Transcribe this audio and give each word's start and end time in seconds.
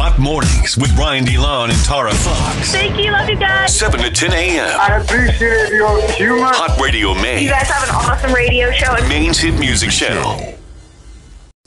Hot 0.00 0.16
Mornings 0.16 0.78
with 0.78 0.94
Brian 0.94 1.24
DeLon 1.24 1.70
and 1.70 1.84
Tara 1.84 2.14
Fox. 2.14 2.70
Thank 2.70 3.04
you. 3.04 3.10
Love 3.10 3.28
you 3.28 3.34
guys. 3.34 3.76
7 3.76 3.98
to 4.00 4.08
10 4.08 4.32
a.m. 4.32 4.80
I 4.80 4.98
appreciate 4.98 5.72
your 5.72 6.00
humor. 6.12 6.44
Hot 6.44 6.80
Radio 6.80 7.14
Maine. 7.14 7.42
You 7.42 7.50
guys 7.50 7.66
have 7.66 7.82
an 7.82 7.92
awesome 7.92 8.32
radio 8.32 8.70
show. 8.70 8.94
And 8.94 9.08
Maine's 9.08 9.40
hit 9.40 9.58
music 9.58 9.90
channel. 9.90 10.57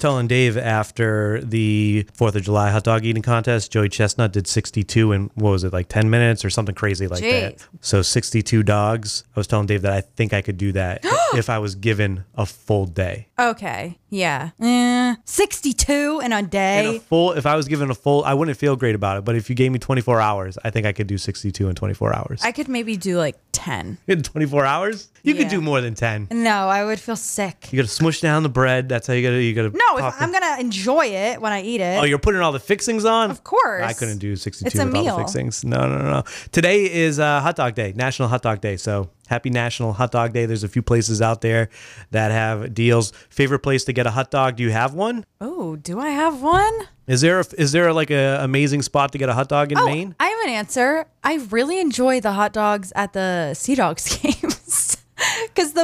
Telling 0.01 0.27
Dave 0.27 0.57
after 0.57 1.39
the 1.41 2.05
Fourth 2.13 2.35
of 2.35 2.41
July 2.41 2.71
hot 2.71 2.83
dog 2.83 3.05
eating 3.05 3.21
contest, 3.23 3.71
Joey 3.71 3.87
Chestnut 3.87 4.33
did 4.33 4.47
62 4.47 5.11
in 5.13 5.31
what 5.35 5.51
was 5.51 5.63
it 5.63 5.71
like 5.71 5.87
10 5.87 6.09
minutes 6.09 6.43
or 6.43 6.49
something 6.49 6.75
crazy 6.75 7.07
like 7.07 7.21
that. 7.21 7.65
So 7.79 8.01
62 8.01 8.63
dogs. 8.63 9.23
I 9.35 9.39
was 9.39 9.47
telling 9.47 9.67
Dave 9.67 9.83
that 9.83 9.93
I 9.93 10.01
think 10.01 10.33
I 10.33 10.41
could 10.41 10.57
do 10.57 10.71
that 10.73 11.01
if 11.35 11.49
I 11.49 11.59
was 11.59 11.75
given 11.75 12.25
a 12.35 12.45
full 12.45 12.85
day. 12.85 13.27
Okay. 13.39 13.97
Yeah. 14.09 14.49
Eh, 14.59 15.15
62 15.23 16.21
in 16.23 16.33
a 16.33 16.43
day. 16.43 16.89
In 16.89 16.95
a 16.97 16.99
full, 16.99 17.31
if 17.31 17.45
I 17.45 17.55
was 17.55 17.67
given 17.67 17.89
a 17.89 17.95
full, 17.95 18.23
I 18.25 18.33
wouldn't 18.33 18.57
feel 18.57 18.75
great 18.75 18.95
about 18.95 19.17
it. 19.17 19.25
But 19.25 19.35
if 19.35 19.49
you 19.49 19.55
gave 19.55 19.71
me 19.71 19.79
24 19.79 20.19
hours, 20.19 20.57
I 20.63 20.69
think 20.69 20.85
I 20.85 20.91
could 20.91 21.07
do 21.07 21.17
62 21.17 21.69
in 21.69 21.75
24 21.75 22.13
hours. 22.13 22.41
I 22.43 22.51
could 22.51 22.67
maybe 22.67 22.97
do 22.97 23.17
like 23.17 23.37
10. 23.53 23.97
in 24.07 24.23
24 24.23 24.65
hours, 24.65 25.09
you 25.23 25.35
could 25.35 25.47
do 25.47 25.61
more 25.61 25.81
than 25.81 25.95
10. 25.95 26.27
No, 26.31 26.67
I 26.67 26.83
would 26.83 26.99
feel 26.99 27.15
sick. 27.15 27.71
You 27.71 27.77
got 27.77 27.87
to 27.87 27.93
smush 27.93 28.19
down 28.19 28.43
the 28.43 28.49
bread. 28.49 28.89
That's 28.89 29.07
how 29.07 29.13
you 29.13 29.21
got 29.21 29.31
to. 29.31 29.41
You 29.41 29.53
got 29.53 29.71
to. 29.71 29.77
No, 29.77 29.90
if 29.97 30.21
I'm 30.21 30.31
going 30.31 30.41
to 30.43 30.59
enjoy 30.59 31.05
it 31.05 31.41
when 31.41 31.51
I 31.51 31.61
eat 31.61 31.81
it. 31.81 31.99
Oh, 31.99 32.03
you're 32.03 32.19
putting 32.19 32.41
all 32.41 32.51
the 32.51 32.59
fixings 32.59 33.05
on? 33.05 33.31
Of 33.31 33.43
course. 33.43 33.83
I 33.83 33.93
couldn't 33.93 34.17
do 34.19 34.35
62 34.35 34.67
It's 34.67 34.79
a 34.79 34.85
with 34.85 34.95
all 34.95 35.17
the 35.17 35.23
fixings. 35.23 35.63
No, 35.63 35.87
no, 35.87 35.97
no, 35.97 36.09
no. 36.11 36.23
Today 36.51 36.91
is 36.91 37.19
uh, 37.19 37.41
Hot 37.41 37.55
Dog 37.55 37.75
Day, 37.75 37.93
National 37.95 38.27
Hot 38.27 38.41
Dog 38.41 38.61
Day. 38.61 38.77
So 38.77 39.09
happy 39.27 39.49
National 39.49 39.93
Hot 39.93 40.11
Dog 40.11 40.33
Day. 40.33 40.45
There's 40.45 40.63
a 40.63 40.67
few 40.67 40.81
places 40.81 41.21
out 41.21 41.41
there 41.41 41.69
that 42.11 42.31
have 42.31 42.73
deals. 42.73 43.11
Favorite 43.29 43.59
place 43.59 43.83
to 43.85 43.93
get 43.93 44.05
a 44.05 44.11
hot 44.11 44.29
dog? 44.31 44.55
Do 44.57 44.63
you 44.63 44.71
have 44.71 44.93
one? 44.93 45.25
oh, 45.39 45.75
do 45.77 45.99
I 45.99 46.09
have 46.09 46.41
one? 46.41 46.73
Is 47.07 47.21
there 47.21 47.39
a, 47.39 47.45
is 47.57 47.71
there 47.71 47.91
like 47.93 48.09
a 48.11 48.37
amazing 48.41 48.81
spot 48.83 49.11
to 49.13 49.17
get 49.17 49.27
a 49.27 49.33
hot 49.33 49.49
dog 49.49 49.71
in 49.71 49.77
Oh, 49.77 49.85
Maine? 49.85 50.15
I 50.19 50.27
have 50.27 50.39
an 50.45 50.49
answer. 50.51 51.05
I 51.23 51.35
really 51.49 51.79
enjoy 51.79 52.21
the 52.21 52.31
hot 52.31 52.53
dogs 52.53 52.93
at 52.95 53.13
the 53.13 53.53
Sea 53.53 53.75
Dogs 53.75 54.17
because 54.21 54.40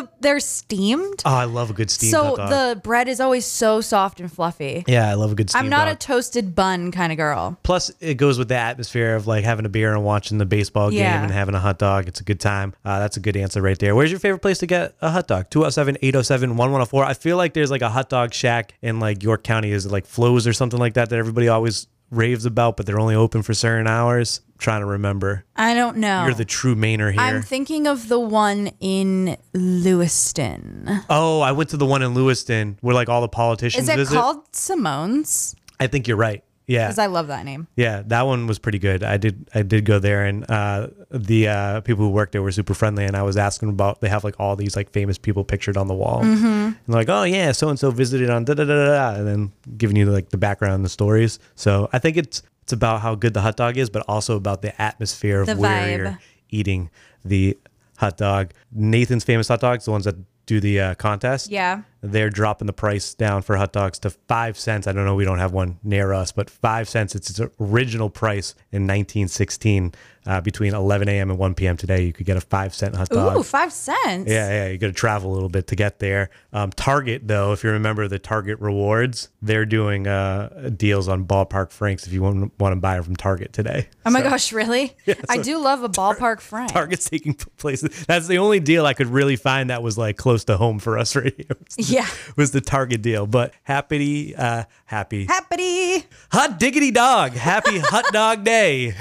the 0.01 0.09
they're 0.19 0.39
steamed. 0.39 1.21
Oh, 1.25 1.33
I 1.33 1.45
love 1.45 1.69
a 1.69 1.73
good 1.73 1.89
steamed 1.91 2.11
so 2.11 2.23
hot 2.23 2.35
dog. 2.37 2.49
the 2.49 2.81
bread 2.81 3.07
is 3.07 3.19
always 3.19 3.45
so 3.45 3.81
soft 3.81 4.19
and 4.19 4.31
fluffy. 4.31 4.83
yeah, 4.87 5.09
I 5.09 5.13
love 5.15 5.31
a 5.31 5.35
good 5.35 5.49
steamed 5.49 5.65
I'm 5.65 5.69
not 5.69 5.87
a 5.87 5.95
toasted 5.95 6.55
bun 6.55 6.91
kind 6.91 7.11
of 7.11 7.17
girl. 7.17 7.57
Plus, 7.63 7.91
it 7.99 8.15
goes 8.15 8.37
with 8.39 8.47
the 8.49 8.55
atmosphere 8.55 9.15
of 9.15 9.27
like 9.27 9.43
having 9.43 9.65
a 9.65 9.69
beer 9.69 9.93
and 9.93 10.03
watching 10.03 10.37
the 10.37 10.45
baseball 10.45 10.89
game 10.89 10.99
Yeah. 10.99 11.21
and 11.23 11.31
having 11.31 11.55
a 11.55 11.59
hot 11.59 11.79
dog. 11.79 12.07
It's 12.07 12.19
a 12.19 12.23
good 12.23 12.39
time. 12.39 12.73
Uh, 12.85 12.99
that's 12.99 13.17
a 13.17 13.19
good 13.19 13.37
answer 13.37 13.61
right 13.61 13.77
there. 13.79 13.95
Where's 13.95 14.11
your 14.11 14.19
favorite 14.19 14.41
place 14.41 14.59
to 14.59 14.67
get 14.67 14.95
a 15.01 15.09
hot 15.09 15.27
dog? 15.27 15.49
207 15.49 15.97
807 16.01 16.49
1104. 16.51 17.03
I 17.05 17.13
feel 17.13 17.37
like 17.37 17.53
there's 17.53 17.71
like 17.71 17.81
a 17.81 17.89
hot 17.89 18.09
dog 18.09 18.33
shack 18.33 18.73
in 18.81 18.99
like 18.99 19.23
York 19.23 19.43
County. 19.43 19.71
Is 19.71 19.85
it 19.85 19.91
like 19.91 20.05
Flo's 20.05 20.47
or 20.47 20.53
something 20.53 20.79
like 20.79 20.93
that 20.95 21.09
that 21.09 21.17
everybody 21.17 21.47
always 21.47 21.87
raves 22.11 22.45
about, 22.45 22.77
but 22.77 22.85
they're 22.85 22.99
only 22.99 23.15
open 23.15 23.41
for 23.43 23.53
certain 23.53 23.87
hours? 23.87 24.41
Trying 24.57 24.81
to 24.81 24.85
remember. 24.85 25.45
I 25.55 25.73
don't 25.73 25.97
know. 25.97 26.25
You're 26.25 26.33
the 26.33 26.45
true 26.45 26.75
Mainer 26.75 27.11
here. 27.11 27.21
I'm 27.21 27.41
thinking 27.41 27.87
of 27.87 28.07
the 28.07 28.19
one 28.19 28.71
in 28.79 29.37
Lewiston. 29.53 31.01
oh, 31.09 31.41
I 31.41 31.51
went 31.51 31.69
to 31.71 31.77
the 31.77 31.85
one 31.85 32.01
in 32.01 32.13
Lewiston 32.13 32.77
where 32.81 32.95
like 32.95 33.09
all 33.09 33.21
the 33.21 33.27
politicians 33.27 33.83
Is 33.83 33.89
it 33.89 33.97
visit. 33.97 34.15
called 34.15 34.43
Simone's? 34.55 35.55
I 35.79 35.87
think 35.87 36.07
you're 36.07 36.17
right. 36.17 36.43
Yeah. 36.67 36.87
Because 36.87 36.99
I 36.99 37.05
love 37.05 37.27
that 37.27 37.45
name. 37.45 37.67
Yeah, 37.77 38.03
that 38.07 38.23
one 38.23 38.45
was 38.45 38.59
pretty 38.59 38.77
good. 38.79 39.01
I 39.01 39.15
did 39.15 39.49
I 39.55 39.61
did 39.61 39.85
go 39.85 39.99
there 39.99 40.25
and 40.25 40.49
uh, 40.51 40.87
the 41.09 41.47
uh, 41.47 41.81
people 41.81 42.03
who 42.03 42.11
worked 42.11 42.33
there 42.33 42.41
were 42.41 42.51
super 42.51 42.73
friendly 42.73 43.05
and 43.05 43.15
I 43.15 43.23
was 43.23 43.37
asking 43.37 43.69
about 43.69 44.01
they 44.01 44.09
have 44.09 44.25
like 44.25 44.37
all 44.37 44.57
these 44.57 44.75
like 44.75 44.91
famous 44.91 45.17
people 45.17 45.45
pictured 45.45 45.77
on 45.77 45.87
the 45.87 45.93
wall. 45.93 46.23
Mm-hmm. 46.23 46.45
And 46.45 46.75
they're 46.87 46.95
like, 46.95 47.07
"Oh 47.09 47.23
yeah, 47.23 47.53
so 47.53 47.69
and 47.69 47.79
so 47.79 47.89
visited 47.89 48.29
on 48.29 48.43
da 48.43 48.53
da 48.53 48.65
da 48.65 48.75
da," 48.75 48.85
da," 49.13 49.17
and 49.17 49.25
then 49.25 49.51
giving 49.77 49.95
you 49.95 50.07
like 50.07 50.29
the 50.29 50.37
background 50.37 50.73
and 50.75 50.83
the 50.83 50.89
stories. 50.89 51.39
So, 51.55 51.87
I 51.93 51.99
think 51.99 52.17
it's 52.17 52.41
it's 52.67 52.73
about 52.73 52.99
how 52.99 53.15
good 53.15 53.33
the 53.33 53.39
hot 53.39 53.55
dog 53.55 53.77
is, 53.77 53.89
but 53.89 54.03
also 54.09 54.35
about 54.35 54.61
the 54.61 54.79
atmosphere 54.81 55.39
of 55.39 55.47
The 55.47 55.55
where 55.55 55.71
vibe. 55.71 55.97
you're 55.99 56.19
eating 56.49 56.89
the 57.23 57.57
hot 57.97 58.17
dog. 58.17 58.51
Nathan's 58.73 59.23
famous 59.23 59.47
hot 59.47 59.61
dogs, 59.61 59.85
the 59.85 59.91
ones 59.91 60.03
that 60.03 60.15
do 60.47 60.59
the 60.59 60.79
uh, 60.79 60.95
contest 60.95 61.51
Yeah. 61.51 61.81
they're 62.01 62.29
dropping 62.31 62.65
the 62.65 62.73
price 62.73 63.13
down 63.13 63.41
for 63.43 63.57
hot 63.57 63.71
dogs 63.73 63.99
to 63.99 64.09
five 64.09 64.57
cents. 64.57 64.87
I 64.87 64.93
don't 64.93 65.05
know, 65.05 65.13
we 65.15 65.25
don't 65.25 65.39
have 65.39 65.51
one 65.53 65.77
near 65.83 66.13
us, 66.13 66.31
but 66.31 66.49
five 66.49 66.87
cents. 66.89 67.13
It's 67.15 67.29
its 67.29 67.41
original 67.59 68.09
price 68.09 68.55
in 68.71 68.83
1916. 68.83 69.93
Uh, 70.25 70.41
between 70.41 70.73
11 70.73 71.07
a.m. 71.07 71.29
and 71.29 71.39
1 71.39 71.55
p.m. 71.55 71.77
today, 71.77 72.03
you 72.03 72.11
could 72.11 72.25
get 72.25 72.35
a 72.35 72.41
five 72.41 72.75
cent 72.75 72.93
hot 72.93 73.07
dog. 73.07 73.37
Ooh, 73.37 73.43
five 73.43 73.71
cents. 73.71 74.29
Yeah, 74.29 74.49
yeah, 74.49 74.67
you 74.67 74.77
got 74.77 74.87
to 74.87 74.91
travel 74.93 75.31
a 75.31 75.33
little 75.33 75.47
bit 75.47 75.67
to 75.67 75.75
get 75.77 75.99
there. 75.99 76.31
Um, 76.51 76.69
Target, 76.71 77.29
though, 77.29 77.53
if 77.53 77.63
you 77.63 77.69
remember 77.71 78.09
the 78.09 78.19
Target 78.19 78.59
rewards, 78.59 79.29
they're 79.41 79.65
doing 79.65 80.05
uh, 80.05 80.69
deals 80.75 81.07
on 81.07 81.23
ballpark 81.25 81.71
franks 81.71 82.05
if 82.07 82.11
you 82.11 82.21
want, 82.21 82.51
want 82.59 82.73
to 82.73 82.75
buy 82.81 82.95
them 82.95 83.05
from 83.05 83.15
Target 83.15 83.53
today. 83.53 83.87
Oh 84.05 84.09
my 84.11 84.21
gosh, 84.21 84.51
really? 84.51 84.97
I 85.29 85.37
do 85.37 85.59
love 85.59 85.81
a 85.83 85.89
ballpark 85.89 86.41
frank. 86.41 86.73
Target's 86.73 87.09
taking 87.09 87.33
places. 87.33 88.05
That's 88.05 88.27
the 88.27 88.39
only 88.39 88.59
deal 88.59 88.85
I 88.85 88.93
could 88.93 89.07
really 89.07 89.37
find 89.37 89.69
that 89.69 89.81
was 89.81 89.97
like 89.97 90.17
close 90.17 90.36
to 90.45 90.57
home 90.57 90.79
for 90.79 90.97
us 90.97 91.15
right 91.15 91.33
here. 91.35 91.57
Yeah. 91.77 92.07
was 92.35 92.51
the 92.51 92.61
Target 92.61 93.01
deal. 93.01 93.27
But 93.27 93.53
happy, 93.63 94.35
uh, 94.35 94.63
happy, 94.85 95.25
Happy. 95.25 96.05
hot 96.31 96.59
diggity 96.59 96.91
dog, 96.91 97.31
happy 97.33 97.79
hot 97.79 98.05
dog 98.11 98.43
day. 98.43 98.93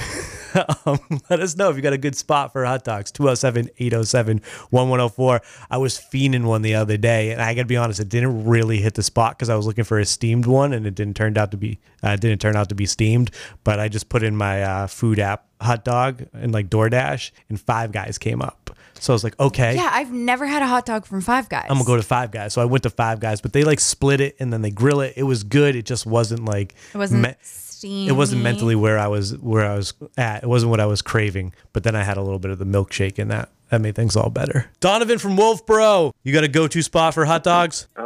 um, 0.86 0.98
let 1.28 1.40
us 1.40 1.54
know 1.56 1.68
if 1.68 1.76
you 1.76 1.82
got 1.82 1.92
a 1.92 1.98
good 1.98 2.16
spot 2.16 2.50
for 2.52 2.64
hot 2.64 2.82
dogs. 2.84 3.10
207 3.12 3.68
807 3.78 4.38
1104. 4.70 5.42
I 5.70 5.76
was 5.76 5.98
fiending 5.98 6.44
one 6.44 6.62
the 6.62 6.74
other 6.76 6.96
day, 6.96 7.30
and 7.32 7.42
I 7.42 7.52
got 7.54 7.62
to 7.62 7.66
be 7.66 7.76
honest, 7.76 8.00
it 8.00 8.08
didn't 8.08 8.46
really 8.46 8.78
hit 8.78 8.94
the 8.94 9.02
spot 9.02 9.36
because 9.36 9.50
I 9.50 9.56
was 9.56 9.66
looking 9.66 9.84
for 9.84 9.98
a 9.98 10.06
steamed 10.06 10.46
one, 10.46 10.72
and 10.72 10.86
it 10.86 10.94
didn't 10.94 11.14
turn 11.16 11.36
out 11.36 11.50
to 11.50 11.56
be 11.56 11.78
uh, 12.02 12.16
didn't 12.16 12.40
turn 12.40 12.56
out 12.56 12.68
to 12.70 12.74
be 12.74 12.86
steamed. 12.86 13.30
But 13.64 13.80
I 13.80 13.88
just 13.88 14.08
put 14.08 14.22
in 14.22 14.34
my 14.36 14.62
uh, 14.62 14.86
food 14.86 15.18
app 15.18 15.46
hot 15.60 15.84
dog 15.84 16.24
and 16.32 16.52
like 16.52 16.70
DoorDash, 16.70 17.32
and 17.48 17.60
Five 17.60 17.92
Guys 17.92 18.16
came 18.18 18.40
up. 18.40 18.70
So 19.00 19.12
I 19.12 19.14
was 19.14 19.24
like, 19.24 19.38
okay. 19.38 19.74
Yeah, 19.74 19.90
I've 19.92 20.12
never 20.12 20.46
had 20.46 20.62
a 20.62 20.66
hot 20.66 20.86
dog 20.86 21.06
from 21.06 21.20
Five 21.20 21.48
Guys. 21.48 21.66
I'm 21.68 21.76
gonna 21.76 21.84
go 21.86 21.96
to 21.96 22.02
Five 22.02 22.30
Guys. 22.30 22.52
So 22.52 22.62
I 22.62 22.64
went 22.64 22.82
to 22.84 22.90
Five 22.90 23.20
Guys, 23.20 23.40
but 23.40 23.52
they 23.52 23.64
like 23.64 23.80
split 23.80 24.20
it 24.20 24.36
and 24.40 24.52
then 24.52 24.62
they 24.62 24.70
grill 24.70 25.00
it. 25.00 25.14
It 25.16 25.24
was 25.24 25.42
good. 25.44 25.76
It 25.76 25.84
just 25.86 26.06
wasn't 26.06 26.44
like 26.44 26.74
It 26.94 26.98
wasn't 26.98 27.22
me- 27.22 27.34
steamy. 27.42 28.08
it 28.08 28.12
wasn't 28.12 28.42
mentally 28.42 28.74
where 28.74 28.98
I 28.98 29.06
was 29.08 29.36
where 29.38 29.64
I 29.64 29.76
was 29.76 29.92
at. 30.16 30.42
It 30.42 30.46
wasn't 30.48 30.70
what 30.70 30.80
I 30.80 30.86
was 30.86 31.02
craving. 31.02 31.52
But 31.72 31.82
then 31.84 31.94
I 31.94 32.02
had 32.02 32.16
a 32.16 32.22
little 32.22 32.38
bit 32.38 32.50
of 32.50 32.58
the 32.58 32.64
milkshake 32.64 33.18
in 33.18 33.28
that 33.28 33.50
that 33.70 33.80
made 33.80 33.96
things 33.96 34.14
all 34.16 34.30
better. 34.30 34.70
Donovan 34.80 35.18
from 35.18 35.36
Wolfeboro, 35.36 36.12
you 36.22 36.32
got 36.32 36.44
a 36.44 36.48
go-to 36.48 36.82
spot 36.82 37.14
for 37.14 37.24
hot 37.24 37.42
dogs? 37.42 37.88
It 37.96 38.00
would 38.00 38.04
be 38.04 38.05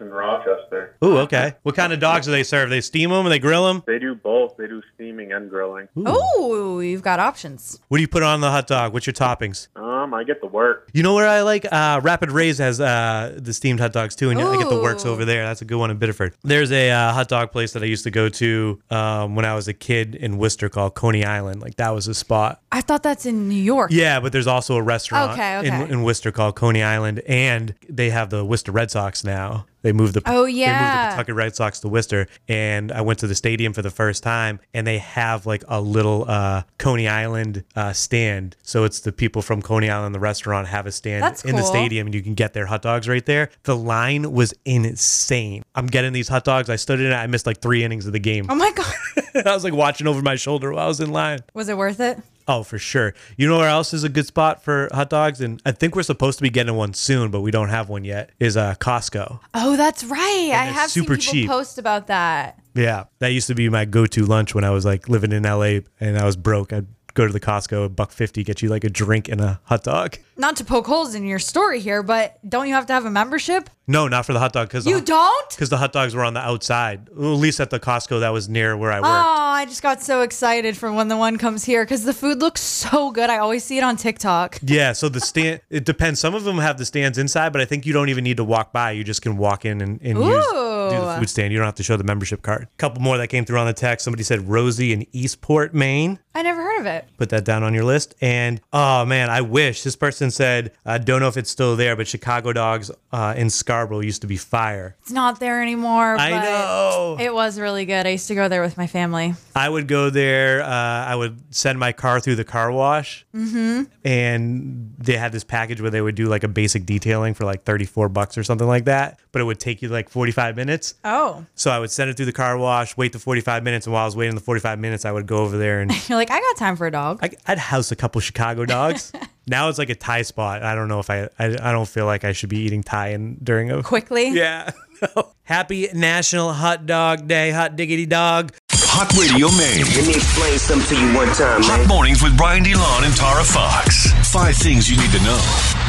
Lone 0.00 0.08
in 0.08 0.14
Rochester. 0.14 0.96
Ooh, 1.04 1.18
okay. 1.18 1.54
What 1.62 1.74
kind 1.74 1.92
of 1.92 2.00
dogs 2.00 2.26
do 2.26 2.32
they 2.32 2.42
serve? 2.42 2.70
They 2.70 2.80
steam 2.80 3.10
them 3.10 3.24
and 3.26 3.32
they 3.32 3.38
grill 3.38 3.66
them. 3.66 3.82
They 3.86 3.98
do 3.98 4.14
both. 4.14 4.56
They 4.56 4.66
do 4.66 4.82
steaming 4.94 5.32
and 5.32 5.50
grilling. 5.50 5.88
Oh, 6.06 6.80
you've 6.80 7.02
got 7.02 7.20
options. 7.20 7.80
What 7.88 7.98
do 7.98 8.02
you 8.02 8.08
put 8.08 8.22
on 8.22 8.40
the 8.40 8.50
hot 8.50 8.66
dog? 8.66 8.92
What's 8.92 9.06
your 9.06 9.14
toppings? 9.14 9.68
Um, 9.76 10.14
I 10.14 10.24
get 10.24 10.40
the 10.40 10.46
work. 10.46 10.90
You 10.92 11.02
know 11.02 11.14
where 11.14 11.28
I 11.28 11.42
like? 11.42 11.66
Uh, 11.70 12.00
Rapid 12.02 12.30
Rays 12.30 12.58
has 12.58 12.80
uh, 12.80 13.34
the 13.36 13.52
steamed 13.52 13.80
hot 13.80 13.92
dogs 13.92 14.14
too, 14.14 14.30
and 14.30 14.40
I 14.40 14.56
get 14.58 14.68
the 14.68 14.80
works 14.80 15.04
over 15.04 15.24
there. 15.24 15.44
That's 15.46 15.62
a 15.62 15.64
good 15.64 15.78
one 15.78 15.90
in 15.90 15.98
Biddeford. 15.98 16.34
There's 16.42 16.72
a 16.72 16.90
uh, 16.90 17.12
hot 17.12 17.28
dog 17.28 17.52
place 17.52 17.72
that 17.72 17.82
I 17.82 17.86
used 17.86 18.04
to 18.04 18.10
go 18.10 18.28
to 18.28 18.80
um, 18.90 19.34
when 19.34 19.44
I 19.44 19.54
was 19.54 19.68
a 19.68 19.74
kid 19.74 20.14
in 20.14 20.38
Worcester 20.38 20.68
called 20.68 20.94
Coney 20.94 21.24
Island. 21.24 21.60
Like 21.62 21.76
that 21.76 21.90
was 21.90 22.08
a 22.08 22.14
spot. 22.14 22.60
I 22.72 22.80
thought 22.80 23.02
that's 23.02 23.26
in 23.26 23.48
New 23.48 23.54
York. 23.54 23.90
Yeah, 23.92 24.20
but 24.20 24.32
there's 24.32 24.46
also 24.46 24.76
a 24.76 24.82
restaurant 24.82 25.32
Okay, 25.32 25.66
In, 25.66 25.74
in 25.90 26.02
Worcester 26.02 26.32
called 26.32 26.56
Coney 26.56 26.82
Island, 26.82 27.20
and 27.26 27.74
they 27.88 28.10
have 28.10 28.30
the 28.30 28.44
Worcester 28.44 28.72
Red 28.72 28.90
Sox 28.90 29.24
now. 29.24 29.66
They 29.84 29.92
moved 29.92 30.14
the 30.14 30.22
Oh, 30.24 30.46
yeah, 30.46 30.72
they 30.72 30.84
moved 30.84 30.94
the. 30.94 31.16
Pawtucket 31.16 31.34
Red 31.34 31.54
Sox 31.54 31.78
to 31.80 31.88
Worcester, 31.88 32.26
and 32.48 32.90
I 32.90 33.02
went 33.02 33.18
to 33.18 33.26
the 33.26 33.34
stadium 33.34 33.74
for 33.74 33.82
the 33.82 33.90
first 33.90 34.22
time, 34.22 34.58
and 34.72 34.86
they 34.86 34.96
have 34.96 35.44
like 35.44 35.62
a 35.68 35.78
little 35.78 36.24
uh, 36.26 36.62
Coney 36.78 37.06
Island 37.06 37.64
uh, 37.76 37.92
stand. 37.92 38.56
So 38.62 38.84
it's 38.84 39.00
the 39.00 39.12
people 39.12 39.42
from 39.42 39.60
Coney 39.60 39.90
Island, 39.90 40.14
the 40.14 40.20
restaurant, 40.20 40.68
have 40.68 40.86
a 40.86 40.90
stand 40.90 41.22
That's 41.22 41.44
in 41.44 41.54
the 41.54 41.62
stadium, 41.62 42.06
and 42.06 42.14
you 42.14 42.22
can 42.22 42.32
get 42.32 42.54
their 42.54 42.64
hot 42.64 42.80
dogs 42.80 43.06
right 43.10 43.26
there. 43.26 43.50
The 43.64 43.76
line 43.76 44.32
was 44.32 44.54
insane. 44.64 45.62
I'm 45.74 45.86
getting 45.86 46.14
these 46.14 46.28
hot 46.28 46.44
dogs. 46.44 46.70
I 46.70 46.76
stood 46.76 46.98
in 47.00 47.12
it. 47.12 47.14
I 47.14 47.26
missed 47.26 47.44
like 47.46 47.60
three 47.60 47.84
innings 47.84 48.06
of 48.06 48.14
the 48.14 48.18
game. 48.18 48.46
Oh 48.48 48.54
my 48.54 48.72
god. 48.72 48.94
I 49.46 49.52
was 49.52 49.64
like 49.64 49.74
watching 49.74 50.06
over 50.06 50.22
my 50.22 50.36
shoulder 50.36 50.72
while 50.72 50.86
I 50.86 50.88
was 50.88 51.00
in 51.00 51.10
line. 51.12 51.40
Was 51.52 51.68
it 51.68 51.76
worth 51.76 52.00
it? 52.00 52.18
Oh, 52.46 52.62
for 52.62 52.78
sure. 52.78 53.14
You 53.36 53.48
know 53.48 53.56
where 53.58 53.68
else 53.68 53.94
is 53.94 54.04
a 54.04 54.08
good 54.08 54.26
spot 54.26 54.62
for 54.62 54.88
hot 54.92 55.08
dogs? 55.08 55.40
And 55.40 55.62
I 55.64 55.72
think 55.72 55.96
we're 55.96 56.02
supposed 56.02 56.38
to 56.38 56.42
be 56.42 56.50
getting 56.50 56.74
one 56.74 56.92
soon, 56.92 57.30
but 57.30 57.40
we 57.40 57.50
don't 57.50 57.70
have 57.70 57.88
one 57.88 58.04
yet. 58.04 58.30
Is 58.38 58.56
uh, 58.56 58.74
Costco. 58.74 59.40
Oh, 59.54 59.76
that's 59.76 60.04
right. 60.04 60.50
I 60.52 60.64
have 60.66 60.90
super 60.90 61.14
seen 61.14 61.20
people 61.20 61.32
cheap. 61.32 61.48
post 61.48 61.78
about 61.78 62.08
that. 62.08 62.60
Yeah, 62.74 63.04
that 63.20 63.28
used 63.28 63.46
to 63.46 63.54
be 63.54 63.68
my 63.68 63.84
go-to 63.84 64.26
lunch 64.26 64.54
when 64.54 64.64
I 64.64 64.70
was 64.70 64.84
like 64.84 65.08
living 65.08 65.32
in 65.32 65.44
LA 65.44 65.80
and 66.00 66.18
I 66.18 66.24
was 66.24 66.36
broke. 66.36 66.72
I'd 66.72 66.86
go 67.14 67.26
to 67.26 67.32
the 67.32 67.40
Costco, 67.40 67.86
a 67.86 67.88
buck 67.88 68.10
fifty, 68.12 68.42
get 68.44 68.60
you 68.62 68.68
like 68.68 68.84
a 68.84 68.90
drink 68.90 69.28
and 69.28 69.40
a 69.40 69.60
hot 69.64 69.84
dog. 69.84 70.18
Not 70.36 70.56
to 70.56 70.64
poke 70.64 70.86
holes 70.86 71.14
in 71.14 71.24
your 71.26 71.38
story 71.38 71.78
here, 71.80 72.02
but 72.02 72.38
don't 72.48 72.66
you 72.66 72.74
have 72.74 72.86
to 72.86 72.92
have 72.92 73.04
a 73.04 73.10
membership? 73.10 73.70
No, 73.86 74.08
not 74.08 74.26
for 74.26 74.32
the 74.32 74.40
hot 74.40 74.52
dog 74.52 74.68
because 74.68 74.84
You 74.86 75.00
don't? 75.00 75.50
because 75.50 75.68
the 75.68 75.76
hot 75.76 75.92
dogs 75.92 76.14
were 76.14 76.24
on 76.24 76.34
the 76.34 76.40
outside. 76.40 77.08
At 77.10 77.16
least 77.18 77.60
at 77.60 77.70
the 77.70 77.78
Costco 77.78 78.20
that 78.20 78.30
was 78.30 78.48
near 78.48 78.76
where 78.76 78.90
I 78.90 78.96
worked. 78.96 79.06
Oh, 79.06 79.10
I 79.54 79.64
just 79.66 79.82
got 79.82 80.02
so 80.02 80.22
excited 80.22 80.76
for 80.76 80.90
when 80.92 81.08
the 81.08 81.16
one 81.16 81.36
comes 81.36 81.64
here 81.64 81.84
because 81.84 82.02
the 82.04 82.14
food 82.14 82.40
looks 82.40 82.60
so 82.62 83.10
good. 83.12 83.30
I 83.30 83.38
always 83.38 83.62
see 83.62 83.78
it 83.78 83.84
on 83.84 83.96
TikTok. 83.96 84.58
Yeah, 84.62 84.92
so 84.92 85.08
the 85.08 85.20
stand 85.30 85.60
it 85.70 85.84
depends. 85.84 86.18
Some 86.18 86.34
of 86.34 86.44
them 86.44 86.58
have 86.58 86.78
the 86.78 86.84
stands 86.84 87.16
inside, 87.18 87.52
but 87.52 87.60
I 87.62 87.64
think 87.64 87.86
you 87.86 87.92
don't 87.92 88.08
even 88.08 88.24
need 88.24 88.38
to 88.38 88.44
walk 88.44 88.72
by. 88.72 88.90
You 88.92 89.04
just 89.04 89.22
can 89.22 89.36
walk 89.36 89.64
in 89.64 89.80
and, 89.80 90.00
and 90.02 90.18
use 90.18 90.46
do 90.46 90.96
the 90.96 91.03
food 91.18 91.30
stand. 91.30 91.52
You 91.52 91.58
don't 91.58 91.66
have 91.66 91.74
to 91.76 91.82
show 91.82 91.96
the 91.96 92.04
membership 92.04 92.42
card. 92.42 92.62
A 92.64 92.76
couple 92.76 93.02
more 93.02 93.18
that 93.18 93.28
came 93.28 93.44
through 93.44 93.58
on 93.58 93.66
the 93.66 93.72
text. 93.72 94.04
Somebody 94.04 94.22
said 94.22 94.48
Rosie 94.48 94.92
in 94.92 95.06
Eastport, 95.12 95.74
Maine. 95.74 96.18
I 96.36 96.42
never 96.42 96.62
heard 96.62 96.80
of 96.80 96.86
it. 96.86 97.06
Put 97.16 97.28
that 97.28 97.44
down 97.44 97.62
on 97.62 97.74
your 97.74 97.84
list. 97.84 98.14
And 98.20 98.60
oh 98.72 99.04
man, 99.04 99.30
I 99.30 99.40
wish 99.40 99.82
this 99.82 99.94
person 99.94 100.30
said 100.30 100.72
I 100.84 100.98
don't 100.98 101.20
know 101.20 101.28
if 101.28 101.36
it's 101.36 101.50
still 101.50 101.76
there, 101.76 101.94
but 101.94 102.08
Chicago 102.08 102.52
Dogs 102.52 102.90
uh, 103.12 103.34
in 103.36 103.50
Scarborough 103.50 104.00
used 104.00 104.22
to 104.22 104.26
be 104.26 104.36
fire. 104.36 104.96
It's 105.02 105.12
not 105.12 105.38
there 105.38 105.62
anymore. 105.62 106.16
I 106.16 106.30
know. 106.30 107.16
It 107.20 107.32
was 107.32 107.60
really 107.60 107.84
good. 107.84 108.06
I 108.06 108.10
used 108.10 108.28
to 108.28 108.34
go 108.34 108.48
there 108.48 108.62
with 108.62 108.76
my 108.76 108.88
family. 108.88 109.34
I 109.54 109.68
would 109.68 109.86
go 109.86 110.10
there. 110.10 110.62
Uh, 110.62 110.66
I 110.68 111.14
would 111.14 111.40
send 111.54 111.78
my 111.78 111.92
car 111.92 112.18
through 112.18 112.36
the 112.36 112.44
car 112.44 112.72
wash, 112.72 113.24
mm-hmm. 113.34 113.84
and 114.04 114.94
they 114.98 115.16
had 115.16 115.30
this 115.30 115.44
package 115.44 115.80
where 115.80 115.90
they 115.90 116.00
would 116.00 116.16
do 116.16 116.26
like 116.26 116.42
a 116.42 116.48
basic 116.48 116.84
detailing 116.84 117.34
for 117.34 117.44
like 117.44 117.62
thirty 117.62 117.84
four 117.84 118.08
bucks 118.08 118.36
or 118.36 118.42
something 118.42 118.66
like 118.66 118.86
that. 118.86 119.20
But 119.30 119.40
it 119.40 119.44
would 119.44 119.60
take 119.60 119.82
you 119.82 119.88
like 119.88 120.08
forty 120.08 120.32
five 120.32 120.56
minutes. 120.56 120.94
Oh. 121.04 121.44
So 121.54 121.70
I 121.70 121.78
would 121.78 121.90
send 121.90 122.10
it 122.10 122.16
through 122.16 122.26
the 122.26 122.32
car 122.32 122.56
wash, 122.56 122.96
wait 122.96 123.12
the 123.12 123.18
forty 123.18 123.40
five 123.40 123.62
minutes, 123.62 123.86
and 123.86 123.92
while 123.92 124.02
I 124.02 124.06
was 124.06 124.16
waiting 124.16 124.34
the 124.34 124.40
forty 124.40 124.60
five 124.60 124.78
minutes, 124.78 125.04
I 125.04 125.12
would 125.12 125.26
go 125.26 125.38
over 125.38 125.58
there 125.58 125.80
and 125.80 125.90
You're 126.08 126.16
like, 126.18 126.30
I 126.30 126.40
got 126.40 126.56
time 126.56 126.76
for 126.76 126.86
a 126.86 126.90
dog. 126.90 127.20
I, 127.22 127.30
I'd 127.46 127.58
house 127.58 127.92
a 127.92 127.96
couple 127.96 128.20
Chicago 128.20 128.64
dogs. 128.64 129.12
now 129.46 129.68
it's 129.68 129.78
like 129.78 129.90
a 129.90 129.94
Thai 129.94 130.22
spot. 130.22 130.62
I 130.62 130.74
don't 130.74 130.88
know 130.88 131.00
if 131.00 131.10
I, 131.10 131.28
I 131.38 131.46
I 131.46 131.72
don't 131.72 131.88
feel 131.88 132.06
like 132.06 132.24
I 132.24 132.32
should 132.32 132.48
be 132.48 132.58
eating 132.58 132.82
Thai 132.82 133.08
in, 133.08 133.36
during 133.42 133.70
a 133.70 133.82
Quickly. 133.82 134.30
Yeah. 134.30 134.70
Happy 135.44 135.88
National 135.92 136.52
Hot 136.54 136.86
Dog 136.86 137.28
Day, 137.28 137.50
hot 137.50 137.76
diggity 137.76 138.06
dog. 138.06 138.52
Hot 138.72 139.12
Radio 139.12 139.48
Maine. 139.58 139.84
Let 139.96 140.06
me 140.06 140.14
explain 140.14 140.56
something 140.58 140.96
to 140.96 141.04
you 141.04 141.14
one 141.14 141.26
time, 141.34 141.62
Hot 141.64 141.80
man. 141.80 141.88
mornings 141.88 142.22
with 142.22 142.36
Brian 142.38 142.62
DeLon 142.64 143.04
and 143.04 143.14
Tara 143.14 143.44
Fox. 143.44 144.12
Five 144.30 144.56
things 144.56 144.88
you 144.88 144.96
need 144.96 145.10
to 145.10 145.18
know. 145.24 145.83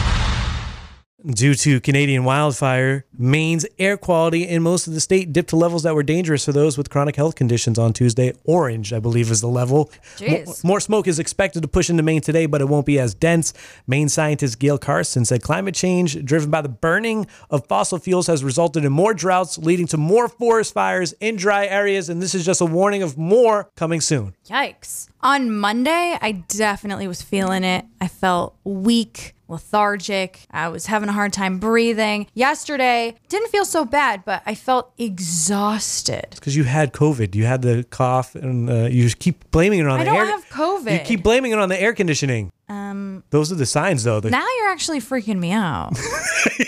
Due 1.25 1.55
to 1.55 1.81
Canadian 1.81 2.23
wildfire, 2.23 3.03
Maine's 3.17 3.65
air 3.79 3.97
quality 3.97 4.47
in 4.47 4.61
most 4.61 4.85
of 4.85 4.93
the 4.93 4.99
state 4.99 5.33
dipped 5.33 5.49
to 5.49 5.55
levels 5.55 5.81
that 5.81 5.95
were 5.95 6.03
dangerous 6.03 6.45
for 6.45 6.51
those 6.51 6.77
with 6.77 6.91
chronic 6.91 7.15
health 7.15 7.33
conditions 7.33 7.79
on 7.79 7.93
Tuesday. 7.93 8.31
Orange, 8.43 8.93
I 8.93 8.99
believe, 8.99 9.31
is 9.31 9.41
the 9.41 9.47
level. 9.47 9.89
Jeez. 10.17 10.45
Mo- 10.45 10.53
More 10.69 10.79
smoke 10.79 11.07
is 11.07 11.17
expected 11.17 11.61
to 11.63 11.67
push 11.67 11.89
into 11.89 12.03
Maine 12.03 12.21
today, 12.21 12.45
but 12.45 12.61
it 12.61 12.65
won't 12.65 12.85
be 12.85 12.99
as 12.99 13.15
dense. 13.15 13.53
Maine 13.87 14.07
scientist 14.07 14.59
Gail 14.59 14.77
Carlson 14.77 15.25
said 15.25 15.41
climate 15.41 15.73
change 15.73 16.23
driven 16.23 16.51
by 16.51 16.61
the 16.61 16.69
burning 16.69 17.25
of 17.49 17.65
fossil 17.65 17.97
fuels 17.97 18.27
has 18.27 18.43
resulted 18.43 18.85
in 18.85 18.91
more 18.91 19.15
droughts, 19.15 19.57
leading 19.57 19.87
to 19.87 19.97
more 19.97 20.27
forest 20.29 20.73
fires 20.75 21.13
in 21.19 21.37
dry 21.37 21.65
areas. 21.65 22.07
And 22.07 22.21
this 22.21 22.35
is 22.35 22.45
just 22.45 22.61
a 22.61 22.65
warning 22.65 23.01
of 23.01 23.17
more 23.17 23.71
coming 23.75 23.99
soon. 23.99 24.35
Yikes. 24.47 25.09
On 25.21 25.51
Monday, 25.51 26.17
I 26.21 26.33
definitely 26.49 27.07
was 27.07 27.23
feeling 27.23 27.63
it. 27.63 27.85
I 27.99 28.07
felt 28.07 28.55
weak, 28.63 29.33
lethargic. 29.47 30.45
I 30.51 30.67
was 30.69 30.85
having 30.87 31.09
a 31.09 31.13
hard 31.13 31.33
time 31.33 31.59
breathing. 31.59 32.27
Yesterday, 32.33 33.15
didn't 33.29 33.49
feel 33.49 33.65
so 33.65 33.85
bad, 33.85 34.23
but 34.25 34.41
I 34.45 34.55
felt 34.55 34.91
exhausted. 34.97 36.27
Because 36.31 36.55
you 36.55 36.63
had 36.63 36.93
COVID, 36.93 37.35
you 37.35 37.45
had 37.45 37.61
the 37.61 37.83
cough, 37.89 38.35
and 38.35 38.69
uh, 38.69 38.73
you 38.85 39.03
just 39.03 39.19
keep 39.19 39.49
blaming 39.51 39.79
it 39.79 39.87
on 39.87 39.99
I 39.99 40.03
the 40.03 40.09
don't 40.09 40.15
air. 40.17 40.25
have 40.25 40.45
COVID. 40.49 40.91
You 40.93 40.99
keep 41.05 41.23
blaming 41.23 41.51
it 41.51 41.59
on 41.59 41.69
the 41.69 41.79
air 41.81 41.93
conditioning. 41.93 42.51
Um, 42.67 43.23
those 43.29 43.51
are 43.51 43.55
the 43.55 43.65
signs, 43.65 44.03
though. 44.03 44.19
Now 44.19 44.45
you're 44.59 44.69
actually 44.69 44.99
freaking 44.99 45.39
me 45.39 45.51
out. 45.51 45.97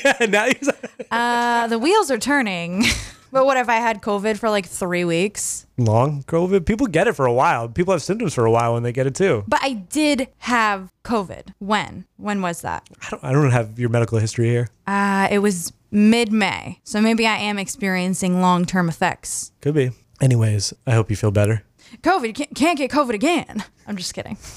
Yeah, 0.04 0.26
now 0.28 0.46
you're- 0.46 0.74
uh, 1.12 1.68
the 1.68 1.80
wheels 1.80 2.12
are 2.12 2.18
turning. 2.18 2.84
but 3.32 3.46
what 3.46 3.58
if 3.58 3.70
I 3.70 3.76
had 3.76 4.02
COVID 4.02 4.38
for 4.38 4.50
like 4.50 4.66
three 4.66 5.06
weeks? 5.06 5.66
long 5.78 6.24
COVID. 6.24 6.66
People 6.66 6.88
get 6.88 7.08
it 7.08 7.14
for 7.14 7.26
a 7.26 7.34
while. 7.34 7.70
People 7.70 7.94
have 7.94 8.02
symptoms 8.02 8.34
for 8.34 8.46
a 8.46 8.52
while 8.52 8.74
when 8.74 8.84
they 8.84 8.92
get 8.92 9.06
it 9.08 9.16
too. 9.16 9.44
But 9.48 9.60
I 9.62 9.74
did 9.74 10.28
have 10.40 10.92
COVID. 11.04 11.54
When? 11.60 12.06
When 12.18 12.42
was 12.42 12.62
that? 12.62 12.88
I 13.02 13.10
don't, 13.12 13.24
I 13.24 13.32
don't 13.32 13.52
have 13.52 13.80
your 13.80 13.90
medical 13.90 14.18
history 14.18 14.50
here. 14.50 14.70
Uh, 14.88 15.28
it 15.30 15.40
was 15.40 15.74
mid 15.92 16.32
May. 16.32 16.80
So 16.84 17.00
maybe 17.02 17.28
I 17.28 17.38
am 17.38 17.60
experiencing 17.60 18.42
long 18.42 18.66
term 18.66 18.90
effects. 18.90 19.52
Could 19.62 19.76
be. 19.76 19.92
Anyways, 20.20 20.74
I 20.88 20.92
hope 20.94 21.10
you 21.10 21.16
feel 21.16 21.32
better. 21.32 21.64
COVID, 22.02 22.34
can't, 22.34 22.56
can't 22.56 22.78
get 22.78 22.92
COVID 22.92 23.14
again. 23.14 23.64
I'm 23.88 23.98
just 23.98 24.14
kidding. 24.14 24.38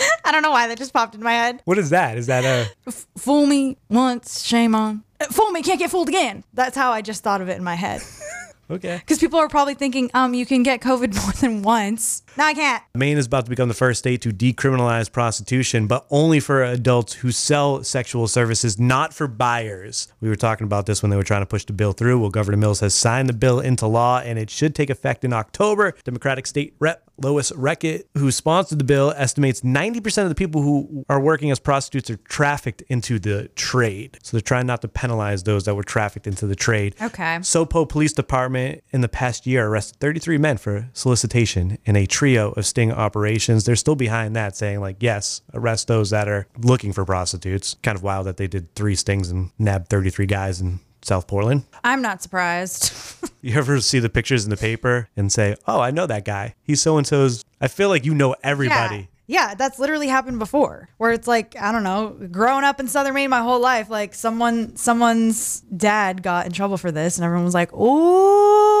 I 0.24 0.32
don't 0.32 0.42
know 0.42 0.50
why 0.50 0.68
that 0.68 0.78
just 0.78 0.92
popped 0.92 1.14
in 1.14 1.22
my 1.22 1.32
head. 1.32 1.62
What 1.64 1.78
is 1.78 1.90
that? 1.90 2.16
Is 2.16 2.26
that 2.26 2.44
a 2.44 2.90
Fool 3.18 3.46
me 3.46 3.76
once, 3.88 4.42
shame 4.42 4.74
on. 4.74 5.02
Uh, 5.20 5.26
Fool 5.26 5.50
me, 5.50 5.62
can't 5.62 5.78
get 5.78 5.90
fooled 5.90 6.08
again. 6.08 6.44
That's 6.54 6.76
how 6.76 6.92
I 6.92 7.02
just 7.02 7.22
thought 7.22 7.40
of 7.40 7.48
it 7.48 7.56
in 7.56 7.64
my 7.64 7.74
head. 7.74 8.02
okay? 8.70 8.98
Because 8.98 9.18
people 9.18 9.38
are 9.38 9.48
probably 9.48 9.74
thinking, 9.74 10.10
um, 10.14 10.32
you 10.34 10.46
can 10.46 10.62
get 10.62 10.80
COVID 10.80 11.14
more 11.22 11.32
than 11.32 11.62
once. 11.62 12.22
No, 12.36 12.44
I 12.44 12.54
can't. 12.54 12.82
Maine 12.94 13.18
is 13.18 13.26
about 13.26 13.44
to 13.44 13.50
become 13.50 13.68
the 13.68 13.74
first 13.74 13.98
state 13.98 14.22
to 14.22 14.30
decriminalize 14.30 15.10
prostitution, 15.10 15.86
but 15.86 16.06
only 16.10 16.40
for 16.40 16.62
adults 16.62 17.14
who 17.14 17.32
sell 17.32 17.82
sexual 17.82 18.28
services, 18.28 18.78
not 18.78 19.12
for 19.12 19.26
buyers. 19.26 20.08
We 20.20 20.28
were 20.28 20.36
talking 20.36 20.64
about 20.64 20.86
this 20.86 21.02
when 21.02 21.10
they 21.10 21.16
were 21.16 21.22
trying 21.24 21.42
to 21.42 21.46
push 21.46 21.64
the 21.64 21.72
bill 21.72 21.92
through. 21.92 22.18
Well, 22.20 22.30
Governor 22.30 22.56
Mills 22.56 22.80
has 22.80 22.94
signed 22.94 23.28
the 23.28 23.34
bill 23.34 23.60
into 23.60 23.86
law, 23.86 24.20
and 24.20 24.38
it 24.38 24.48
should 24.48 24.74
take 24.74 24.90
effect 24.90 25.24
in 25.24 25.32
October. 25.32 25.94
Democratic 26.04 26.46
State 26.46 26.74
Rep 26.78 27.09
Lois 27.20 27.50
Reckitt, 27.52 28.04
who 28.16 28.30
sponsored 28.30 28.78
the 28.78 28.84
bill, 28.84 29.12
estimates 29.16 29.60
90% 29.60 30.22
of 30.22 30.28
the 30.28 30.34
people 30.34 30.62
who 30.62 31.04
are 31.08 31.20
working 31.20 31.50
as 31.50 31.58
prostitutes 31.58 32.10
are 32.10 32.16
trafficked 32.16 32.82
into 32.88 33.18
the 33.18 33.48
trade. 33.54 34.18
So 34.22 34.36
they're 34.36 34.42
trying 34.42 34.66
not 34.66 34.82
to 34.82 34.88
penalize 34.88 35.44
those 35.44 35.64
that 35.64 35.74
were 35.74 35.82
trafficked 35.82 36.26
into 36.26 36.46
the 36.46 36.56
trade. 36.56 36.94
Okay. 37.00 37.36
Sopo 37.40 37.88
Police 37.88 38.12
Department 38.12 38.82
in 38.90 39.00
the 39.00 39.08
past 39.08 39.46
year 39.46 39.66
arrested 39.66 40.00
33 40.00 40.38
men 40.38 40.56
for 40.56 40.88
solicitation 40.92 41.78
in 41.84 41.96
a 41.96 42.06
trio 42.06 42.52
of 42.52 42.66
sting 42.66 42.92
operations. 42.92 43.64
They're 43.64 43.76
still 43.76 43.96
behind 43.96 44.34
that, 44.36 44.56
saying, 44.56 44.80
like, 44.80 44.96
yes, 45.00 45.42
arrest 45.54 45.88
those 45.88 46.10
that 46.10 46.28
are 46.28 46.46
looking 46.58 46.92
for 46.92 47.04
prostitutes. 47.04 47.76
Kind 47.82 47.96
of 47.96 48.02
wild 48.02 48.26
that 48.26 48.36
they 48.36 48.46
did 48.46 48.74
three 48.74 48.94
stings 48.94 49.30
and 49.30 49.50
nabbed 49.58 49.88
33 49.88 50.26
guys 50.26 50.60
in 50.60 50.80
South 51.02 51.26
Portland. 51.26 51.64
I'm 51.84 52.02
not 52.02 52.22
surprised. 52.22 52.92
You 53.42 53.56
ever 53.56 53.80
see 53.80 54.00
the 54.00 54.10
pictures 54.10 54.44
in 54.44 54.50
the 54.50 54.56
paper 54.58 55.08
and 55.16 55.32
say, 55.32 55.56
oh, 55.66 55.80
I 55.80 55.90
know 55.92 56.06
that 56.06 56.26
guy. 56.26 56.54
He's 56.62 56.82
so 56.82 56.98
and 56.98 57.06
so's. 57.06 57.42
I 57.58 57.68
feel 57.68 57.88
like 57.88 58.04
you 58.04 58.14
know 58.14 58.36
everybody. 58.42 59.08
Yeah. 59.26 59.48
yeah, 59.48 59.54
that's 59.54 59.78
literally 59.78 60.08
happened 60.08 60.38
before. 60.38 60.90
Where 60.98 61.10
it's 61.12 61.26
like, 61.26 61.56
I 61.58 61.72
don't 61.72 61.82
know, 61.82 62.18
growing 62.30 62.64
up 62.64 62.80
in 62.80 62.86
Southern 62.86 63.14
Maine 63.14 63.30
my 63.30 63.40
whole 63.40 63.58
life, 63.60 63.88
like 63.88 64.12
someone 64.12 64.76
someone's 64.76 65.62
dad 65.74 66.22
got 66.22 66.44
in 66.44 66.52
trouble 66.52 66.76
for 66.76 66.92
this 66.92 67.16
and 67.16 67.24
everyone 67.24 67.46
was 67.46 67.54
like, 67.54 67.72
"Ooh." 67.72 68.79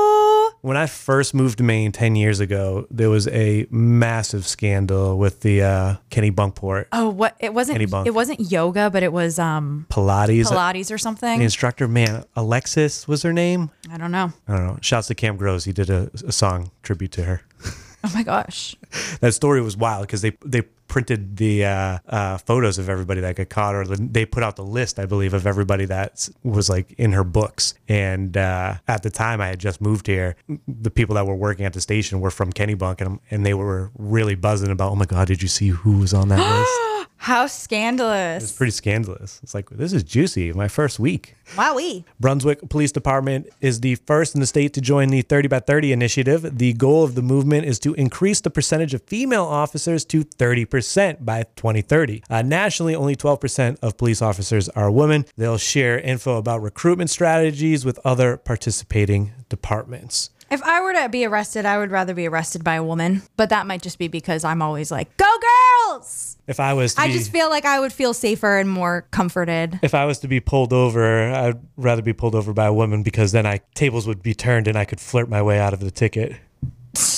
When 0.62 0.76
I 0.76 0.86
first 0.86 1.32
moved 1.34 1.58
to 1.58 1.64
Maine 1.64 1.90
10 1.90 2.16
years 2.16 2.38
ago, 2.38 2.86
there 2.90 3.08
was 3.08 3.26
a 3.28 3.66
massive 3.70 4.46
scandal 4.46 5.16
with 5.18 5.40
the 5.40 5.62
uh, 5.62 5.94
Kennebunkport 6.10 6.86
Oh, 6.92 7.08
what 7.08 7.34
it 7.40 7.54
wasn't 7.54 7.78
Kennebunk. 7.78 8.06
it 8.06 8.10
wasn't 8.14 8.50
yoga, 8.52 8.90
but 8.90 9.02
it 9.02 9.12
was 9.12 9.38
um 9.38 9.86
Pilates. 9.90 10.44
Pilates 10.50 10.92
or 10.92 10.98
something. 10.98 11.38
The 11.38 11.44
instructor, 11.44 11.88
man, 11.88 12.24
Alexis 12.36 13.08
was 13.08 13.22
her 13.22 13.32
name. 13.32 13.70
I 13.90 13.96
don't 13.96 14.10
know. 14.12 14.32
I 14.48 14.56
don't 14.56 14.66
know. 14.66 14.78
Shouts 14.82 15.06
to 15.08 15.14
Cam 15.14 15.36
Gross. 15.36 15.64
He 15.64 15.72
did 15.72 15.88
a, 15.88 16.10
a 16.26 16.32
song 16.32 16.70
tribute 16.82 17.12
to 17.12 17.24
her. 17.24 17.42
Oh 18.04 18.10
my 18.14 18.22
gosh. 18.22 18.76
That 19.20 19.34
story 19.34 19.60
was 19.60 19.76
wild 19.76 20.06
because 20.06 20.22
they 20.22 20.32
they 20.42 20.62
printed 20.88 21.36
the 21.36 21.66
uh, 21.66 21.98
uh, 22.08 22.38
photos 22.38 22.78
of 22.78 22.88
everybody 22.88 23.20
that 23.20 23.36
got 23.36 23.50
caught, 23.50 23.74
or 23.74 23.84
the, 23.84 23.96
they 23.96 24.24
put 24.24 24.42
out 24.42 24.56
the 24.56 24.64
list, 24.64 24.98
I 24.98 25.04
believe, 25.04 25.34
of 25.34 25.46
everybody 25.46 25.84
that 25.84 26.28
was 26.42 26.70
like 26.70 26.92
in 26.92 27.12
her 27.12 27.24
books. 27.24 27.74
And 27.88 28.36
uh, 28.38 28.76
at 28.88 29.02
the 29.02 29.10
time, 29.10 29.42
I 29.42 29.48
had 29.48 29.58
just 29.58 29.82
moved 29.82 30.06
here. 30.06 30.34
The 30.66 30.90
people 30.90 31.14
that 31.16 31.26
were 31.26 31.36
working 31.36 31.66
at 31.66 31.74
the 31.74 31.80
station 31.80 32.20
were 32.20 32.30
from 32.30 32.54
Kennebunk, 32.54 33.02
and 33.02 33.20
and 33.30 33.44
they 33.44 33.52
were 33.54 33.90
really 33.98 34.34
buzzing 34.34 34.70
about, 34.70 34.92
oh 34.92 34.96
my 34.96 35.04
god, 35.04 35.28
did 35.28 35.42
you 35.42 35.48
see 35.48 35.68
who 35.68 35.98
was 35.98 36.14
on 36.14 36.28
that 36.28 36.38
list? 36.38 37.06
How 37.24 37.46
scandalous. 37.48 38.42
It's 38.42 38.52
pretty 38.52 38.70
scandalous. 38.70 39.40
It's 39.42 39.52
like 39.52 39.68
this 39.68 39.92
is 39.92 40.02
juicy. 40.02 40.54
My 40.54 40.68
first 40.68 40.98
week. 40.98 41.36
Wowee. 41.54 42.04
Brunswick 42.18 42.66
Police 42.70 42.92
Department 42.92 43.46
is 43.60 43.80
the 43.80 43.96
first 43.96 44.34
in 44.34 44.40
the 44.40 44.46
state 44.46 44.72
to 44.72 44.80
join 44.80 45.10
the 45.10 45.20
30 45.20 45.48
by 45.48 45.60
30 45.60 45.92
initiative. 45.92 46.56
The 46.56 46.72
goal 46.72 47.04
of 47.04 47.16
the 47.16 47.20
movement 47.22 47.66
is 47.66 47.78
to 47.80 47.92
increase 47.92 48.40
the 48.40 48.48
percentage 48.48 48.94
of 48.94 49.02
female 49.02 49.44
officers 49.44 50.06
to 50.06 50.24
30% 50.24 51.22
by 51.22 51.42
2030. 51.56 52.22
Uh, 52.30 52.40
nationally, 52.40 52.94
only 52.94 53.16
12% 53.16 53.76
of 53.82 53.98
police 53.98 54.22
officers 54.22 54.70
are 54.70 54.90
women. 54.90 55.26
They'll 55.36 55.58
share 55.58 56.00
info 56.00 56.38
about 56.38 56.62
recruitment 56.62 57.10
strategies 57.10 57.84
with 57.84 58.00
other 58.02 58.38
participating 58.38 59.32
departments. 59.50 60.30
If 60.50 60.62
I 60.64 60.80
were 60.80 60.92
to 60.94 61.08
be 61.08 61.24
arrested, 61.24 61.64
I 61.64 61.78
would 61.78 61.92
rather 61.92 62.12
be 62.12 62.26
arrested 62.26 62.64
by 62.64 62.74
a 62.74 62.82
woman. 62.82 63.22
But 63.36 63.50
that 63.50 63.68
might 63.68 63.82
just 63.82 63.98
be 63.98 64.08
because 64.08 64.42
I'm 64.42 64.62
always 64.62 64.90
like, 64.90 65.16
go 65.16 65.32
girls! 65.86 66.38
If 66.48 66.58
I 66.58 66.72
was 66.72 66.94
to 66.94 67.02
I 67.02 67.06
be, 67.06 67.12
just 67.12 67.30
feel 67.30 67.48
like 67.48 67.64
I 67.64 67.78
would 67.78 67.92
feel 67.92 68.12
safer 68.12 68.58
and 68.58 68.68
more 68.68 69.06
comforted. 69.12 69.78
if 69.82 69.94
I 69.94 70.04
was 70.06 70.18
to 70.20 70.28
be 70.28 70.40
pulled 70.40 70.72
over, 70.72 71.30
I'd 71.30 71.60
rather 71.76 72.02
be 72.02 72.12
pulled 72.12 72.34
over 72.34 72.52
by 72.52 72.66
a 72.66 72.72
woman 72.72 73.04
because 73.04 73.30
then 73.30 73.46
I 73.46 73.60
tables 73.74 74.08
would 74.08 74.22
be 74.24 74.34
turned 74.34 74.66
and 74.66 74.76
I 74.76 74.84
could 74.84 75.00
flirt 75.00 75.28
my 75.28 75.40
way 75.40 75.60
out 75.60 75.72
of 75.72 75.80
the 75.80 75.90
ticket. 75.92 76.34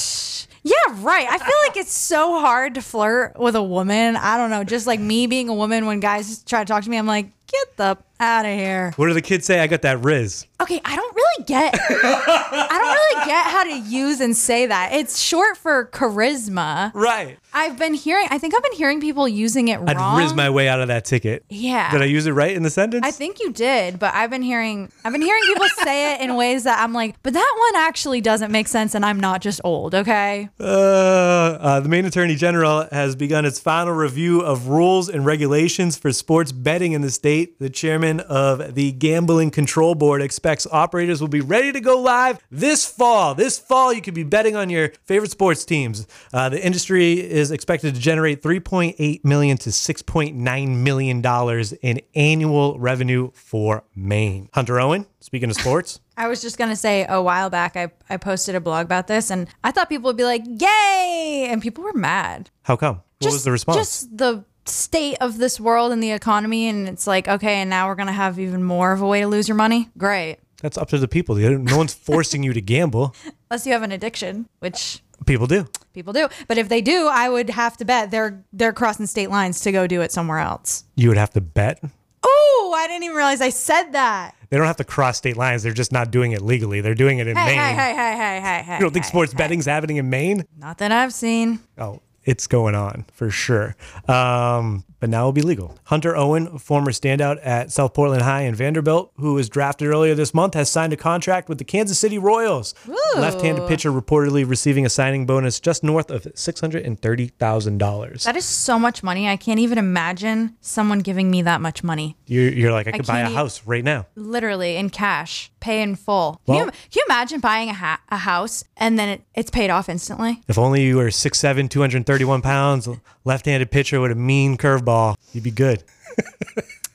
Yeah, 0.65 0.77
right. 0.99 1.27
I 1.29 1.39
feel 1.39 1.57
like 1.67 1.77
it's 1.77 1.93
so 1.93 2.39
hard 2.39 2.75
to 2.77 2.83
flirt 2.83 3.37
with 3.37 3.57
a 3.57 3.62
woman. 3.62 4.15
I 4.15 4.37
don't 4.37 4.49
know. 4.49 4.62
Just 4.62 4.87
like 4.87 5.01
me 5.01 5.27
being 5.27 5.49
a 5.49 5.55
woman, 5.55 5.87
when 5.87 5.99
guys 5.99 6.45
try 6.45 6.61
to 6.62 6.65
talk 6.65 6.85
to 6.85 6.89
me, 6.89 6.97
I'm 6.99 7.07
like, 7.07 7.27
get 7.49 7.77
the 7.77 7.99
out 8.23 8.47
of 8.47 8.52
here. 8.52 8.93
What 8.97 9.09
do 9.09 9.14
the 9.14 9.23
kids 9.23 9.47
say? 9.47 9.61
I 9.61 9.67
got 9.67 9.83
that 9.83 9.99
rizz. 9.99 10.47
Okay, 10.61 10.81
I 10.85 10.95
don't 10.95 11.14
really 11.14 11.45
get 11.45 11.75
I 11.75 12.69
don't 12.71 12.95
really 12.95 13.26
get 13.26 13.47
how 13.47 13.64
to 13.64 13.79
use 13.91 14.21
and 14.21 14.37
say 14.37 14.67
that. 14.67 14.93
It's 14.93 15.19
short 15.19 15.57
for 15.57 15.87
charisma. 15.87 16.93
Right. 16.95 17.38
I've 17.52 17.79
been 17.79 17.95
hearing 17.95 18.29
I 18.31 18.38
think 18.38 18.55
I've 18.55 18.62
been 18.62 18.73
hearing 18.75 19.00
people 19.00 19.26
using 19.26 19.69
it 19.69 19.81
I'd 19.87 19.97
wrong. 19.97 20.21
rizz 20.21 20.35
my 20.37 20.50
way 20.50 20.69
out 20.69 20.81
of 20.81 20.88
that 20.88 21.05
ticket. 21.05 21.45
Yeah. 21.49 21.91
Did 21.91 22.00
I 22.02 22.05
use 22.05 22.26
it 22.26 22.33
right 22.33 22.55
in 22.55 22.62
the 22.62 22.71
sentence? 22.71 23.05
I 23.05 23.11
think 23.11 23.41
you 23.41 23.52
did, 23.52 23.99
but 23.99 24.14
I've 24.14 24.31
been 24.31 24.43
hearing 24.43 24.91
I've 25.05 25.12
been 25.12 25.23
hearing 25.23 25.43
people 25.45 25.67
say 25.83 26.14
it 26.14 26.21
in 26.21 26.37
ways 26.37 26.64
that 26.64 26.79
I'm 26.81 26.93
like, 26.93 27.17
but 27.23 27.33
that 27.33 27.55
one 27.73 27.83
actually 27.83 28.21
doesn't 28.21 28.52
make 28.52 28.69
sense 28.69 28.95
and 28.95 29.05
I'm 29.05 29.19
not 29.19 29.41
just 29.41 29.61
old, 29.64 29.95
okay? 29.95 30.49
Uh, 30.61 30.64
uh, 30.64 31.81
the 31.81 31.88
Maine 31.88 32.05
Attorney 32.05 32.37
General 32.37 32.87
has 32.93 33.17
begun 33.17 33.45
its 33.45 33.59
final 33.59 33.93
review 33.93 34.41
of 34.43 34.69
rules 34.69 35.09
and 35.09 35.26
regulations 35.26 35.97
for 35.99 36.12
sports 36.12 36.52
betting 36.52 36.93
in 36.93 37.00
the 37.02 37.11
state. 37.11 37.59
The 37.59 37.69
chairman 37.71 38.12
of 38.21 38.75
the 38.75 38.92
Gambling 38.92 39.50
Control 39.50 39.95
Board 39.95 40.23
expects 40.23 40.66
operators 40.71 41.21
will 41.21 41.28
be 41.28 41.40
ready 41.40 41.73
to 41.73 41.81
go 41.81 42.00
live 42.00 42.38
this 42.50 42.85
fall. 42.87 43.35
This 43.35 43.59
fall, 43.59 43.92
you 43.92 44.00
could 44.00 44.14
be 44.14 44.23
betting 44.25 44.57
on 44.57 44.71
your 44.71 44.92
favorite 45.04 45.31
sports 45.31 45.64
teams. 45.64 46.07
Uh, 46.33 46.49
the 46.49 46.64
industry 46.64 47.14
is 47.21 47.50
expected 47.50 47.95
to 47.95 48.00
generate 48.00 48.42
3.8 48.42 49.25
million 49.25 49.57
to 49.59 49.71
6.9 49.71 50.69
million 50.76 51.21
dollars 51.21 51.73
in 51.73 52.00
annual 52.14 52.78
revenue 52.78 53.31
for 53.35 53.85
Maine. 53.95 54.49
Hunter 54.52 54.81
Owen, 54.81 55.07
speaking 55.21 55.50
of 55.50 55.57
sports. 55.57 56.00
I 56.16 56.28
was 56.28 56.42
just 56.42 56.59
gonna 56.59 56.76
say 56.76 57.07
a 57.09 57.23
while 57.23 57.49
back 57.50 57.76
I, 57.76 57.90
I 58.11 58.19
posted 58.19 58.54
a 58.54 58.61
blog 58.61 58.85
about 58.85 59.07
this 59.07 59.31
and 59.31 59.49
I 59.64 59.71
thought 59.71 59.88
people 59.88 60.09
would 60.11 60.16
be 60.16 60.25
like, 60.25 60.42
Yay! 60.47 61.47
And 61.49 61.62
people 61.62 61.83
were 61.85 61.95
mad. 61.95 62.50
How 62.62 62.76
come? 62.76 62.97
What 62.97 63.04
Just- 63.23 63.35
was 63.35 63.45
the 63.45 63.50
response? 63.52 63.76
Just 63.78 64.16
the 64.16 64.45
state 64.64 65.16
of 65.21 65.38
this 65.38 65.59
world 65.61 65.92
and 65.92 66.02
the 66.02 66.12
economy 66.12 66.69
and 66.69 66.88
it's 66.88 67.07
like, 67.07 67.28
okay, 67.28 67.57
and 67.57 67.71
now 67.71 67.88
we're 67.88 67.95
gonna 67.95 68.12
have 68.12 68.38
even 68.38 68.62
more 68.62 68.92
of 68.92 69.00
a 69.02 69.07
way 69.07 69.21
to 69.21 69.26
lose 69.26 69.49
your 69.49 69.57
money. 69.57 69.88
Great. 69.99 70.38
That's 70.62 70.78
up 70.78 70.88
to 70.90 70.99
the 70.99 71.09
people. 71.09 71.35
No 71.35 71.76
one's 71.76 71.95
forcing 72.09 72.42
you 72.42 72.52
to 72.52 72.61
gamble. 72.61 73.14
Unless 73.50 73.66
you 73.66 73.73
have 73.73 73.83
an 73.83 73.92
addiction, 73.92 74.49
which 74.61 75.02
People 75.26 75.47
do. 75.47 75.66
people 75.92 76.12
do. 76.12 76.28
But 76.49 76.59
if 76.59 76.69
they 76.69 76.81
do, 76.81 77.09
I 77.11 77.28
would 77.28 77.49
have 77.50 77.76
to 77.76 77.85
bet 77.85 78.11
they're 78.11 78.42
they're 78.52 78.73
crossing 78.73 79.07
state 79.07 79.31
lines 79.31 79.61
to 79.61 79.71
go 79.73 79.87
do 79.87 80.00
it 80.00 80.11
somewhere 80.12 80.38
else. 80.38 80.85
You 80.97 81.09
would 81.09 81.16
have 81.19 81.31
to 81.31 81.40
bet. 81.40 81.81
Oh, 82.25 82.75
I 82.76 82.87
didn't 82.88 83.04
even 83.04 83.16
realize 83.16 83.40
I 83.40 83.50
said 83.50 83.90
that. 83.92 84.35
They 84.50 84.57
don't 84.57 84.66
have 84.66 84.76
to 84.76 84.85
cross 84.85 85.19
state 85.19 85.37
lines. 85.37 85.62
They're 85.62 85.73
just 85.73 85.92
not 85.92 86.11
doing 86.11 86.33
it 86.33 86.42
legally. 86.42 86.81
They're 86.81 86.95
doing 86.95 87.19
it 87.21 87.26
in 87.26 87.37
Hey, 87.37 87.47
Maine. 87.57 87.59
hey, 87.59 87.73
hey, 87.75 87.95
hey, 87.95 88.16
hey, 88.16 88.40
hey, 88.40 88.62
hey. 88.64 88.75
You 88.75 88.81
don't 88.81 88.92
think 88.92 89.04
hey, 89.04 89.09
sports 89.11 89.33
hey. 89.33 89.38
betting's 89.38 89.66
happening 89.66 89.97
in 89.97 90.11
Maine? 90.11 90.45
Not 90.59 90.78
that 90.78 90.92
I've 90.92 91.12
seen. 91.12 91.61
Oh, 91.78 92.00
it's 92.25 92.47
going 92.47 92.75
on 92.75 93.05
for 93.12 93.31
sure. 93.31 93.75
Um, 94.09 94.85
but 95.02 95.11
now 95.11 95.23
it'll 95.23 95.32
be 95.32 95.42
legal. 95.42 95.76
Hunter 95.87 96.16
Owen, 96.16 96.61
former 96.61 96.92
standout 96.92 97.40
at 97.42 97.73
South 97.73 97.92
Portland 97.92 98.23
High 98.23 98.42
and 98.42 98.56
Vanderbilt, 98.56 99.11
who 99.16 99.35
was 99.35 99.49
drafted 99.49 99.88
earlier 99.88 100.14
this 100.14 100.32
month, 100.32 100.54
has 100.54 100.71
signed 100.71 100.92
a 100.92 100.97
contract 100.97 101.49
with 101.49 101.59
the 101.59 101.64
Kansas 101.64 101.99
City 101.99 102.18
Royals. 102.18 102.73
Left-handed 103.16 103.66
pitcher 103.66 103.90
reportedly 103.90 104.49
receiving 104.49 104.87
a 104.87 104.88
signing 104.88 105.26
bonus 105.26 105.59
just 105.59 105.82
north 105.82 106.09
of 106.09 106.28
six 106.37 106.61
hundred 106.61 106.87
and 106.87 107.02
thirty 107.02 107.26
thousand 107.26 107.78
dollars. 107.78 108.23
That 108.23 108.37
is 108.37 108.44
so 108.44 108.78
much 108.78 109.02
money. 109.02 109.28
I 109.28 109.37
can't 109.37 109.59
even 109.59 109.76
imagine 109.76 110.56
someone 110.61 111.00
giving 111.00 111.32
me 111.32 111.42
that 111.42 111.61
much 111.61 111.82
money. 111.82 112.16
You're, 112.26 112.52
you're 112.52 112.73
like, 112.73 112.87
I 112.87 112.92
could 112.92 113.04
buy 113.04 113.23
a 113.23 113.28
house 113.28 113.66
right 113.66 113.82
now. 113.82 114.06
Literally 114.14 114.76
in 114.76 114.88
cash, 114.88 115.50
pay 115.59 115.82
in 115.82 115.97
full. 115.97 116.40
Can, 116.47 116.54
you, 116.54 116.64
can 116.66 116.73
you 116.94 117.04
imagine 117.09 117.40
buying 117.40 117.71
a, 117.71 117.75
ha- 117.75 118.00
a 118.09 118.18
house 118.18 118.62
and 118.76 118.97
then 118.99 119.09
it, 119.09 119.23
it's 119.35 119.50
paid 119.50 119.71
off 119.71 119.88
instantly? 119.88 120.42
If 120.47 120.59
only 120.59 120.85
you 120.85 120.97
were 120.99 121.09
6'7", 121.09 121.68
231 121.68 122.40
pounds, 122.40 122.88
left-handed 123.25 123.71
pitcher 123.73 124.00
with 124.00 124.12
a 124.12 124.14
mean 124.14 124.56
curveball, 124.56 124.91
you'd 125.32 125.44
be 125.44 125.50
good. 125.50 125.82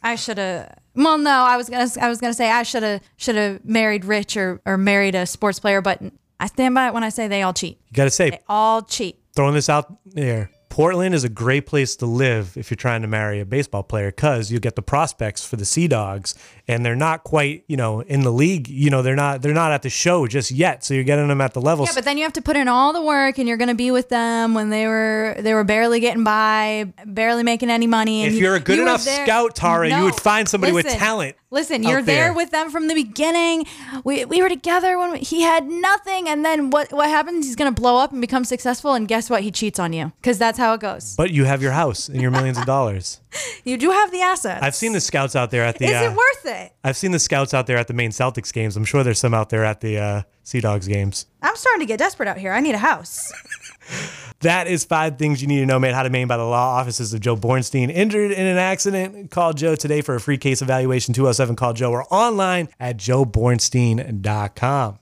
I 0.03 0.15
should 0.15 0.37
have. 0.37 0.77
Well, 0.95 1.17
no, 1.17 1.31
I 1.31 1.57
was 1.57 1.69
gonna. 1.69 1.87
I 2.01 2.07
was 2.09 2.19
gonna 2.21 2.33
say 2.33 2.49
I 2.49 2.63
should 2.63 2.83
have. 2.83 3.01
Should 3.17 3.35
have 3.35 3.65
married 3.65 4.05
rich 4.05 4.37
or 4.37 4.61
or 4.65 4.77
married 4.77 5.15
a 5.15 5.25
sports 5.25 5.59
player. 5.59 5.81
But 5.81 6.01
I 6.39 6.47
stand 6.47 6.75
by 6.75 6.87
it 6.87 6.93
when 6.93 7.03
I 7.03 7.09
say 7.09 7.27
they 7.27 7.41
all 7.41 7.53
cheat. 7.53 7.77
You 7.89 7.95
got 7.95 8.03
to 8.05 8.09
say, 8.11 8.29
They 8.29 8.39
all 8.47 8.81
cheat. 8.83 9.19
throwing 9.35 9.53
this 9.55 9.69
out 9.69 9.97
there. 10.05 10.49
Portland 10.77 11.15
is 11.15 11.24
a 11.24 11.29
great 11.29 11.65
place 11.65 11.96
to 11.96 12.05
live 12.05 12.55
if 12.55 12.69
you're 12.69 12.75
trying 12.75 13.01
to 13.01 13.07
marry 13.07 13.39
a 13.39 13.46
baseball 13.46 13.81
player 13.81 14.12
because 14.12 14.51
you 14.51 14.60
get 14.60 14.75
the 14.75 14.81
prospects 14.84 15.43
for 15.43 15.55
the 15.55 15.65
Sea 15.65 15.88
Dogs, 15.88 16.36
and 16.67 16.86
they're 16.86 16.96
not 16.96 17.24
quite, 17.24 17.63
you 17.67 17.75
know, 17.75 18.01
in 18.01 18.22
the 18.22 18.29
league. 18.31 18.67
You 18.67 18.91
know, 18.91 19.01
they're 19.01 19.15
not 19.15 19.41
they're 19.41 19.55
not 19.55 19.72
at 19.72 19.81
the 19.81 19.89
show 19.89 20.27
just 20.27 20.51
yet. 20.51 20.84
So 20.84 20.93
you're 20.93 21.03
getting 21.03 21.29
them 21.29 21.41
at 21.41 21.55
the 21.55 21.62
level. 21.62 21.86
Yeah, 21.86 21.93
but 21.96 22.03
then 22.05 22.19
you 22.19 22.24
have 22.25 22.34
to 22.34 22.43
put 22.43 22.55
in 22.55 22.67
all 22.67 22.93
the 22.93 23.01
work, 23.01 23.39
and 23.39 23.48
you're 23.48 23.57
gonna 23.57 23.74
be 23.74 23.89
with 23.89 24.10
them 24.10 24.53
when 24.53 24.69
they 24.69 24.86
were 24.86 25.36
they 25.39 25.55
were 25.55 25.63
barely 25.63 26.00
getting 26.00 26.24
by, 26.24 26.93
barely 27.07 27.41
making 27.41 27.72
any 27.72 27.88
money. 27.88 28.22
And 28.22 28.27
If 28.27 28.36
you- 28.36 28.46
you're 28.46 28.55
a 28.55 28.60
good 28.60 28.75
you 28.75 28.84
enough 28.84 29.01
scout, 29.01 29.55
Tara, 29.55 29.89
you 29.89 30.03
would 30.03 30.22
find 30.22 30.48
somebody 30.48 30.74
with 30.74 30.86
talent 30.88 31.38
Listen, 31.49 31.81
you're 31.83 32.01
there. 32.01 32.25
there. 32.25 32.33
with 32.33 32.51
them 32.51 32.69
from 32.69 32.89
the 32.89 32.93
beginning. 32.93 33.65
We, 34.03 34.25
we 34.25 34.41
were 34.41 34.49
together 34.49 34.97
when 34.99 35.15
he 35.15 35.43
had 35.43 35.65
nothing, 35.65 36.27
and 36.27 36.43
then 36.43 36.71
what 36.71 36.91
what 36.91 37.09
happens? 37.09 37.45
He's 37.45 37.55
gonna 37.55 37.71
blow 37.71 37.97
up 37.97 38.11
and 38.11 38.19
become 38.19 38.43
successful, 38.43 38.93
and 38.93 39.07
guess 39.07 39.29
what? 39.29 39.43
He 39.43 39.51
cheats 39.51 39.79
on 39.79 39.93
you 39.93 40.11
because 40.21 40.37
that's 40.37 40.57
how 40.57 40.73
it 40.73 40.81
goes. 40.81 41.15
but 41.15 41.31
you 41.31 41.45
have 41.45 41.61
your 41.61 41.71
house 41.71 42.09
and 42.09 42.21
your 42.21 42.31
millions 42.31 42.57
of 42.57 42.65
dollars. 42.75 43.21
You 43.63 43.77
do 43.77 43.91
have 43.91 44.11
the 44.11 44.21
assets. 44.21 44.61
I've 44.61 44.75
seen 44.75 44.91
the 44.91 44.99
scouts 44.99 45.35
out 45.35 45.51
there 45.51 45.63
at 45.63 45.77
the. 45.77 45.85
Is 45.85 45.91
uh, 45.93 46.11
it 46.11 46.17
worth 46.17 46.45
it? 46.45 46.73
I've 46.83 46.97
seen 46.97 47.11
the 47.11 47.19
scouts 47.19 47.53
out 47.53 47.65
there 47.65 47.77
at 47.77 47.87
the 47.87 47.93
Maine 47.93 48.11
Celtics 48.11 48.51
games. 48.51 48.75
I'm 48.75 48.85
sure 48.85 49.03
there's 49.03 49.19
some 49.19 49.33
out 49.33 49.49
there 49.49 49.63
at 49.63 49.79
the 49.79 49.97
uh, 49.97 50.21
Sea 50.43 50.59
Dogs 50.59 50.87
games. 50.87 51.27
I'm 51.41 51.55
starting 51.55 51.79
to 51.79 51.85
get 51.85 51.99
desperate 51.99 52.27
out 52.27 52.37
here. 52.37 52.51
I 52.51 52.59
need 52.59 52.75
a 52.75 52.79
house. 52.79 53.31
That 54.41 54.67
is 54.67 54.86
five 54.86 55.17
things 55.17 55.41
you 55.41 55.48
need 55.48 55.62
to 55.62 55.65
know 55.65 55.79
made 55.79 55.96
how 55.96 56.03
to 56.03 56.10
Maine 56.12 56.27
by 56.27 56.38
the 56.38 56.44
law 56.44 56.75
offices 56.75 57.12
of 57.13 57.22
Joe 57.22 57.36
Bornstein. 57.36 57.91
Injured 57.91 58.32
in 58.32 58.46
an 58.46 58.58
accident? 58.58 59.32
Call 59.32 59.53
Joe 59.53 59.75
today 59.75 60.01
for 60.01 60.13
a 60.15 60.20
free 60.20 60.38
case 60.38 60.62
evaluation. 60.62 61.13
207 61.13 61.56
call 61.56 61.74
Joe 61.74 61.91
or 61.91 62.06
online 62.13 62.70
at 62.79 62.98
joebornstein.com. 62.98 65.00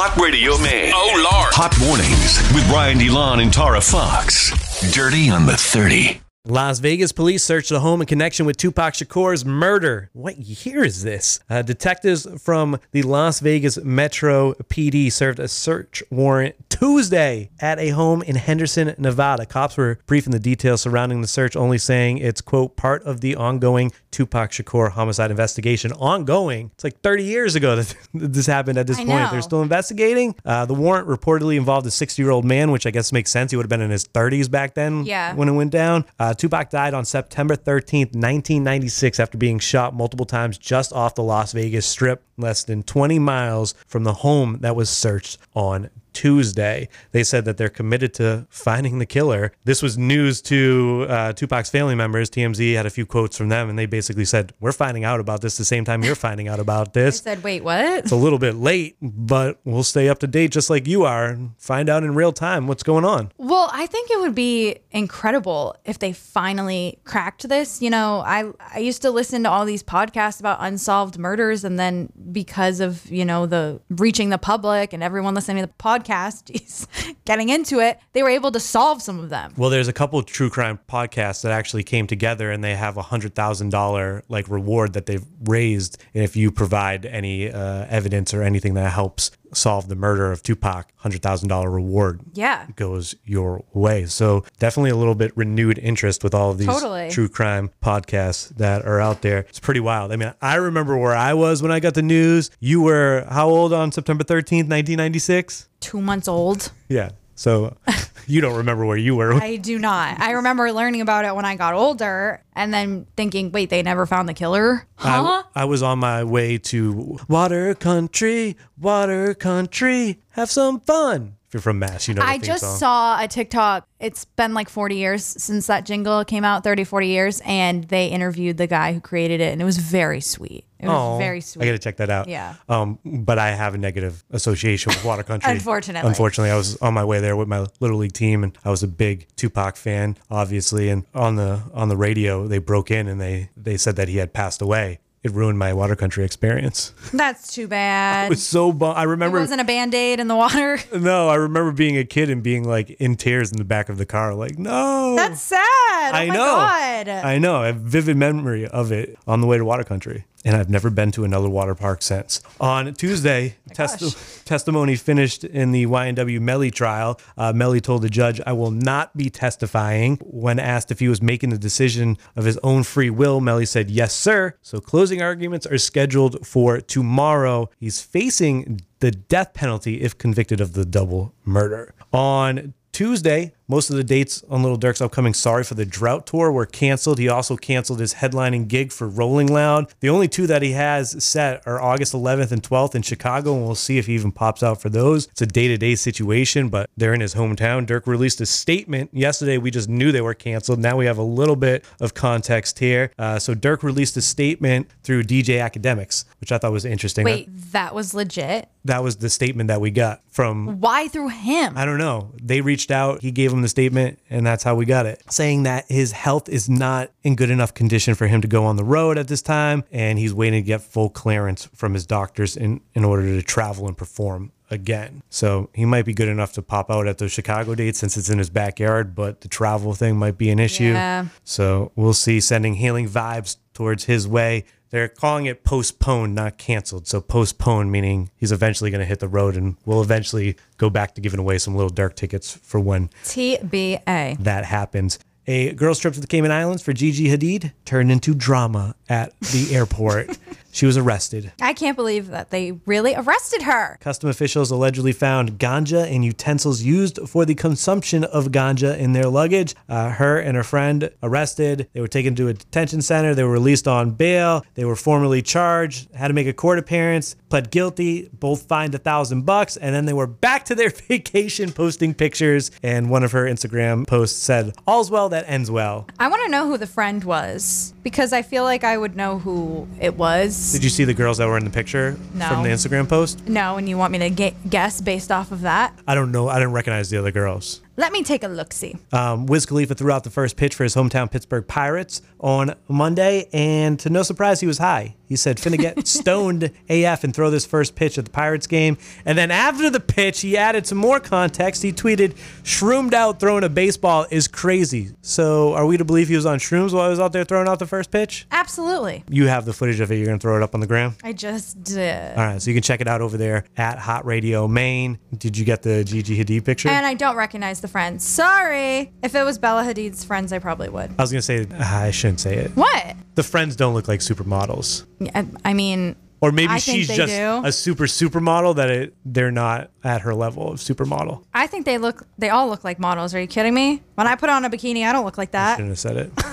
Hot 0.00 0.16
Radio 0.16 0.56
Maine. 0.58 0.92
Oh, 0.94 1.12
Lord. 1.16 1.52
Hot 1.54 1.76
Mornings 1.80 2.38
with 2.54 2.68
Brian 2.68 2.98
DeLon 2.98 3.42
and 3.42 3.52
Tara 3.52 3.80
Fox. 3.80 4.52
Dirty 4.92 5.28
on 5.30 5.46
the 5.46 5.56
30. 5.56 6.20
Las 6.50 6.78
Vegas 6.78 7.12
police 7.12 7.44
searched 7.44 7.70
a 7.72 7.80
home 7.80 8.00
in 8.00 8.06
connection 8.06 8.46
with 8.46 8.56
Tupac 8.56 8.94
Shakur's 8.94 9.44
murder. 9.44 10.08
What 10.14 10.38
year 10.38 10.82
is 10.82 11.02
this? 11.02 11.40
Uh, 11.50 11.60
detectives 11.60 12.26
from 12.42 12.80
the 12.92 13.02
Las 13.02 13.40
Vegas 13.40 13.76
Metro 13.84 14.54
PD 14.54 15.12
served 15.12 15.40
a 15.40 15.46
search 15.46 16.02
warrant 16.10 16.54
Tuesday 16.70 17.50
at 17.60 17.78
a 17.78 17.90
home 17.90 18.22
in 18.22 18.36
Henderson, 18.36 18.94
Nevada. 18.96 19.44
Cops 19.44 19.76
were 19.76 19.98
briefing 20.06 20.30
the 20.30 20.38
details 20.38 20.80
surrounding 20.80 21.20
the 21.20 21.26
search, 21.28 21.54
only 21.54 21.76
saying 21.76 22.16
it's, 22.16 22.40
quote, 22.40 22.76
part 22.76 23.02
of 23.02 23.20
the 23.20 23.36
ongoing 23.36 23.92
Tupac 24.10 24.50
Shakur 24.50 24.92
homicide 24.92 25.30
investigation. 25.30 25.92
Ongoing? 25.92 26.70
It's 26.76 26.84
like 26.84 26.98
30 27.02 27.24
years 27.24 27.56
ago 27.56 27.76
that 27.76 27.94
this 28.14 28.46
happened 28.46 28.78
at 28.78 28.86
this 28.86 28.96
I 28.96 29.04
point. 29.04 29.10
know. 29.10 29.28
They're 29.30 29.42
still 29.42 29.60
investigating. 29.60 30.34
Uh, 30.46 30.64
the 30.64 30.72
warrant 30.72 31.08
reportedly 31.08 31.58
involved 31.58 31.86
a 31.86 31.90
60 31.90 32.22
year 32.22 32.30
old 32.30 32.46
man, 32.46 32.70
which 32.70 32.86
I 32.86 32.90
guess 32.90 33.12
makes 33.12 33.30
sense. 33.30 33.50
He 33.50 33.56
would 33.58 33.64
have 33.64 33.68
been 33.70 33.82
in 33.82 33.90
his 33.90 34.06
30s 34.06 34.50
back 34.50 34.72
then 34.72 35.04
Yeah. 35.04 35.34
when 35.34 35.48
it 35.50 35.52
went 35.52 35.72
down. 35.72 36.06
Uh, 36.18 36.32
Tupac 36.38 36.70
died 36.70 36.94
on 36.94 37.04
September 37.04 37.56
13th, 37.56 38.14
1996, 38.14 39.18
after 39.18 39.36
being 39.36 39.58
shot 39.58 39.92
multiple 39.92 40.24
times 40.24 40.56
just 40.56 40.92
off 40.92 41.16
the 41.16 41.22
Las 41.22 41.52
Vegas 41.52 41.84
Strip, 41.84 42.22
less 42.36 42.62
than 42.62 42.84
20 42.84 43.18
miles 43.18 43.74
from 43.88 44.04
the 44.04 44.14
home 44.14 44.58
that 44.60 44.76
was 44.76 44.88
searched 44.88 45.38
on 45.54 45.90
Tuesday. 46.18 46.88
They 47.12 47.22
said 47.22 47.44
that 47.44 47.56
they're 47.58 47.68
committed 47.68 48.12
to 48.14 48.46
finding 48.50 48.98
the 48.98 49.06
killer. 49.06 49.52
This 49.64 49.82
was 49.82 49.96
news 49.96 50.42
to 50.42 51.06
uh, 51.08 51.32
Tupac's 51.32 51.70
family 51.70 51.94
members. 51.94 52.28
TMZ 52.28 52.74
had 52.74 52.86
a 52.86 52.90
few 52.90 53.06
quotes 53.06 53.38
from 53.38 53.48
them, 53.50 53.70
and 53.70 53.78
they 53.78 53.86
basically 53.86 54.24
said, 54.24 54.52
We're 54.58 54.72
finding 54.72 55.04
out 55.04 55.20
about 55.20 55.42
this 55.42 55.56
the 55.56 55.64
same 55.64 55.84
time 55.84 56.02
you're 56.02 56.16
finding 56.16 56.48
out 56.48 56.58
about 56.58 56.88
I 56.88 56.90
this. 57.00 57.18
said, 57.20 57.44
wait, 57.44 57.62
what? 57.62 57.84
It's 57.98 58.10
a 58.10 58.16
little 58.16 58.40
bit 58.40 58.56
late, 58.56 58.96
but 59.00 59.60
we'll 59.64 59.84
stay 59.84 60.08
up 60.08 60.18
to 60.18 60.26
date 60.26 60.50
just 60.50 60.70
like 60.70 60.88
you 60.88 61.04
are 61.04 61.26
and 61.26 61.52
find 61.58 61.88
out 61.88 62.02
in 62.02 62.14
real 62.16 62.32
time 62.32 62.66
what's 62.66 62.82
going 62.82 63.04
on. 63.04 63.30
Well, 63.38 63.70
I 63.72 63.86
think 63.86 64.10
it 64.10 64.18
would 64.18 64.34
be 64.34 64.78
incredible 64.90 65.76
if 65.84 65.98
they 66.00 66.12
finally 66.12 66.98
cracked 67.04 67.48
this. 67.48 67.80
You 67.80 67.90
know, 67.90 68.22
I 68.26 68.50
I 68.74 68.78
used 68.80 69.02
to 69.02 69.10
listen 69.12 69.44
to 69.44 69.50
all 69.50 69.64
these 69.64 69.84
podcasts 69.84 70.40
about 70.40 70.58
unsolved 70.60 71.16
murders, 71.16 71.62
and 71.62 71.78
then 71.78 72.12
because 72.32 72.80
of 72.80 73.06
you 73.10 73.24
know 73.24 73.46
the 73.46 73.80
reaching 73.88 74.30
the 74.30 74.38
public 74.38 74.92
and 74.92 75.02
everyone 75.02 75.34
listening 75.34 75.62
to 75.62 75.66
the 75.68 75.72
podcast, 75.74 76.07
geez, 76.08 76.86
getting 77.24 77.48
into 77.48 77.80
it, 77.80 77.98
they 78.12 78.22
were 78.22 78.30
able 78.30 78.50
to 78.52 78.60
solve 78.60 79.02
some 79.02 79.18
of 79.18 79.30
them. 79.30 79.52
Well, 79.56 79.70
there's 79.70 79.88
a 79.88 79.92
couple 79.92 80.18
of 80.18 80.26
true 80.26 80.50
crime 80.50 80.78
podcasts 80.88 81.42
that 81.42 81.52
actually 81.52 81.84
came 81.84 82.06
together 82.06 82.50
and 82.50 82.62
they 82.64 82.74
have 82.74 82.96
a 82.96 83.02
hundred 83.02 83.34
thousand 83.34 83.70
dollar 83.70 84.22
like 84.28 84.48
reward 84.48 84.94
that 84.94 85.06
they've 85.06 85.24
raised 85.44 85.98
if 86.14 86.36
you 86.36 86.50
provide 86.50 87.06
any 87.06 87.50
uh, 87.50 87.86
evidence 87.88 88.34
or 88.34 88.42
anything 88.42 88.74
that 88.74 88.90
helps 88.92 89.30
solve 89.52 89.88
the 89.88 89.96
murder 89.96 90.30
of 90.32 90.42
Tupac. 90.42 90.92
Hundred 90.96 91.22
thousand 91.22 91.48
dollar 91.48 91.70
reward 91.70 92.20
Yeah. 92.34 92.66
goes 92.76 93.14
your 93.24 93.64
way. 93.72 94.06
So 94.06 94.44
definitely 94.58 94.90
a 94.90 94.96
little 94.96 95.14
bit 95.14 95.32
renewed 95.36 95.78
interest 95.78 96.24
with 96.24 96.34
all 96.34 96.50
of 96.50 96.58
these 96.58 96.66
Totally. 96.66 97.10
true 97.10 97.28
crime 97.28 97.70
podcasts 97.82 98.48
that 98.56 98.84
are 98.84 99.00
out 99.00 99.22
there. 99.22 99.40
It's 99.48 99.60
pretty 99.60 99.80
wild. 99.80 100.12
I 100.12 100.16
mean, 100.16 100.32
I 100.42 100.56
remember 100.56 100.96
where 100.96 101.14
I 101.14 101.34
was 101.34 101.62
when 101.62 101.70
I 101.70 101.80
got 101.80 101.94
the 101.94 102.02
news. 102.02 102.50
You 102.60 102.82
were 102.82 103.26
how 103.30 103.48
old 103.48 103.72
on 103.72 103.92
September 103.92 104.24
13th, 104.24 104.68
1996? 104.68 105.68
Two 105.80 106.00
months 106.00 106.26
old. 106.28 106.72
Yeah. 106.88 107.10
So 107.38 107.76
you 108.26 108.40
don't 108.40 108.56
remember 108.56 108.84
where 108.84 108.96
you 108.96 109.14
were. 109.14 109.32
I 109.32 109.56
do 109.56 109.78
not. 109.78 110.20
I 110.20 110.32
remember 110.32 110.72
learning 110.72 111.02
about 111.02 111.24
it 111.24 111.36
when 111.36 111.44
I 111.44 111.54
got 111.54 111.72
older, 111.72 112.42
and 112.52 112.74
then 112.74 113.06
thinking, 113.16 113.52
wait, 113.52 113.70
they 113.70 113.80
never 113.80 114.06
found 114.06 114.28
the 114.28 114.34
killer? 114.34 114.88
Huh? 114.96 115.44
I, 115.54 115.62
I 115.62 115.64
was 115.64 115.80
on 115.80 116.00
my 116.00 116.24
way 116.24 116.58
to 116.58 117.16
water 117.28 117.76
country, 117.76 118.56
water 118.76 119.34
country, 119.34 120.20
have 120.30 120.50
some 120.50 120.80
fun. 120.80 121.36
If 121.48 121.54
you're 121.54 121.62
from 121.62 121.78
Mass, 121.78 122.08
you 122.08 122.12
know. 122.12 122.20
the 122.20 122.28
I 122.28 122.36
just 122.36 122.60
song. 122.60 122.76
saw 122.76 123.22
a 123.22 123.26
TikTok. 123.26 123.88
It's 124.00 124.26
been 124.26 124.52
like 124.52 124.68
40 124.68 124.96
years 124.96 125.24
since 125.24 125.66
that 125.68 125.86
jingle 125.86 126.22
came 126.26 126.44
out, 126.44 126.62
30, 126.62 126.84
40 126.84 127.06
years, 127.06 127.40
and 127.46 127.84
they 127.84 128.08
interviewed 128.08 128.58
the 128.58 128.66
guy 128.66 128.92
who 128.92 129.00
created 129.00 129.40
it, 129.40 129.52
and 129.54 129.62
it 129.62 129.64
was 129.64 129.78
very 129.78 130.20
sweet. 130.20 130.66
It 130.78 130.86
was 130.86 130.94
Aw, 130.94 131.18
very 131.18 131.40
sweet. 131.40 131.62
I 131.62 131.66
got 131.66 131.72
to 131.72 131.78
check 131.78 131.96
that 131.96 132.10
out. 132.10 132.28
Yeah. 132.28 132.54
Um, 132.68 132.98
but 133.02 133.38
I 133.38 133.52
have 133.52 133.74
a 133.74 133.78
negative 133.78 134.22
association 134.30 134.90
with 134.90 135.02
Water 135.04 135.22
Country. 135.22 135.50
Unfortunately. 135.54 136.06
Unfortunately, 136.06 136.50
I 136.50 136.56
was 136.56 136.76
on 136.82 136.92
my 136.92 137.04
way 137.04 137.18
there 137.20 137.34
with 137.34 137.48
my 137.48 137.66
little 137.80 137.96
league 137.96 138.12
team, 138.12 138.44
and 138.44 138.56
I 138.62 138.68
was 138.68 138.82
a 138.82 138.88
big 138.88 139.26
Tupac 139.36 139.76
fan, 139.76 140.18
obviously. 140.30 140.90
And 140.90 141.06
on 141.14 141.36
the 141.36 141.62
on 141.72 141.88
the 141.88 141.96
radio, 141.96 142.46
they 142.46 142.58
broke 142.58 142.90
in 142.90 143.08
and 143.08 143.18
they 143.18 143.48
they 143.56 143.78
said 143.78 143.96
that 143.96 144.08
he 144.08 144.18
had 144.18 144.34
passed 144.34 144.60
away. 144.60 145.00
It 145.24 145.32
ruined 145.32 145.58
my 145.58 145.72
Water 145.72 145.96
Country 145.96 146.24
experience. 146.24 146.94
That's 147.12 147.52
too 147.52 147.66
bad. 147.66 148.26
It 148.26 148.30
was 148.30 148.42
so 148.46 148.72
bum. 148.72 148.94
I 148.96 149.00
There 149.00 149.08
remember. 149.08 149.40
wasn't 149.40 149.60
a 149.60 149.64
band 149.64 149.92
aid 149.94 150.20
in 150.20 150.28
the 150.28 150.36
water. 150.36 150.78
no, 150.96 151.28
I 151.28 151.34
remember 151.34 151.72
being 151.72 151.96
a 151.98 152.04
kid 152.04 152.30
and 152.30 152.40
being 152.42 152.62
like 152.62 152.90
in 152.90 153.16
tears 153.16 153.50
in 153.50 153.58
the 153.58 153.64
back 153.64 153.88
of 153.88 153.98
the 153.98 154.06
car, 154.06 154.32
like 154.34 154.58
no. 154.58 155.16
That's 155.16 155.40
sad. 155.40 155.58
Oh 155.60 156.10
I 156.14 156.24
oh 156.24 156.28
my 156.28 156.34
know. 156.34 156.44
God. 156.44 157.08
I 157.08 157.38
know. 157.38 157.56
I 157.56 157.66
have 157.66 157.76
vivid 157.76 158.16
memory 158.16 158.66
of 158.68 158.92
it 158.92 159.16
on 159.26 159.40
the 159.40 159.46
way 159.48 159.58
to 159.58 159.64
Water 159.64 159.84
Country. 159.84 160.24
And 160.44 160.56
I've 160.56 160.70
never 160.70 160.88
been 160.88 161.10
to 161.12 161.24
another 161.24 161.48
water 161.48 161.74
park 161.74 162.00
since. 162.00 162.40
On 162.60 162.94
Tuesday, 162.94 163.56
testi- 163.70 164.44
testimony 164.44 164.94
finished 164.94 165.42
in 165.42 165.72
the 165.72 165.86
YNW 165.86 166.40
Melly 166.40 166.70
trial. 166.70 167.20
Uh, 167.36 167.52
Melly 167.52 167.80
told 167.80 168.02
the 168.02 168.08
judge, 168.08 168.40
I 168.46 168.52
will 168.52 168.70
not 168.70 169.16
be 169.16 169.30
testifying. 169.30 170.16
When 170.22 170.58
asked 170.60 170.92
if 170.92 171.00
he 171.00 171.08
was 171.08 171.20
making 171.20 171.50
the 171.50 171.58
decision 171.58 172.18
of 172.36 172.44
his 172.44 172.56
own 172.62 172.84
free 172.84 173.10
will, 173.10 173.40
Melly 173.40 173.66
said, 173.66 173.90
Yes, 173.90 174.14
sir. 174.14 174.54
So 174.62 174.80
closing 174.80 175.20
arguments 175.20 175.66
are 175.66 175.78
scheduled 175.78 176.46
for 176.46 176.80
tomorrow. 176.80 177.68
He's 177.76 178.00
facing 178.00 178.80
the 179.00 179.10
death 179.10 179.54
penalty 179.54 180.02
if 180.02 180.16
convicted 180.18 180.60
of 180.60 180.72
the 180.74 180.84
double 180.84 181.34
murder. 181.44 181.94
On 182.12 182.74
Tuesday, 182.92 183.54
most 183.68 183.90
of 183.90 183.96
the 183.96 184.04
dates 184.04 184.42
on 184.48 184.62
Lil 184.62 184.76
Durk's 184.76 185.02
upcoming 185.02 185.34
Sorry 185.34 185.62
for 185.62 185.74
the 185.74 185.84
Drought 185.84 186.26
tour 186.26 186.50
were 186.50 186.64
canceled. 186.64 187.18
He 187.18 187.28
also 187.28 187.56
canceled 187.56 188.00
his 188.00 188.14
headlining 188.14 188.66
gig 188.66 188.92
for 188.92 189.06
Rolling 189.06 189.46
Loud. 189.46 189.92
The 190.00 190.08
only 190.08 190.26
two 190.26 190.46
that 190.46 190.62
he 190.62 190.72
has 190.72 191.22
set 191.22 191.62
are 191.66 191.80
August 191.80 192.14
11th 192.14 192.50
and 192.50 192.62
12th 192.62 192.94
in 192.94 193.02
Chicago, 193.02 193.54
and 193.54 193.66
we'll 193.66 193.74
see 193.74 193.98
if 193.98 194.06
he 194.06 194.14
even 194.14 194.32
pops 194.32 194.62
out 194.62 194.80
for 194.80 194.88
those. 194.88 195.26
It's 195.26 195.42
a 195.42 195.46
day 195.46 195.68
to 195.68 195.76
day 195.76 195.94
situation, 195.94 196.70
but 196.70 196.88
they're 196.96 197.12
in 197.12 197.20
his 197.20 197.34
hometown. 197.34 197.86
Durk 197.86 198.06
released 198.06 198.40
a 198.40 198.46
statement 198.46 199.10
yesterday. 199.12 199.58
We 199.58 199.70
just 199.70 199.88
knew 199.88 200.12
they 200.12 200.22
were 200.22 200.34
canceled. 200.34 200.78
Now 200.78 200.96
we 200.96 201.04
have 201.04 201.18
a 201.18 201.22
little 201.22 201.56
bit 201.56 201.84
of 202.00 202.14
context 202.14 202.78
here. 202.78 203.12
Uh, 203.18 203.38
so 203.38 203.54
Dirk 203.54 203.82
released 203.82 204.16
a 204.16 204.22
statement 204.22 204.88
through 205.02 205.24
DJ 205.24 205.58
Akademiks, 205.58 206.24
which 206.40 206.52
I 206.52 206.58
thought 206.58 206.72
was 206.72 206.86
interesting. 206.86 207.24
Wait, 207.24 207.48
that 207.72 207.94
was 207.94 208.14
legit. 208.14 208.70
That 208.88 209.02
was 209.02 209.16
the 209.16 209.30
statement 209.30 209.68
that 209.68 209.80
we 209.80 209.90
got 209.90 210.22
from 210.28 210.80
Why 210.80 211.08
through 211.08 211.28
him? 211.28 211.76
I 211.76 211.84
don't 211.84 211.98
know. 211.98 212.32
They 212.42 212.60
reached 212.60 212.90
out, 212.90 213.22
he 213.22 213.30
gave 213.30 213.50
them 213.50 213.62
the 213.62 213.68
statement, 213.68 214.18
and 214.28 214.46
that's 214.46 214.64
how 214.64 214.74
we 214.74 214.84
got 214.84 215.06
it. 215.06 215.22
Saying 215.30 215.62
that 215.62 215.84
his 215.88 216.12
health 216.12 216.48
is 216.48 216.68
not 216.68 217.10
in 217.22 217.36
good 217.36 217.50
enough 217.50 217.74
condition 217.74 218.14
for 218.14 218.26
him 218.26 218.40
to 218.40 218.48
go 218.48 218.64
on 218.64 218.76
the 218.76 218.84
road 218.84 219.18
at 219.18 219.28
this 219.28 219.42
time, 219.42 219.84
and 219.90 220.18
he's 220.18 220.34
waiting 220.34 220.62
to 220.62 220.66
get 220.66 220.82
full 220.82 221.10
clearance 221.10 221.68
from 221.74 221.94
his 221.94 222.06
doctors 222.06 222.56
in, 222.56 222.80
in 222.94 223.04
order 223.04 223.24
to 223.24 223.42
travel 223.42 223.86
and 223.86 223.96
perform 223.96 224.52
again. 224.70 225.22
So 225.30 225.70
he 225.72 225.84
might 225.84 226.04
be 226.04 226.12
good 226.12 226.28
enough 226.28 226.52
to 226.54 226.62
pop 226.62 226.90
out 226.90 227.06
at 227.06 227.18
those 227.18 227.32
Chicago 227.32 227.74
dates 227.74 227.98
since 227.98 228.16
it's 228.16 228.28
in 228.28 228.38
his 228.38 228.50
backyard, 228.50 229.14
but 229.14 229.40
the 229.40 229.48
travel 229.48 229.94
thing 229.94 230.16
might 230.16 230.38
be 230.38 230.50
an 230.50 230.58
issue. 230.58 230.84
Yeah. 230.84 231.26
So 231.44 231.92
we'll 231.96 232.14
see, 232.14 232.40
sending 232.40 232.74
healing 232.74 233.08
vibes 233.08 233.56
towards 233.74 234.04
his 234.04 234.26
way. 234.26 234.64
They're 234.90 235.08
calling 235.08 235.46
it 235.46 235.64
postponed, 235.64 236.34
not 236.34 236.56
canceled. 236.58 237.06
So 237.06 237.20
postponed 237.20 237.92
meaning 237.92 238.30
he's 238.36 238.52
eventually 238.52 238.90
going 238.90 239.00
to 239.00 239.06
hit 239.06 239.20
the 239.20 239.28
road, 239.28 239.56
and 239.56 239.76
we'll 239.84 240.02
eventually 240.02 240.56
go 240.76 240.88
back 240.88 241.14
to 241.14 241.20
giving 241.20 241.40
away 241.40 241.58
some 241.58 241.76
Lil 241.76 241.90
Durk 241.90 242.14
tickets 242.14 242.52
for 242.62 242.80
when 242.80 243.08
TBA. 243.24 244.42
that 244.42 244.64
happens. 244.64 245.18
A 245.50 245.72
girls' 245.72 245.98
trip 245.98 246.12
to 246.12 246.20
the 246.20 246.26
Cayman 246.26 246.50
Islands 246.52 246.82
for 246.82 246.92
Gigi 246.92 247.28
Hadid 247.28 247.72
turned 247.86 248.12
into 248.12 248.34
drama 248.34 248.94
at 249.08 249.32
the 249.40 249.68
airport. 249.74 250.36
she 250.70 250.84
was 250.84 250.98
arrested. 250.98 251.50
I 251.62 251.72
can't 251.72 251.96
believe 251.96 252.26
that 252.28 252.50
they 252.50 252.72
really 252.84 253.14
arrested 253.14 253.62
her. 253.62 253.96
Custom 254.02 254.28
officials 254.28 254.70
allegedly 254.70 255.12
found 255.12 255.58
ganja 255.58 256.04
and 256.06 256.22
utensils 256.22 256.82
used 256.82 257.18
for 257.26 257.46
the 257.46 257.54
consumption 257.54 258.24
of 258.24 258.48
ganja 258.48 258.96
in 258.98 259.14
their 259.14 259.28
luggage. 259.28 259.74
Uh, 259.88 260.10
her 260.10 260.38
and 260.38 260.54
her 260.54 260.62
friend 260.62 261.10
arrested. 261.22 261.88
They 261.94 262.02
were 262.02 262.08
taken 262.08 262.34
to 262.34 262.48
a 262.48 262.52
detention 262.52 263.00
center. 263.00 263.34
They 263.34 263.42
were 263.42 263.50
released 263.50 263.88
on 263.88 264.10
bail. 264.10 264.66
They 264.74 264.84
were 264.84 264.96
formally 264.96 265.40
charged, 265.40 266.14
had 266.14 266.28
to 266.28 266.34
make 266.34 266.46
a 266.46 266.52
court 266.52 266.78
appearance, 266.78 267.36
pled 267.48 267.70
guilty, 267.70 268.28
both 268.34 268.68
fined 268.68 268.94
a 268.94 268.98
thousand 268.98 269.46
bucks, 269.46 269.78
and 269.78 269.94
then 269.94 270.04
they 270.04 270.12
were 270.12 270.26
back 270.26 270.66
to 270.66 270.74
their 270.74 270.90
vacation 271.08 271.72
posting 271.72 272.12
pictures. 272.12 272.70
And 272.82 273.08
one 273.08 273.24
of 273.24 273.32
her 273.32 273.46
Instagram 273.46 274.06
posts 274.06 274.38
said, 274.40 274.74
All's 274.86 275.10
well 275.10 275.30
that 275.30 275.37
ends 275.46 275.70
well. 275.70 276.06
I 276.18 276.28
want 276.28 276.42
to 276.44 276.50
know 276.50 276.66
who 276.66 276.76
the 276.78 276.86
friend 276.86 277.22
was 277.24 277.92
because 278.02 278.32
I 278.32 278.42
feel 278.42 278.64
like 278.64 278.84
I 278.84 278.96
would 278.98 279.16
know 279.16 279.38
who 279.38 279.86
it 280.00 280.16
was. 280.16 280.72
Did 280.72 280.82
you 280.84 280.90
see 280.90 281.04
the 281.04 281.14
girls 281.14 281.38
that 281.38 281.46
were 281.46 281.56
in 281.58 281.64
the 281.64 281.70
picture 281.70 282.16
No. 282.34 282.48
from 282.48 282.62
the 282.62 282.70
Instagram 282.70 283.08
post? 283.08 283.46
No, 283.48 283.76
and 283.76 283.88
you 283.88 283.96
want 283.98 284.12
me 284.12 284.18
to 284.18 284.30
ge- 284.30 284.54
guess 284.68 285.00
based 285.00 285.30
off 285.32 285.52
of 285.52 285.60
that? 285.62 285.92
I 286.06 286.14
don't 286.14 286.32
know. 286.32 286.48
I 286.48 286.58
didn't 286.58 286.72
recognize 286.72 287.10
the 287.10 287.18
other 287.18 287.30
girls. 287.32 287.80
Let 287.98 288.12
me 288.12 288.22
take 288.22 288.44
a 288.44 288.48
look 288.48 288.72
see. 288.72 288.94
Um, 289.12 289.46
Wiz 289.46 289.66
Khalifa 289.66 289.96
threw 289.96 290.12
out 290.12 290.22
the 290.22 290.30
first 290.30 290.56
pitch 290.56 290.76
for 290.76 290.84
his 290.84 290.94
hometown 290.94 291.28
Pittsburgh 291.28 291.66
Pirates 291.66 292.22
on 292.38 292.76
Monday, 292.86 293.48
and 293.52 293.98
to 293.98 294.08
no 294.08 294.22
surprise, 294.22 294.60
he 294.60 294.68
was 294.68 294.78
high. 294.78 295.16
He 295.26 295.34
said, 295.34 295.56
"Finna 295.56 295.78
get 295.78 296.06
stoned 296.06 296.70
AF 296.88 297.24
and 297.24 297.34
throw 297.34 297.50
this 297.50 297.66
first 297.66 297.96
pitch 297.96 298.16
at 298.16 298.24
the 298.24 298.30
Pirates 298.30 298.68
game." 298.68 298.98
And 299.24 299.36
then 299.36 299.50
after 299.50 299.90
the 299.90 299.98
pitch, 299.98 300.42
he 300.42 300.56
added 300.56 300.86
some 300.86 300.96
more 300.96 301.18
context. 301.18 301.82
He 301.82 301.92
tweeted, 301.92 302.36
"Shroomed 302.62 303.14
out 303.14 303.40
throwing 303.40 303.64
a 303.64 303.68
baseball 303.68 304.26
is 304.30 304.46
crazy." 304.46 305.10
So, 305.20 305.74
are 305.74 305.84
we 305.84 305.96
to 305.96 306.04
believe 306.04 306.28
he 306.28 306.36
was 306.36 306.46
on 306.46 306.60
shrooms 306.60 306.92
while 306.92 307.06
he 307.06 307.10
was 307.10 307.18
out 307.20 307.32
there 307.32 307.42
throwing 307.44 307.66
out 307.66 307.80
the 307.80 307.86
first 307.86 308.12
pitch? 308.12 308.46
Absolutely. 308.52 309.24
You 309.28 309.48
have 309.48 309.64
the 309.64 309.72
footage 309.72 309.98
of 309.98 310.12
it. 310.12 310.18
You're 310.18 310.26
gonna 310.26 310.38
throw 310.38 310.56
it 310.56 310.62
up 310.62 310.72
on 310.72 310.80
the 310.80 310.86
gram. 310.86 311.16
I 311.24 311.32
just 311.32 311.82
did. 311.82 312.38
All 312.38 312.44
right, 312.44 312.62
so 312.62 312.70
you 312.70 312.74
can 312.74 312.84
check 312.84 313.00
it 313.00 313.08
out 313.08 313.20
over 313.20 313.36
there 313.36 313.64
at 313.76 313.98
Hot 313.98 314.24
Radio 314.24 314.68
Maine. 314.68 315.18
Did 315.36 315.58
you 315.58 315.64
get 315.64 315.82
the 315.82 316.04
Gigi 316.04 316.42
Hadid 316.42 316.64
picture? 316.64 316.88
And 316.88 317.04
I 317.04 317.14
don't 317.14 317.34
recognize 317.34 317.80
the 317.80 317.87
friends. 317.88 318.26
Sorry. 318.26 319.12
If 319.22 319.34
it 319.34 319.42
was 319.44 319.58
Bella 319.58 319.82
Hadid's 319.84 320.24
friends, 320.24 320.52
I 320.52 320.58
probably 320.58 320.88
would. 320.88 321.10
I 321.18 321.22
was 321.22 321.32
gonna 321.32 321.42
say 321.42 321.66
ah, 321.74 322.02
I 322.04 322.10
shouldn't 322.10 322.40
say 322.40 322.56
it. 322.56 322.70
What? 322.76 323.16
The 323.34 323.42
friends 323.42 323.76
don't 323.76 323.94
look 323.94 324.08
like 324.08 324.20
supermodels. 324.20 325.04
Yeah, 325.20 325.44
I 325.64 325.74
mean, 325.74 326.16
Or 326.40 326.52
maybe 326.52 326.72
I 326.72 326.78
she's 326.78 327.08
just 327.08 327.32
do. 327.34 327.62
a 327.64 327.72
super 327.72 328.04
supermodel 328.04 328.76
that 328.76 328.90
it, 328.90 329.14
they're 329.24 329.50
not 329.50 329.90
at 330.04 330.20
her 330.22 330.34
level 330.34 330.70
of 330.72 330.78
supermodel. 330.78 331.44
I 331.54 331.66
think 331.66 331.84
they 331.86 331.98
look. 331.98 332.26
They 332.38 332.50
all 332.50 332.68
look 332.68 332.84
like 332.84 332.98
models. 332.98 333.34
Are 333.34 333.40
you 333.40 333.46
kidding 333.46 333.74
me? 333.74 334.02
When 334.14 334.26
I 334.26 334.34
put 334.36 334.50
on 334.50 334.64
a 334.64 334.70
bikini, 334.70 335.04
I 335.06 335.12
don't 335.12 335.24
look 335.24 335.38
like 335.38 335.50
that. 335.52 335.72
I 335.74 335.76
Shouldn't 335.76 335.90
have 335.90 335.98
said 335.98 336.16
it. 336.16 336.32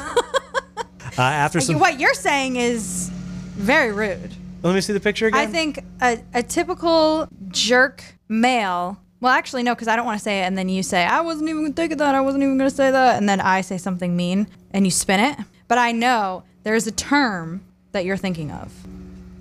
uh, 1.18 1.22
after 1.22 1.60
some, 1.62 1.80
What 1.80 2.00
you're 2.00 2.14
saying 2.14 2.56
is 2.56 3.10
very 3.56 3.92
rude. 3.92 4.34
let 4.64 4.76
me 4.76 4.82
see 4.82 4.94
the 4.94 5.00
picture 5.00 5.28
again. 5.28 5.40
I 5.40 5.46
think 5.52 5.80
a, 6.02 6.20
a 6.34 6.44
typical 6.44 7.28
jerk 7.50 8.04
male. 8.28 8.98
Well, 9.22 9.32
actually, 9.34 9.64
no, 9.64 9.74
because 9.74 9.88
I 9.88 9.96
don't 9.96 10.06
want 10.06 10.20
to 10.20 10.24
say 10.24 10.42
it, 10.42 10.44
and 10.44 10.58
then 10.58 10.70
you 10.70 10.84
say 10.84 11.04
I 11.04 11.22
wasn't 11.22 11.50
even 11.50 11.64
gonna 11.64 11.74
think 11.74 11.92
of 11.94 11.98
that. 12.00 12.16
I 12.16 12.22
wasn't 12.22 12.44
even 12.44 12.58
gonna 12.58 12.70
say 12.70 12.92
that, 12.92 13.18
and 13.18 13.28
then 13.28 13.40
I 13.42 13.62
say 13.62 13.78
something 13.78 14.16
mean, 14.16 14.48
and 14.72 14.86
you 14.86 14.92
spin 14.92 15.20
it. 15.20 15.38
But 15.68 15.78
I 15.78 15.92
know 15.92 16.44
there 16.64 16.76
is 16.76 16.86
a 16.86 16.92
term 16.92 17.64
that 17.92 18.06
you're 18.06 18.18
thinking 18.18 18.52
of 18.52 18.72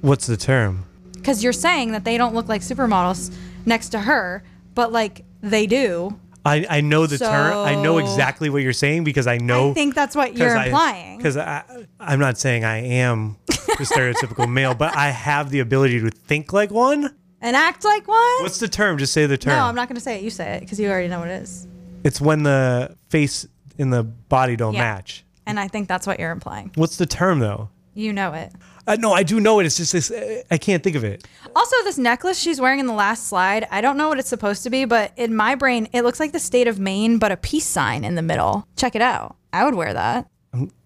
What's 0.00 0.26
the 0.26 0.36
term? 0.36 0.84
because 1.14 1.42
you're 1.42 1.52
saying 1.54 1.92
that 1.92 2.04
they 2.04 2.16
don't 2.18 2.34
look 2.34 2.48
like 2.48 2.60
supermodels 2.60 3.34
next 3.66 3.88
to 3.90 3.98
her, 3.98 4.42
but 4.74 4.92
like 4.92 5.24
they 5.40 5.66
do. 5.66 6.18
I, 6.46 6.66
I 6.68 6.80
know 6.82 7.06
the 7.06 7.16
term. 7.16 7.56
I 7.56 7.74
know 7.74 7.96
exactly 7.96 8.50
what 8.50 8.62
you're 8.62 8.74
saying 8.74 9.04
because 9.04 9.26
I 9.26 9.38
know. 9.38 9.70
I 9.70 9.74
think 9.74 9.94
that's 9.94 10.14
what 10.14 10.36
you're 10.36 10.54
implying. 10.54 11.16
Because 11.16 11.38
I, 11.38 11.64
I'm 11.98 12.20
not 12.20 12.36
saying 12.36 12.64
I 12.64 12.82
am 12.82 13.36
the 13.46 13.86
stereotypical 13.90 14.50
male, 14.50 14.74
but 14.74 14.94
I 14.94 15.08
have 15.08 15.48
the 15.48 15.60
ability 15.60 16.00
to 16.00 16.10
think 16.10 16.52
like 16.52 16.70
one. 16.70 17.14
And 17.44 17.54
act 17.54 17.84
like 17.84 18.08
one. 18.08 18.42
What's 18.42 18.58
the 18.58 18.66
term? 18.68 18.98
Just 18.98 19.12
say 19.12 19.26
the 19.26 19.38
term. 19.38 19.54
no, 19.56 19.64
I'm 19.64 19.74
not 19.76 19.86
gonna 19.88 20.00
say 20.00 20.16
it. 20.16 20.22
You 20.24 20.30
say 20.30 20.54
it 20.56 20.60
because 20.60 20.80
you 20.80 20.88
already 20.90 21.08
know 21.08 21.20
what 21.20 21.28
it 21.28 21.42
is. 21.42 21.68
It's 22.02 22.20
when 22.20 22.42
the 22.42 22.96
face 23.10 23.46
and 23.78 23.92
the 23.92 24.02
body 24.02 24.56
don't 24.56 24.74
Yeah. 24.74 24.80
match. 24.80 25.24
And 25.46 25.60
I 25.60 25.68
think 25.68 25.86
that's 25.88 26.06
what 26.06 26.18
you're 26.18 26.32
implying. 26.32 26.70
What's 26.74 26.96
the 26.96 27.06
term 27.06 27.38
though? 27.38 27.68
You 27.94 28.12
know 28.12 28.32
it. 28.32 28.50
Uh, 28.86 28.96
no, 28.98 29.12
I 29.12 29.22
do 29.22 29.40
know 29.40 29.60
it. 29.60 29.66
It's 29.66 29.76
just 29.76 29.92
this, 29.92 30.10
uh, 30.10 30.42
I 30.50 30.58
can't 30.58 30.82
think 30.82 30.96
of 30.96 31.04
it. 31.04 31.26
Also, 31.56 31.74
this 31.84 31.96
necklace 31.96 32.38
she's 32.38 32.60
wearing 32.60 32.80
in 32.80 32.86
the 32.86 32.92
last 32.92 33.28
slide, 33.28 33.66
I 33.70 33.80
don't 33.80 33.96
know 33.96 34.08
what 34.08 34.18
it's 34.18 34.28
supposed 34.28 34.62
to 34.64 34.70
be, 34.70 34.84
but 34.84 35.12
in 35.16 35.34
my 35.34 35.54
brain, 35.54 35.88
it 35.92 36.02
looks 36.02 36.20
like 36.20 36.32
the 36.32 36.40
state 36.40 36.66
of 36.68 36.78
Maine, 36.78 37.18
but 37.18 37.30
a 37.32 37.36
peace 37.36 37.64
sign 37.66 38.04
in 38.04 38.14
the 38.14 38.20
middle. 38.22 38.66
Check 38.76 38.94
it 38.94 39.00
out. 39.00 39.36
I 39.52 39.64
would 39.64 39.74
wear 39.74 39.94
that. 39.94 40.26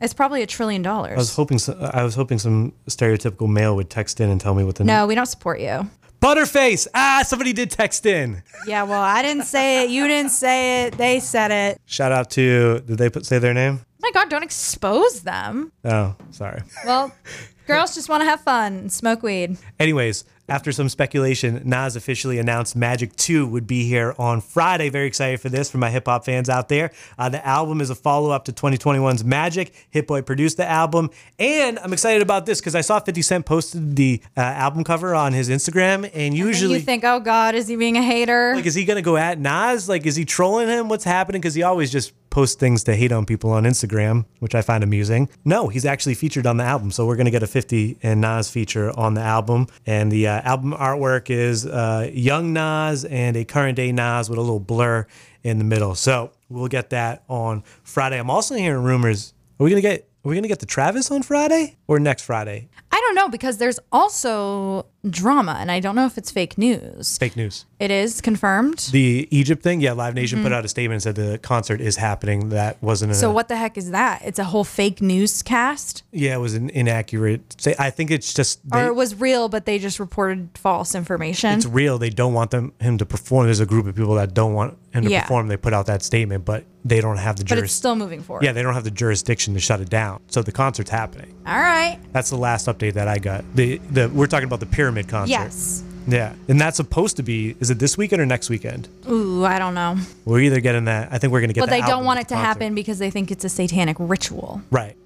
It's 0.00 0.14
probably 0.14 0.42
a 0.42 0.46
trillion 0.46 0.80
dollars. 0.82 1.14
I 1.14 1.16
was 1.18 1.34
hoping 1.34 1.58
so, 1.58 1.76
I 1.92 2.02
was 2.04 2.14
hoping 2.14 2.38
some 2.38 2.72
stereotypical 2.88 3.48
male 3.48 3.74
would 3.76 3.90
text 3.90 4.20
in 4.20 4.30
and 4.30 4.40
tell 4.40 4.54
me 4.54 4.64
what 4.64 4.76
the 4.76 4.84
no, 4.84 5.06
we 5.06 5.14
don't 5.14 5.26
support 5.26 5.60
you. 5.60 5.90
Butterface. 6.20 6.88
Ah, 6.94 7.22
somebody 7.24 7.52
did 7.52 7.70
text 7.70 8.04
in. 8.04 8.42
Yeah, 8.66 8.82
well, 8.82 9.00
I 9.02 9.22
didn't 9.22 9.44
say 9.44 9.84
it. 9.84 9.90
You 9.90 10.08
didn't 10.08 10.32
say 10.32 10.84
it. 10.84 10.98
They 10.98 11.20
said 11.20 11.50
it. 11.52 11.80
Shout 11.86 12.10
out 12.10 12.30
to, 12.30 12.80
did 12.80 12.98
they 12.98 13.08
put 13.08 13.24
say 13.24 13.38
their 13.38 13.54
name? 13.54 13.80
my 14.00 14.10
God, 14.12 14.28
don't 14.30 14.42
expose 14.42 15.22
them. 15.22 15.72
Oh, 15.84 16.14
sorry. 16.30 16.62
Well, 16.84 17.12
girls 17.66 17.94
just 17.94 18.08
want 18.08 18.22
to 18.22 18.24
have 18.24 18.40
fun 18.40 18.72
and 18.74 18.92
smoke 18.92 19.22
weed. 19.22 19.58
Anyways, 19.78 20.24
after 20.48 20.72
some 20.72 20.88
speculation, 20.88 21.60
Nas 21.64 21.96
officially 21.96 22.38
announced 22.38 22.74
Magic 22.76 23.14
2 23.16 23.46
would 23.46 23.66
be 23.66 23.86
here 23.88 24.14
on 24.18 24.40
Friday. 24.40 24.88
Very 24.88 25.06
excited 25.06 25.40
for 25.40 25.48
this 25.48 25.70
for 25.70 25.78
my 25.78 25.90
hip 25.90 26.06
hop 26.06 26.24
fans 26.24 26.48
out 26.48 26.68
there. 26.68 26.90
Uh, 27.18 27.28
the 27.28 27.44
album 27.46 27.80
is 27.80 27.90
a 27.90 27.94
follow 27.94 28.30
up 28.30 28.44
to 28.46 28.52
2021's 28.52 29.24
Magic. 29.24 29.72
Hit 29.90 30.06
Boy 30.06 30.22
produced 30.22 30.56
the 30.56 30.66
album. 30.66 31.10
And 31.38 31.78
I'm 31.78 31.92
excited 31.92 32.22
about 32.22 32.46
this 32.46 32.60
because 32.60 32.74
I 32.74 32.80
saw 32.80 32.98
50 33.00 33.22
Cent 33.22 33.46
posted 33.46 33.96
the 33.96 34.22
uh, 34.36 34.40
album 34.40 34.84
cover 34.84 35.14
on 35.14 35.32
his 35.32 35.48
Instagram. 35.50 36.04
And 36.04 36.28
And 36.28 36.34
usually. 36.36 36.74
you 36.74 36.80
think, 36.80 37.04
oh 37.04 37.20
God, 37.20 37.54
is 37.54 37.68
he 37.68 37.76
being 37.76 37.96
a 37.96 38.02
hater? 38.02 38.54
like, 38.54 38.66
is 38.66 38.74
he 38.74 38.84
gonna 38.84 39.02
go 39.02 39.16
at 39.16 39.38
Nas? 39.38 39.88
Like, 39.88 40.06
is 40.06 40.16
he 40.16 40.24
trolling 40.24 40.68
him? 40.68 40.88
What's 40.88 41.04
happening? 41.04 41.40
Because 41.40 41.54
he 41.54 41.62
always 41.62 41.90
just 41.90 42.12
posts 42.30 42.56
things 42.56 42.84
to 42.84 42.94
hate 42.94 43.12
on 43.12 43.26
people 43.26 43.50
on 43.50 43.64
Instagram, 43.64 44.24
which 44.40 44.54
I 44.54 44.62
find 44.62 44.84
amusing. 44.84 45.28
No, 45.44 45.68
he's 45.68 45.84
actually 45.84 46.14
featured 46.14 46.46
on 46.46 46.56
the 46.56 46.64
album, 46.64 46.90
so 46.90 47.06
we're 47.06 47.16
gonna 47.16 47.30
get 47.30 47.42
a 47.42 47.46
50 47.46 47.98
and 48.02 48.20
Nas 48.20 48.50
feature 48.50 48.96
on 48.98 49.14
the 49.14 49.20
album. 49.20 49.66
And 49.86 50.10
the 50.12 50.28
uh, 50.28 50.40
album 50.42 50.72
artwork 50.72 51.30
is 51.30 51.66
uh, 51.66 52.10
young 52.12 52.52
Nas 52.52 53.04
and 53.04 53.36
a 53.36 53.44
current 53.44 53.76
day 53.76 53.92
Nas 53.92 54.28
with 54.28 54.38
a 54.38 54.42
little 54.42 54.60
blur 54.60 55.06
in 55.42 55.58
the 55.58 55.64
middle. 55.64 55.94
So 55.94 56.32
we'll 56.48 56.68
get 56.68 56.90
that 56.90 57.24
on 57.28 57.62
Friday. 57.82 58.18
I'm 58.18 58.30
also 58.30 58.54
hearing 58.54 58.82
rumors. 58.82 59.34
Are 59.58 59.64
we 59.64 59.70
gonna 59.70 59.80
get? 59.82 60.08
Are 60.24 60.28
we 60.28 60.34
gonna 60.34 60.48
get 60.48 60.58
the 60.58 60.66
Travis 60.66 61.10
on 61.10 61.22
Friday 61.22 61.76
or 61.86 61.98
next 61.98 62.22
Friday? 62.22 62.68
I 62.98 63.00
don't 63.00 63.14
know 63.14 63.28
because 63.28 63.58
there's 63.58 63.78
also 63.92 64.86
drama, 65.08 65.56
and 65.60 65.70
I 65.70 65.78
don't 65.78 65.94
know 65.94 66.04
if 66.06 66.18
it's 66.18 66.32
fake 66.32 66.58
news. 66.58 67.16
Fake 67.16 67.36
news. 67.36 67.64
It 67.78 67.92
is 67.92 68.20
confirmed. 68.20 68.88
The 68.90 69.28
Egypt 69.30 69.62
thing, 69.62 69.80
yeah. 69.80 69.92
Live 69.92 70.14
Nation 70.16 70.42
put 70.42 70.52
out 70.52 70.64
a 70.64 70.68
statement 70.68 70.94
and 70.96 71.02
said 71.02 71.14
the 71.14 71.38
concert 71.38 71.80
is 71.80 71.96
happening. 71.96 72.48
That 72.48 72.82
wasn't 72.82 73.12
a 73.12 73.14
Mm-hmm. 73.14 73.20
So 73.20 73.30
what 73.30 73.46
the 73.46 73.56
heck 73.56 73.78
is 73.78 73.92
that? 73.92 74.22
It's 74.24 74.40
a 74.40 74.44
whole 74.44 74.64
fake 74.64 75.00
newscast, 75.00 76.02
Yeah, 76.10 76.34
it 76.34 76.38
was 76.40 76.54
an 76.54 76.70
inaccurate. 76.70 77.60
Say, 77.60 77.76
I 77.78 77.90
think 77.90 78.10
it's 78.10 78.34
just 78.34 78.68
they, 78.68 78.82
or 78.82 78.86
it 78.88 78.94
was 78.96 79.14
real, 79.14 79.48
but 79.48 79.64
they 79.64 79.78
just 79.78 80.00
reported 80.00 80.50
false 80.56 80.94
information. 80.96 81.50
it's 81.52 81.66
real. 81.66 81.98
They 81.98 82.10
don't 82.10 82.34
want 82.34 82.50
them 82.50 82.72
him 82.80 82.98
to 82.98 83.06
perform. 83.06 83.46
There's 83.46 83.60
a 83.60 83.66
group 83.66 83.86
of 83.86 83.94
people 83.94 84.14
that 84.16 84.34
don't 84.34 84.54
want 84.54 84.76
him 84.92 85.04
to 85.04 85.10
Yeah. 85.10 85.22
perform. 85.22 85.46
They 85.48 85.56
put 85.56 85.72
out 85.72 85.86
that 85.86 86.02
statement, 86.02 86.44
but 86.44 86.64
they 86.84 87.00
don't 87.00 87.18
have 87.18 87.36
the 87.36 87.44
but 87.44 87.58
it's 87.58 87.72
still 87.72 87.94
moving 87.96 88.22
forward. 88.22 88.44
Yeah, 88.44 88.52
they 88.52 88.62
don't 88.62 88.74
have 88.74 88.84
the 88.84 88.90
jurisdiction 88.90 89.54
to 89.54 89.60
shut 89.60 89.80
it 89.80 89.88
down. 89.90 90.20
So 90.28 90.42
the 90.42 90.52
concert's 90.52 90.90
happening. 90.90 91.34
All 91.46 91.58
right. 91.58 91.98
That's 92.12 92.30
the 92.30 92.36
last 92.36 92.66
update 92.66 92.87
that 92.92 93.08
I 93.08 93.18
got. 93.18 93.44
The 93.54 93.78
the 93.90 94.08
we're 94.08 94.26
talking 94.26 94.46
about 94.46 94.60
the 94.60 94.66
pyramid 94.66 95.08
concert. 95.08 95.30
Yes. 95.30 95.82
Yeah, 96.06 96.34
and 96.48 96.58
that's 96.58 96.78
supposed 96.78 97.18
to 97.18 97.22
be. 97.22 97.54
Is 97.60 97.70
it 97.70 97.78
this 97.78 97.98
weekend 97.98 98.22
or 98.22 98.26
next 98.26 98.48
weekend? 98.48 98.88
Ooh, 99.10 99.44
I 99.44 99.58
don't 99.58 99.74
know. 99.74 99.98
We're 100.24 100.40
either 100.40 100.60
getting 100.60 100.86
that. 100.86 101.12
I 101.12 101.18
think 101.18 101.32
we're 101.34 101.42
gonna 101.42 101.52
get. 101.52 101.60
But 101.60 101.66
the 101.66 101.80
they 101.80 101.86
don't 101.86 102.04
want 102.06 102.18
it 102.18 102.28
to 102.28 102.34
concert. 102.34 102.46
happen 102.46 102.74
because 102.74 102.98
they 102.98 103.10
think 103.10 103.30
it's 103.30 103.44
a 103.44 103.50
satanic 103.50 103.96
ritual. 104.00 104.62
Right. 104.70 104.96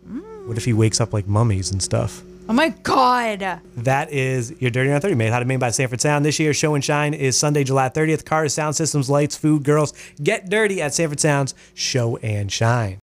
What 0.47 0.57
if 0.57 0.65
he 0.65 0.73
wakes 0.73 1.01
up 1.01 1.13
like 1.13 1.27
mummies 1.27 1.71
and 1.73 1.83
stuff? 1.83 2.23
Oh 2.49 2.53
my 2.53 2.71
God. 2.83 3.61
That 3.77 4.13
is 4.13 4.55
your 4.61 4.71
Dirty 4.71 4.91
on 4.91 5.01
30 5.01 5.15
made. 5.15 5.33
How 5.33 5.39
to 5.39 5.45
made 5.45 5.61
by 5.61 5.71
Sanford 5.71 6.01
Sound. 6.01 6.25
This 6.25 6.39
year's 6.39 6.57
show 6.57 6.75
and 6.75 6.85
shine 6.85 7.15
is 7.15 7.39
Sunday, 7.39 7.65
July 7.65 7.89
30th. 7.89 8.25
Cars, 8.25 8.53
sound 8.53 8.75
systems, 8.77 9.09
lights, 9.09 9.37
food, 9.37 9.65
girls. 9.65 9.93
Get 10.23 10.51
dirty 10.51 10.83
at 10.83 10.93
Sanford 10.93 11.21
Sound's 11.21 11.55
Show 11.75 12.17
and 12.19 12.51
Shine. 12.51 12.99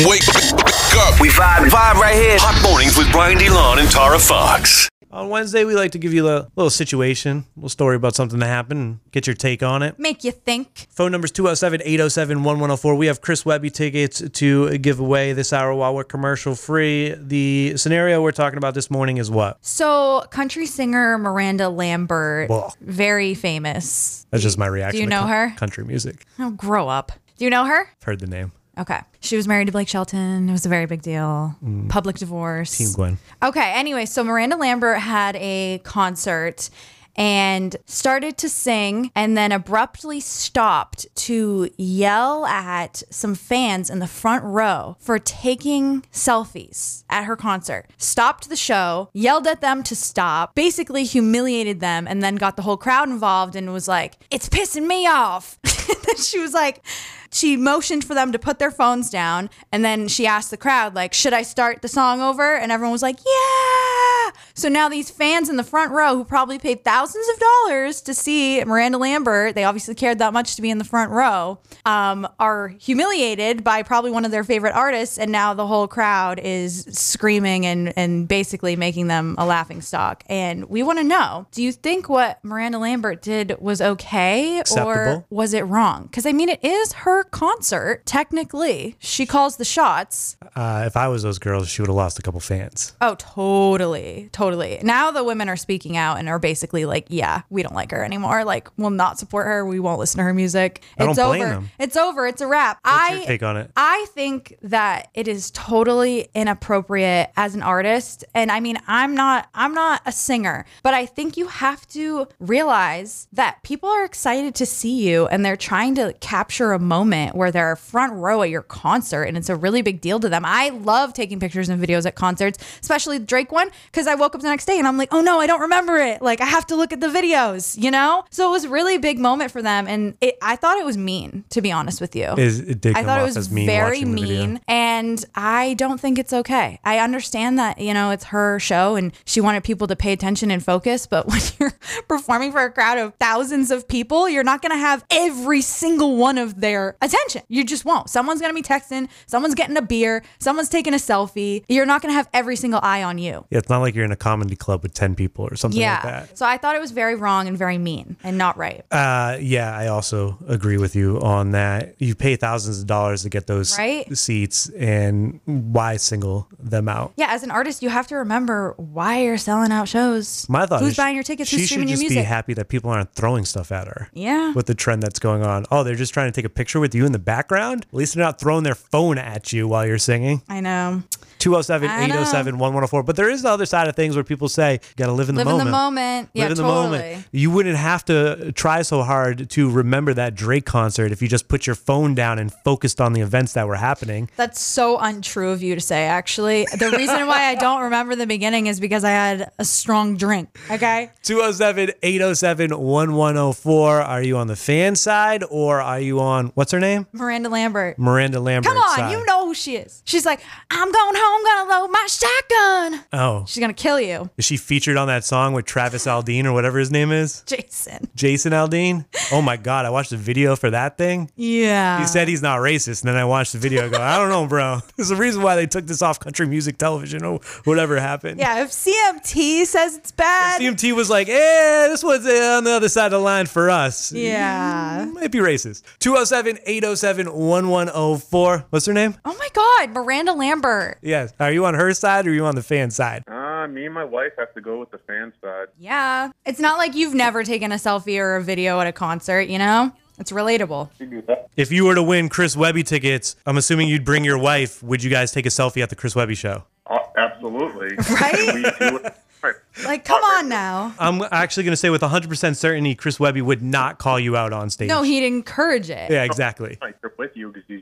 Wake 0.00 0.28
up. 0.28 1.20
We 1.20 1.28
vibe, 1.28 1.68
vibe 1.68 1.94
right 1.94 2.14
here. 2.14 2.36
Hot 2.40 2.62
mornings 2.62 2.96
with 2.96 3.10
Brian 3.12 3.38
DeLon 3.38 3.78
and 3.78 3.90
Tara 3.90 4.18
Fox. 4.18 4.88
On 5.16 5.30
Wednesday, 5.30 5.64
we 5.64 5.74
like 5.74 5.92
to 5.92 5.98
give 5.98 6.12
you 6.12 6.28
a 6.28 6.46
little 6.56 6.68
situation, 6.68 7.38
a 7.38 7.60
little 7.60 7.70
story 7.70 7.96
about 7.96 8.14
something 8.14 8.38
that 8.40 8.48
happened, 8.48 8.80
and 8.80 9.00
get 9.12 9.26
your 9.26 9.32
take 9.32 9.62
on 9.62 9.82
it. 9.82 9.98
Make 9.98 10.24
you 10.24 10.30
think. 10.30 10.88
Phone 10.90 11.10
number's 11.10 11.30
207 11.30 11.80
807 11.82 12.44
1104. 12.44 12.94
We 12.96 13.06
have 13.06 13.22
Chris 13.22 13.42
Webby 13.46 13.70
tickets 13.70 14.22
to 14.28 14.76
give 14.76 15.00
away 15.00 15.32
this 15.32 15.54
hour 15.54 15.74
while 15.74 15.94
we're 15.94 16.04
commercial 16.04 16.54
free. 16.54 17.14
The 17.18 17.78
scenario 17.78 18.20
we're 18.20 18.30
talking 18.30 18.58
about 18.58 18.74
this 18.74 18.90
morning 18.90 19.16
is 19.16 19.30
what? 19.30 19.56
So, 19.64 20.20
country 20.30 20.66
singer 20.66 21.16
Miranda 21.16 21.70
Lambert, 21.70 22.50
Whoa. 22.50 22.68
very 22.82 23.32
famous. 23.32 24.26
That's 24.30 24.42
just 24.42 24.58
my 24.58 24.66
reaction. 24.66 24.98
Do 24.98 25.02
you 25.04 25.08
know 25.08 25.26
her? 25.26 25.54
Country 25.56 25.86
music. 25.86 26.26
Oh, 26.38 26.50
grow 26.50 26.88
up. 26.88 27.12
Do 27.38 27.44
you 27.46 27.50
know 27.50 27.64
her? 27.64 27.88
I've 27.88 28.04
heard 28.04 28.20
the 28.20 28.26
name. 28.26 28.52
Okay. 28.78 29.00
She 29.20 29.36
was 29.36 29.48
married 29.48 29.66
to 29.66 29.72
Blake 29.72 29.88
Shelton. 29.88 30.48
It 30.48 30.52
was 30.52 30.66
a 30.66 30.68
very 30.68 30.86
big 30.86 31.02
deal. 31.02 31.56
Public 31.88 32.16
divorce. 32.16 32.74
Mm. 32.74 32.78
Team 32.78 32.92
Gwen. 32.94 33.18
Okay. 33.42 33.72
Anyway, 33.74 34.06
so 34.06 34.22
Miranda 34.22 34.56
Lambert 34.56 34.98
had 34.98 35.36
a 35.36 35.80
concert 35.84 36.68
and 37.16 37.76
started 37.86 38.36
to 38.38 38.48
sing 38.48 39.10
and 39.14 39.36
then 39.36 39.50
abruptly 39.50 40.20
stopped 40.20 41.06
to 41.14 41.70
yell 41.76 42.44
at 42.46 43.02
some 43.10 43.34
fans 43.34 43.88
in 43.88 43.98
the 43.98 44.06
front 44.06 44.44
row 44.44 44.96
for 45.00 45.18
taking 45.18 46.02
selfies 46.12 47.04
at 47.08 47.24
her 47.24 47.36
concert. 47.36 47.86
Stopped 47.96 48.48
the 48.48 48.56
show, 48.56 49.08
yelled 49.14 49.46
at 49.46 49.60
them 49.60 49.82
to 49.84 49.96
stop, 49.96 50.54
basically 50.54 51.04
humiliated 51.04 51.80
them, 51.80 52.06
and 52.06 52.22
then 52.22 52.36
got 52.36 52.56
the 52.56 52.62
whole 52.62 52.76
crowd 52.76 53.08
involved 53.08 53.56
and 53.56 53.72
was 53.72 53.88
like, 53.88 54.18
It's 54.30 54.48
pissing 54.48 54.86
me 54.86 55.06
off. 55.06 55.58
then 55.62 56.16
she 56.16 56.38
was 56.38 56.52
like, 56.52 56.84
she 57.30 57.56
motioned 57.56 58.04
for 58.04 58.14
them 58.14 58.32
to 58.32 58.38
put 58.38 58.58
their 58.58 58.70
phones 58.70 59.10
down 59.10 59.50
and 59.72 59.84
then 59.84 60.08
she 60.08 60.26
asked 60.26 60.50
the 60.50 60.56
crowd 60.56 60.94
like 60.94 61.12
should 61.12 61.32
i 61.32 61.42
start 61.42 61.82
the 61.82 61.88
song 61.88 62.20
over? 62.20 62.56
And 62.56 62.72
everyone 62.72 62.92
was 62.92 63.02
like 63.02 63.18
yeah 63.24 64.15
so 64.54 64.68
now 64.68 64.88
these 64.88 65.10
fans 65.10 65.48
in 65.48 65.56
the 65.56 65.64
front 65.64 65.92
row 65.92 66.16
who 66.16 66.24
probably 66.24 66.58
paid 66.58 66.84
thousands 66.84 67.28
of 67.28 67.38
dollars 67.38 68.00
to 68.00 68.14
see 68.14 68.62
miranda 68.64 68.98
lambert 68.98 69.54
they 69.54 69.64
obviously 69.64 69.94
cared 69.94 70.18
that 70.18 70.32
much 70.32 70.56
to 70.56 70.62
be 70.62 70.70
in 70.70 70.78
the 70.78 70.84
front 70.84 71.10
row 71.10 71.58
um, 71.84 72.26
are 72.38 72.68
humiliated 72.68 73.62
by 73.64 73.82
probably 73.82 74.10
one 74.10 74.24
of 74.24 74.30
their 74.30 74.44
favorite 74.44 74.74
artists 74.74 75.18
and 75.18 75.30
now 75.30 75.54
the 75.54 75.66
whole 75.66 75.88
crowd 75.88 76.38
is 76.38 76.86
screaming 76.90 77.66
and, 77.66 77.92
and 77.96 78.28
basically 78.28 78.76
making 78.76 79.08
them 79.08 79.34
a 79.38 79.46
laughing 79.46 79.80
stock 79.80 80.22
and 80.28 80.64
we 80.66 80.82
want 80.82 80.98
to 80.98 81.04
know 81.04 81.46
do 81.52 81.62
you 81.62 81.72
think 81.72 82.08
what 82.08 82.42
miranda 82.44 82.78
lambert 82.78 83.22
did 83.22 83.56
was 83.60 83.80
okay 83.80 84.62
or 84.76 85.24
was 85.30 85.54
it 85.54 85.62
wrong? 85.62 86.04
Because 86.04 86.26
I 86.26 86.32
mean, 86.32 86.48
it 86.48 86.62
is 86.62 86.92
her 86.92 87.24
concert. 87.24 88.04
Technically, 88.06 88.96
she 88.98 89.26
calls 89.26 89.56
the 89.56 89.64
shots. 89.64 90.36
Uh, 90.54 90.84
if 90.86 90.96
I 90.96 91.08
was 91.08 91.22
those 91.22 91.38
girls, 91.38 91.68
she 91.68 91.82
would 91.82 91.88
have 91.88 91.96
lost 91.96 92.18
a 92.18 92.22
couple 92.22 92.40
fans. 92.40 92.94
Oh, 93.00 93.14
totally, 93.16 94.25
totally. 94.32 94.80
Now 94.82 95.10
the 95.10 95.24
women 95.24 95.48
are 95.48 95.56
speaking 95.56 95.96
out 95.96 96.18
and 96.18 96.28
are 96.28 96.38
basically 96.38 96.84
like, 96.84 97.06
"Yeah, 97.08 97.42
we 97.50 97.62
don't 97.62 97.74
like 97.74 97.90
her 97.90 98.04
anymore. 98.04 98.44
Like, 98.44 98.68
we'll 98.76 98.90
not 98.90 99.18
support 99.18 99.46
her. 99.46 99.64
We 99.64 99.80
won't 99.80 99.98
listen 99.98 100.18
to 100.18 100.24
her 100.24 100.34
music. 100.34 100.82
I 100.98 101.02
don't 101.04 101.10
it's 101.10 101.20
blame 101.20 101.42
over. 101.42 101.50
them. 101.50 101.70
It's 101.78 101.96
over. 101.96 102.26
It's 102.26 102.40
a 102.40 102.46
wrap." 102.46 102.78
What's 102.82 102.98
I 102.98 103.14
your 103.14 103.26
take 103.26 103.42
on 103.42 103.56
it? 103.56 103.70
I 103.76 104.06
think 104.10 104.56
that 104.62 105.08
it 105.14 105.28
is 105.28 105.50
totally 105.52 106.28
inappropriate 106.34 107.30
as 107.36 107.54
an 107.54 107.62
artist. 107.62 108.24
And 108.34 108.50
I 108.50 108.60
mean, 108.60 108.78
I'm 108.86 109.14
not 109.14 109.48
I'm 109.54 109.74
not 109.74 110.02
a 110.06 110.12
singer, 110.12 110.64
but 110.82 110.94
I 110.94 111.06
think 111.06 111.36
you 111.36 111.48
have 111.48 111.86
to 111.88 112.28
realize 112.38 113.28
that 113.32 113.62
people 113.62 113.88
are 113.88 114.04
excited 114.04 114.54
to 114.56 114.66
see 114.66 115.08
you 115.08 115.26
and 115.28 115.44
they're 115.44 115.56
trying 115.56 115.94
to 115.96 116.14
capture 116.20 116.72
a 116.72 116.78
moment 116.78 117.34
where 117.34 117.50
they're 117.50 117.76
front 117.76 118.12
row 118.14 118.42
at 118.42 118.50
your 118.50 118.62
concert 118.62 119.24
and 119.24 119.36
it's 119.36 119.48
a 119.48 119.56
really 119.56 119.82
big 119.82 120.00
deal 120.00 120.20
to 120.20 120.28
them. 120.28 120.44
I 120.44 120.70
love 120.70 121.12
taking 121.12 121.40
pictures 121.40 121.68
and 121.68 121.82
videos 121.82 122.06
at 122.06 122.14
concerts, 122.14 122.58
especially 122.80 123.18
the 123.18 123.24
Drake 123.26 123.52
one, 123.52 123.70
because 123.86 124.06
I 124.06 124.14
woke 124.16 124.34
up 124.34 124.40
the 124.40 124.48
next 124.48 124.66
day 124.66 124.78
and 124.78 124.86
I'm 124.86 124.98
like, 124.98 125.08
oh 125.12 125.20
no, 125.20 125.40
I 125.40 125.46
don't 125.46 125.60
remember 125.60 125.96
it. 125.98 126.22
Like 126.22 126.40
I 126.40 126.46
have 126.46 126.66
to 126.66 126.76
look 126.76 126.92
at 126.92 127.00
the 127.00 127.08
videos, 127.08 127.80
you 127.80 127.90
know? 127.90 128.24
So 128.30 128.48
it 128.48 128.52
was 128.52 128.64
a 128.64 128.68
really 128.68 128.98
big 128.98 129.18
moment 129.18 129.50
for 129.50 129.62
them. 129.62 129.86
And 129.86 130.16
it, 130.20 130.36
I 130.42 130.56
thought 130.56 130.78
it 130.78 130.84
was 130.84 130.96
mean, 130.96 131.44
to 131.50 131.60
be 131.60 131.70
honest 131.72 132.00
with 132.00 132.16
you. 132.16 132.34
Is 132.36 132.60
it 132.60 132.80
did 132.80 132.96
I 132.96 133.02
thought 133.04 133.20
it 133.20 133.34
was 133.34 133.50
mean 133.50 133.66
very 133.66 133.98
watching 133.98 134.14
the 134.14 134.22
video. 134.22 134.46
mean, 134.46 134.60
and 134.68 135.24
I 135.34 135.74
don't 135.74 136.00
think 136.00 136.18
it's 136.18 136.32
okay. 136.32 136.80
I 136.84 136.98
understand 136.98 137.58
that 137.58 137.78
you 137.78 137.94
know 137.94 138.10
it's 138.10 138.24
her 138.24 138.58
show, 138.58 138.96
and 138.96 139.12
she 139.24 139.40
wanted 139.40 139.64
people 139.64 139.86
to 139.88 139.96
pay 139.96 140.12
attention 140.12 140.50
and 140.50 140.64
focus. 140.64 141.06
But 141.06 141.26
when 141.28 141.40
you're 141.58 141.72
performing 142.08 142.52
for 142.52 142.60
a 142.62 142.72
crowd 142.72 142.98
of 142.98 143.14
thousands 143.20 143.70
of 143.70 143.86
people, 143.88 144.28
you're 144.28 144.44
not 144.44 144.62
going 144.62 144.72
to 144.72 144.78
have 144.78 145.04
every 145.10 145.60
single 145.60 146.16
one 146.16 146.38
of 146.38 146.60
their 146.60 146.96
attention. 147.02 147.42
You 147.48 147.64
just 147.64 147.84
won't. 147.84 148.08
Someone's 148.10 148.40
going 148.40 148.54
to 148.54 148.62
be 148.62 148.66
texting, 148.66 149.08
someone's 149.26 149.54
getting 149.54 149.76
a 149.76 149.82
beer, 149.82 150.22
someone's 150.38 150.68
taking 150.68 150.94
a 150.94 150.98
selfie. 150.98 151.64
You're 151.68 151.86
not 151.86 152.02
going 152.02 152.10
to 152.10 152.16
have 152.16 152.28
every 152.32 152.56
single 152.56 152.80
eye 152.82 153.02
on 153.02 153.18
you. 153.18 153.44
Yeah, 153.50 153.58
it's 153.58 153.68
not 153.68 153.78
like 153.80 153.94
you're 153.94 154.04
in 154.06 154.12
a 154.12 154.16
comedy 154.16 154.56
club 154.56 154.82
with 154.82 154.94
10 154.94 155.14
people 155.14 155.44
or 155.44 155.56
something 155.56 155.78
Yeah. 155.80 155.94
like 155.94 156.02
that. 156.04 156.38
So 156.38 156.46
I 156.46 156.56
thought 156.56 156.74
it 156.74 156.80
was 156.80 156.92
very 156.92 157.14
wrong 157.14 157.46
and 157.48 157.58
very 157.58 157.76
mean 157.76 158.16
and 158.24 158.38
not 158.38 158.56
right. 158.56 158.84
Uh, 158.90 159.36
yeah, 159.40 159.76
I 159.76 159.88
also 159.88 160.38
agree 160.48 160.78
with 160.78 160.96
you 160.96 161.20
on 161.20 161.50
that. 161.50 161.96
You 161.98 162.14
pay 162.14 162.36
thousands 162.36 162.80
of 162.80 162.86
dollars 162.86 163.22
to 163.24 163.28
get 163.28 163.46
those 163.46 163.76
Right? 163.76 164.16
seats, 164.16 164.70
and 164.70 165.40
why 165.44 165.96
single 165.98 166.48
them 166.58 166.88
out? 166.88 167.12
Yeah, 167.16 167.26
as 167.30 167.42
an 167.42 167.50
artist, 167.50 167.82
you 167.82 167.90
have 167.90 168.06
to 168.06 168.16
remember 168.16 168.72
why 168.78 169.18
you're 169.22 169.36
selling 169.36 169.72
out 169.72 169.88
shows. 169.88 170.46
My 170.48 170.64
thought 170.66 170.80
who's 170.80 170.92
is 170.92 170.96
buying 170.96 171.14
your 171.14 171.24
tickets, 171.24 171.50
She 171.50 171.56
who's 171.56 171.62
should 171.64 171.74
streaming 171.74 171.88
your 171.88 171.96
just 171.96 172.02
music. 172.04 172.18
be 172.18 172.24
happy 172.24 172.54
that 172.54 172.68
people 172.68 172.90
aren't 172.90 173.12
throwing 173.14 173.44
stuff 173.44 173.70
at 173.72 173.86
her. 173.88 174.08
Yeah. 174.14 174.52
With 174.52 174.66
the 174.66 174.74
trend 174.74 175.02
that's 175.02 175.18
going 175.18 175.44
on. 175.44 175.66
Oh, 175.70 175.82
they're 175.82 175.94
just 175.96 176.14
trying 176.14 176.28
to 176.30 176.32
take 176.32 176.44
a 176.44 176.48
picture 176.48 176.80
with 176.80 176.94
you 176.94 177.04
in 177.04 177.12
the 177.12 177.18
background? 177.18 177.86
At 177.88 177.94
least 177.94 178.14
they're 178.14 178.24
not 178.24 178.38
throwing 178.40 178.62
their 178.62 178.74
phone 178.76 179.18
at 179.18 179.52
you 179.52 179.66
while 179.66 179.84
you're 179.86 179.98
singing. 179.98 180.42
I 180.48 180.60
know. 180.60 181.02
207 181.38 181.88
807 181.88 182.54
1104. 182.58 183.02
But 183.02 183.16
there 183.16 183.28
is 183.28 183.42
the 183.42 183.50
other 183.50 183.66
side 183.66 183.88
of 183.88 183.96
things. 183.96 184.16
where 184.16 184.24
people 184.24 184.48
say, 184.48 184.74
you 184.74 184.78
got 184.96 185.06
to 185.06 185.12
live 185.12 185.28
in 185.28 185.34
the 185.34 185.44
Live 185.44 185.60
in 185.60 185.64
the 185.66 185.70
moment. 185.70 186.30
Yeah, 186.32 186.44
live 186.44 186.52
in 186.52 186.56
the 186.58 186.62
moment. 186.62 187.26
You 187.32 187.50
wouldn't 187.50 187.76
have 187.76 188.04
to 188.06 188.52
try 188.52 188.82
so 188.82 189.02
hard 189.02 189.50
to 189.50 189.70
remember 189.70 190.14
that 190.14 190.34
Drake 190.34 190.64
concert 190.64 191.12
if 191.12 191.22
you 191.22 191.28
just 191.28 191.48
put 191.48 191.66
your 191.66 191.76
phone 191.76 192.14
down 192.14 192.38
and 192.38 192.52
focused 192.52 193.00
on 193.00 193.12
the 193.12 193.20
events 193.20 193.52
that 193.54 193.66
were 193.68 193.76
happening. 193.76 194.30
That's 194.36 194.60
so 194.60 194.98
untrue 194.98 195.50
of 195.50 195.62
you 195.62 195.74
to 195.74 195.80
say, 195.80 196.04
actually. 196.04 196.66
The 196.76 196.90
reason 196.90 197.26
why 197.26 197.44
I 197.44 197.54
don't 197.54 197.82
remember 197.82 198.16
the 198.16 198.26
beginning 198.26 198.66
is 198.66 198.80
because 198.80 199.04
I 199.04 199.10
had 199.10 199.50
a 199.58 199.64
strong 199.64 200.16
drink. 200.16 200.58
Okay. 200.70 201.10
207 201.22 201.94
807 202.02 202.70
1104. 202.78 204.00
Are 204.02 204.22
you 204.22 204.36
on 204.36 204.46
the 204.46 204.56
fan 204.56 204.96
side 204.96 205.44
or 205.50 205.80
are 205.80 206.00
you 206.00 206.20
on, 206.20 206.46
what's 206.54 206.72
her 206.72 206.80
name? 206.80 207.06
Miranda 207.12 207.48
Lambert. 207.48 207.98
Miranda 207.98 208.40
Lambert. 208.40 208.72
Come 208.72 208.82
on, 208.82 208.96
side. 208.96 209.12
you 209.12 209.24
know 209.26 209.35
she 209.56 209.76
is. 209.76 210.02
She's 210.04 210.24
like, 210.26 210.40
I'm 210.70 210.90
going 210.92 211.14
home, 211.16 211.44
gonna 211.44 211.70
load 211.70 211.88
my 211.90 212.06
shotgun. 212.08 213.04
Oh, 213.12 213.44
She's 213.46 213.60
gonna 213.60 213.72
kill 213.74 214.00
you, 214.00 214.30
is 214.36 214.44
she 214.44 214.56
featured 214.56 214.96
on 214.96 215.08
that 215.08 215.24
song 215.24 215.52
with 215.52 215.64
Travis 215.64 216.06
Aldean 216.06 216.44
or 216.44 216.52
whatever 216.52 216.78
his 216.78 216.90
name 216.90 217.10
is? 217.12 217.42
Jason. 217.46 218.08
Jason 218.14 218.52
Aldean? 218.52 219.04
Oh 219.32 219.42
my 219.42 219.56
God, 219.56 219.84
I 219.86 219.90
watched 219.90 220.10
the 220.10 220.16
video 220.16 220.56
for 220.56 220.70
that 220.70 220.96
thing. 220.98 221.30
Yeah. 221.36 221.98
He 222.00 222.06
said 222.06 222.28
he's 222.28 222.42
not 222.42 222.60
racist, 222.60 223.02
and 223.02 223.08
then 223.08 223.16
I 223.16 223.24
watched 223.24 223.52
the 223.52 223.58
video. 223.58 223.86
I 223.86 223.88
go, 223.88 224.00
I 224.00 224.18
don't 224.18 224.28
know, 224.28 224.46
bro. 224.46 224.80
There's 224.96 225.10
a 225.10 225.16
reason 225.16 225.42
why 225.42 225.56
they 225.56 225.66
took 225.66 225.86
this 225.86 226.02
off 226.02 226.20
country 226.20 226.46
music 226.46 226.78
television 226.78 227.24
or 227.24 227.40
whatever 227.64 227.98
happened. 228.00 228.38
yeah, 228.38 228.62
if 228.62 228.70
CMT 228.70 229.64
says 229.66 229.96
it's 229.96 230.12
bad. 230.12 230.60
CMT 230.60 230.92
was 230.94 231.10
like, 231.10 231.28
eh, 231.28 231.88
this 231.88 232.04
one's 232.04 232.26
uh, 232.26 232.54
on 232.58 232.64
the 232.64 232.72
other 232.72 232.88
side 232.88 233.06
of 233.06 233.12
the 233.12 233.18
line 233.18 233.46
for 233.46 233.70
us. 233.70 234.12
yeah. 234.12 235.06
Might 235.12 235.30
be 235.32 235.38
racist. 235.38 235.82
207 236.00 236.58
807 236.66 237.26
1104. 237.32 238.66
What's 238.70 238.86
her 238.86 238.92
name? 238.92 239.16
Oh 239.24 239.34
my 239.38 239.45
God, 239.52 239.90
Miranda 239.90 240.32
Lambert. 240.32 240.98
Yes. 241.02 241.32
Are 241.40 241.52
you 241.52 241.64
on 241.66 241.74
her 241.74 241.92
side 241.94 242.26
or 242.26 242.30
are 242.30 242.34
you 242.34 242.44
on 242.46 242.54
the 242.54 242.62
fan 242.62 242.90
side? 242.90 243.22
Uh, 243.28 243.66
me 243.68 243.84
and 243.86 243.94
my 243.94 244.04
wife 244.04 244.32
have 244.38 244.52
to 244.54 244.60
go 244.60 244.78
with 244.80 244.90
the 244.90 244.98
fan 244.98 245.32
side. 245.42 245.68
Yeah. 245.78 246.30
It's 246.44 246.60
not 246.60 246.78
like 246.78 246.94
you've 246.94 247.14
never 247.14 247.42
taken 247.44 247.72
a 247.72 247.76
selfie 247.76 248.18
or 248.18 248.36
a 248.36 248.42
video 248.42 248.80
at 248.80 248.86
a 248.86 248.92
concert, 248.92 249.42
you 249.42 249.58
know? 249.58 249.92
It's 250.18 250.32
relatable. 250.32 250.88
You 250.98 251.06
do 251.06 251.22
that. 251.22 251.48
If 251.56 251.70
you 251.70 251.84
were 251.84 251.94
to 251.94 252.02
win 252.02 252.28
Chris 252.28 252.56
Webby 252.56 252.82
tickets, 252.82 253.36
I'm 253.44 253.58
assuming 253.58 253.88
you'd 253.88 254.04
bring 254.04 254.24
your 254.24 254.38
wife. 254.38 254.82
Would 254.82 255.02
you 255.02 255.10
guys 255.10 255.30
take 255.32 255.44
a 255.46 255.50
selfie 255.50 255.82
at 255.82 255.90
the 255.90 255.96
Chris 255.96 256.14
Webby 256.16 256.34
show? 256.34 256.64
Uh, 256.86 256.98
absolutely. 257.16 257.96
Right? 258.10 258.54
we 258.54 258.62
do 258.62 258.96
it. 258.98 259.14
Right. 259.42 259.54
Like, 259.84 260.04
come 260.04 260.22
on 260.22 260.48
now. 260.48 260.94
I'm 260.98 261.22
actually 261.30 261.64
going 261.64 261.72
to 261.72 261.76
say 261.76 261.90
with 261.90 262.00
100% 262.00 262.56
certainty, 262.56 262.94
Chris 262.94 263.20
Webby 263.20 263.42
would 263.42 263.62
not 263.62 263.98
call 263.98 264.18
you 264.18 264.36
out 264.36 264.52
on 264.54 264.70
stage. 264.70 264.88
No, 264.88 265.02
he'd 265.02 265.24
encourage 265.26 265.90
it. 265.90 266.10
Yeah, 266.10 266.24
exactly. 266.24 266.78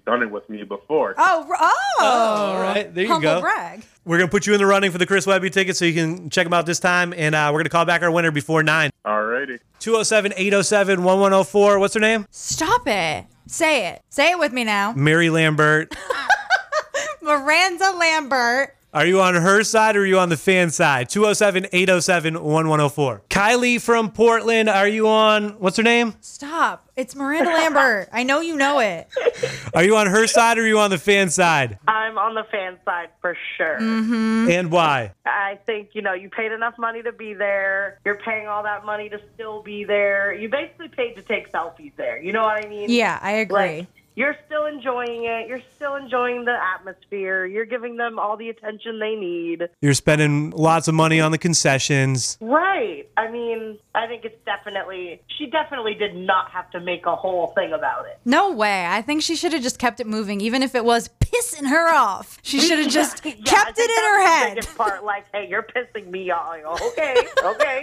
Done 0.07 0.23
it 0.23 0.31
with 0.31 0.49
me 0.51 0.63
before. 0.65 1.15
Oh, 1.17 1.47
r- 1.49 1.57
oh. 1.61 1.97
All 2.01 2.61
right, 2.61 2.93
there 2.95 3.05
you 3.05 3.11
Humble 3.11 3.37
go. 3.37 3.41
brag. 3.41 3.83
We're 4.05 4.19
going 4.19 4.29
to 4.29 4.31
put 4.31 4.47
you 4.47 4.53
in 4.53 4.59
the 4.59 4.67
running 4.67 4.91
for 4.91 4.99
the 4.99 5.07
Chris 5.07 5.27
Webby 5.27 5.49
ticket 5.51 5.77
so 5.77 5.85
you 5.87 5.95
can 5.95 6.29
check 6.31 6.45
them 6.45 6.53
out 6.53 6.67
this 6.67 6.79
time. 6.79 7.15
And 7.17 7.35
uh, 7.35 7.49
we're 7.49 7.59
going 7.61 7.65
to 7.65 7.71
call 7.71 7.87
back 7.87 8.03
our 8.03 8.11
winner 8.11 8.31
before 8.31 8.63
9. 8.63 8.91
Alrighty. 9.07 9.61
207 9.81 10.33
807 10.37 11.03
1104. 11.03 11.79
What's 11.79 11.95
her 11.95 12.01
name? 12.01 12.27
Stop 12.31 12.87
it. 12.87 13.25
Say 13.47 13.89
it. 13.89 14.03
Say 14.11 14.31
it 14.33 14.39
with 14.39 14.53
me 14.53 14.65
now. 14.65 14.93
Mary 14.95 15.31
Lambert. 15.31 15.95
Miranda 17.23 17.91
Lambert. 17.93 18.77
Are 18.95 19.05
you 19.05 19.21
on 19.21 19.35
her 19.35 19.65
side 19.65 19.97
or 19.97 20.03
are 20.03 20.07
you 20.07 20.21
on 20.21 20.29
the 20.29 20.37
fan 20.37 20.71
side? 20.71 21.09
207 21.09 21.67
807 21.73 22.35
1104. 22.35 23.23
Kylie 23.29 23.81
from 23.81 24.13
Portland. 24.13 24.69
Are 24.69 24.87
you 24.87 25.09
on, 25.09 25.59
what's 25.59 25.79
her 25.79 25.83
name? 25.83 26.15
Stop. 26.21 26.89
It's 26.95 27.17
Miranda 27.17 27.51
Lambert. 27.51 28.09
I 28.13 28.23
know 28.23 28.41
you 28.41 28.55
know 28.55 28.79
it. 28.79 29.09
Are 29.75 29.83
you 29.83 29.97
on 29.97 30.07
her 30.07 30.29
side 30.29 30.59
or 30.59 30.63
are 30.63 30.67
you 30.69 30.79
on 30.79 30.91
the 30.91 30.99
fan 30.99 31.29
side? 31.29 31.81
I'm 31.89 32.17
on 32.19 32.35
the 32.35 32.45
fan 32.45 32.79
side 32.85 33.09
for 33.21 33.37
sure. 33.57 33.81
Mm-hmm. 33.81 34.49
And 34.49 34.71
why? 34.71 35.13
I 35.27 35.59
think, 35.67 35.91
you 35.95 36.03
know, 36.03 36.13
you 36.13 36.31
paid 36.31 36.53
enough 36.53 36.79
money 36.79 37.03
to 37.03 37.11
be 37.11 37.35
there. 37.35 37.99
You're 38.05 38.15
paying 38.15 38.47
all 38.47 38.63
that 38.63 38.87
money 38.87 39.09
to 39.09 39.21
still 39.35 39.61
be 39.61 39.83
there. 39.83 40.33
You 40.33 40.49
basically 40.49 40.87
paid 40.87 41.17
to 41.17 41.23
take 41.23 41.51
selfies 41.51 41.91
there. 41.97 42.23
You 42.23 42.33
know 42.33 42.45
what 42.45 42.65
I 42.65 42.69
mean? 42.69 42.89
Yeah, 42.89 43.19
I 43.21 43.33
agree. 43.33 43.57
Like, 43.57 43.87
you're 44.17 44.37
still 44.47 44.67
enjoying 44.67 45.25
it. 45.25 45.49
You're 45.49 45.63
still 45.77 45.97
enjoying 45.97 46.45
the 46.45 46.57
atmosphere. 46.77 47.45
You're 47.47 47.65
giving 47.65 47.97
them 47.97 48.19
all 48.19 48.37
the 48.37 48.49
attention 48.49 48.99
they 48.99 49.15
need. 49.15 49.69
You're 49.81 49.95
spending 49.95 50.51
lots 50.51 50.89
of 50.89 50.95
money 50.95 51.21
on 51.21 51.33
the 51.33 51.39
concessions. 51.39 52.39
Right. 52.41 53.09
I 53.17 53.31
mean, 53.31 53.79
I 53.95 54.07
think 54.07 54.25
it's 54.25 54.39
definitely, 54.45 55.21
she 55.39 55.47
definitely 55.47 55.95
did 55.95 56.15
not 56.15 56.51
have 56.51 56.71
to 56.73 56.81
make 56.81 57.07
a 57.07 57.17
whole 57.17 57.49
thing 57.55 57.73
about 57.73 58.07
it. 58.07 58.19
No 58.25 58.53
way. 58.53 58.87
I 58.87 59.03
think 59.03 59.23
she 59.23 59.37
should 59.37 59.53
have 59.53 59.63
just 59.63 59.79
kept 59.79 59.99
it 60.01 60.07
moving, 60.07 60.41
even 60.41 60.63
if 60.63 60.75
it 60.75 60.85
was 60.85 61.11
pissing 61.21 61.69
her 61.69 61.93
off. 61.93 62.39
She 62.43 62.61
should 62.61 62.79
have 62.79 62.91
just 62.91 63.25
Yeah, 63.25 63.33
kept 63.45 63.77
think 63.77 63.91
it 63.91 63.99
in 63.99 64.05
her 64.05 64.19
was 64.19 64.25
the 64.25 64.31
head. 64.31 64.55
biggest 64.57 64.77
part, 64.77 65.05
like, 65.05 65.25
hey, 65.33 65.49
you're 65.49 65.63
pissing 65.65 66.09
me 66.11 66.31
off. 66.31 66.81
Okay, 66.95 67.17
okay. 67.43 67.83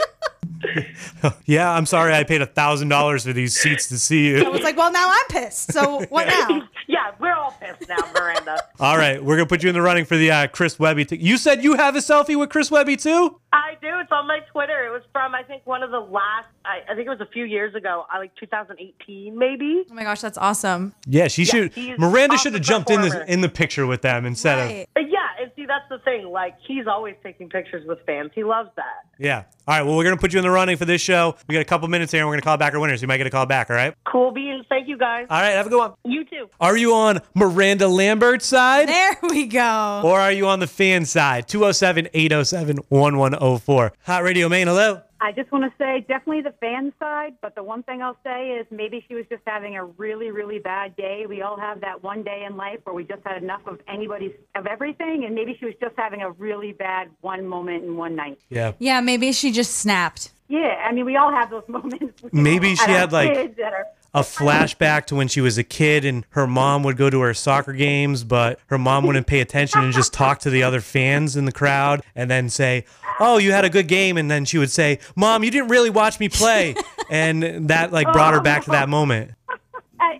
Yeah, 1.45 1.71
I'm 1.71 1.85
sorry 1.85 2.13
I 2.13 2.23
paid 2.23 2.41
a 2.41 2.47
$1,000 2.47 3.25
for 3.25 3.33
these 3.33 3.59
seats 3.59 3.89
to 3.89 3.99
see 3.99 4.27
you. 4.27 4.37
I 4.37 4.41
you. 4.41 4.51
was 4.51 4.61
like, 4.61 4.77
well, 4.77 4.91
now 4.91 5.09
I'm 5.09 5.27
pissed. 5.29 5.73
So 5.73 6.01
what 6.05 6.27
now? 6.27 6.67
yeah, 6.87 7.11
we're 7.19 7.33
all 7.33 7.55
pissed 7.59 7.89
now, 7.89 7.97
Miranda. 8.13 8.57
All 8.79 8.97
right, 8.97 9.23
we're 9.23 9.35
going 9.35 9.47
to 9.47 9.49
put 9.49 9.63
you 9.63 9.69
in 9.69 9.75
the 9.75 9.81
running 9.81 10.05
for 10.05 10.17
the 10.17 10.31
uh, 10.31 10.47
Chris 10.47 10.79
Webby. 10.79 11.05
T- 11.05 11.17
you 11.17 11.37
said 11.37 11.63
you 11.63 11.75
have 11.75 11.95
a 11.95 11.99
selfie 11.99 12.37
with 12.37 12.49
Chris 12.49 12.71
Webby 12.71 12.95
too? 12.95 13.39
I 13.53 13.73
do. 13.81 13.89
It's 13.99 14.11
on 14.11 14.27
my 14.27 14.39
Twitter. 14.51 14.85
It 14.85 14.91
was 14.91 15.01
from 15.11 15.35
I 15.35 15.43
think 15.43 15.65
one 15.65 15.83
of 15.83 15.91
the 15.91 15.99
last. 15.99 16.47
I, 16.63 16.79
I 16.89 16.95
think 16.95 17.07
it 17.07 17.09
was 17.09 17.21
a 17.21 17.31
few 17.31 17.43
years 17.43 17.75
ago. 17.75 18.05
I 18.09 18.17
like 18.19 18.33
2018 18.35 19.37
maybe. 19.37 19.83
Oh 19.89 19.93
my 19.93 20.03
gosh, 20.03 20.21
that's 20.21 20.37
awesome. 20.37 20.93
Yeah, 21.05 21.27
she 21.27 21.43
should. 21.43 21.75
Miranda 21.75 22.35
awesome 22.35 22.37
should 22.37 22.53
have 22.53 22.61
jumped 22.61 22.89
in 22.89 23.01
the, 23.01 23.31
in 23.31 23.41
the 23.41 23.49
picture 23.49 23.85
with 23.85 24.01
them 24.01 24.25
instead 24.25 24.59
of. 24.59 24.65
Right. 24.69 24.89
But 24.93 25.09
yeah, 25.09 25.19
and 25.19 25.20
see 25.61 25.67
that's 25.67 25.87
the 25.89 25.99
thing. 25.99 26.27
Like 26.31 26.55
he's 26.65 26.87
always 26.87 27.15
taking 27.23 27.49
pictures 27.49 27.85
with 27.87 27.99
fans. 28.05 28.31
He 28.33 28.43
loves 28.43 28.69
that. 28.75 29.05
Yeah. 29.17 29.43
All 29.67 29.77
right, 29.77 29.83
well, 29.83 29.95
we're 29.95 30.03
going 30.03 30.15
to 30.15 30.19
put 30.19 30.33
you 30.33 30.39
in 30.39 30.43
the 30.43 30.51
running 30.51 30.77
for 30.77 30.85
this 30.85 31.01
show. 31.01 31.35
We 31.47 31.53
got 31.53 31.61
a 31.61 31.65
couple 31.65 31.87
minutes 31.87 32.11
here 32.11 32.21
and 32.21 32.27
we're 32.27 32.33
going 32.33 32.41
to 32.41 32.45
call 32.45 32.57
back 32.57 32.73
our 32.73 32.79
winners. 32.79 33.01
You 33.01 33.07
might 33.07 33.17
get 33.17 33.27
a 33.27 33.31
call 33.31 33.45
back, 33.45 33.69
all 33.69 33.75
right? 33.75 33.93
Cool 34.05 34.31
beans. 34.31 34.65
Thank 34.67 34.87
you 34.87 34.97
guys. 34.97 35.27
All 35.29 35.39
right, 35.39 35.51
have 35.51 35.67
a 35.67 35.69
good 35.69 35.77
one. 35.77 35.93
You 36.03 36.25
too. 36.25 36.49
Are 36.59 36.75
you 36.75 36.93
on 36.95 37.19
Miranda 37.35 37.87
Lambert's 37.87 38.45
side? 38.45 38.89
There 38.89 39.17
we 39.29 39.45
go. 39.45 40.01
Or 40.03 40.19
are 40.19 40.31
you 40.31 40.47
on 40.47 40.59
the 40.59 40.67
fan 40.67 41.05
side? 41.05 41.47
207 41.47 42.09
807 42.13 42.77
1104. 42.89 43.93
Hot 44.05 44.23
Radio 44.23 44.49
Maine, 44.49 44.67
hello. 44.67 45.01
I 45.23 45.31
just 45.31 45.51
want 45.51 45.63
to 45.65 45.71
say 45.77 45.99
definitely 46.07 46.41
the 46.41 46.55
fan 46.59 46.91
side, 46.97 47.35
but 47.43 47.53
the 47.53 47.61
one 47.61 47.83
thing 47.83 48.01
I'll 48.01 48.17
say 48.23 48.53
is 48.59 48.65
maybe 48.71 49.05
she 49.07 49.13
was 49.13 49.25
just 49.29 49.43
having 49.45 49.77
a 49.77 49.85
really, 49.85 50.31
really 50.31 50.57
bad 50.57 50.95
day. 50.95 51.25
We 51.29 51.43
all 51.43 51.59
have 51.59 51.79
that 51.81 52.01
one 52.01 52.23
day 52.23 52.43
in 52.49 52.57
life 52.57 52.79
where 52.85 52.95
we 52.95 53.03
just 53.03 53.21
had 53.23 53.43
enough 53.43 53.61
of 53.67 53.79
anybody's 53.87 54.33
of 54.55 54.65
everything, 54.65 55.25
and 55.25 55.35
maybe 55.35 55.55
she 55.59 55.65
was 55.65 55.75
just 55.79 55.93
having 55.95 56.23
a 56.23 56.31
really 56.31 56.71
bad 56.73 57.11
one 57.21 57.45
moment 57.45 57.83
in 57.83 57.97
one 57.97 58.15
night. 58.15 58.39
Yeah. 58.49 58.71
Yeah, 58.79 58.99
maybe 58.99 59.31
she 59.31 59.51
just 59.51 59.75
snapped. 59.75 60.31
Yeah, 60.47 60.83
I 60.83 60.91
mean 60.91 61.05
we 61.05 61.15
all 61.17 61.31
have 61.31 61.51
those 61.51 61.63
moments. 61.67 62.23
Maybe 62.31 62.75
she 62.75 62.89
had, 62.89 63.11
like, 63.11 63.31
kids 63.31 63.57
that 63.57 63.73
are 63.73 63.85
A 64.13 64.21
flashback 64.21 65.05
to 65.05 65.15
when 65.15 65.29
she 65.29 65.39
was 65.39 65.57
a 65.57 65.63
kid 65.63 66.03
and 66.03 66.25
her 66.31 66.45
mom 66.45 66.83
would 66.83 66.97
go 66.97 67.09
to 67.09 67.21
her 67.21 67.33
soccer 67.33 67.71
games, 67.71 68.25
but 68.25 68.59
her 68.67 68.77
mom 68.77 69.05
wouldn't 69.05 69.25
pay 69.25 69.39
attention 69.39 69.81
and 69.81 69.93
just 69.93 70.11
talk 70.11 70.39
to 70.39 70.49
the 70.49 70.63
other 70.63 70.81
fans 70.81 71.37
in 71.37 71.45
the 71.45 71.51
crowd 71.53 72.03
and 72.13 72.29
then 72.29 72.49
say, 72.49 72.83
Oh, 73.21 73.37
you 73.37 73.53
had 73.53 73.63
a 73.63 73.69
good 73.69 73.87
game. 73.87 74.17
And 74.17 74.29
then 74.29 74.43
she 74.43 74.57
would 74.57 74.71
say, 74.71 74.99
Mom, 75.15 75.45
you 75.45 75.51
didn't 75.51 75.69
really 75.69 75.89
watch 75.89 76.19
me 76.19 76.27
play. 76.27 76.75
And 77.09 77.69
that 77.69 77.93
like 77.93 78.11
brought 78.11 78.33
her 78.33 78.41
back 78.41 78.65
to 78.65 78.71
that 78.71 78.89
moment. 78.89 79.31
I, 80.01 80.19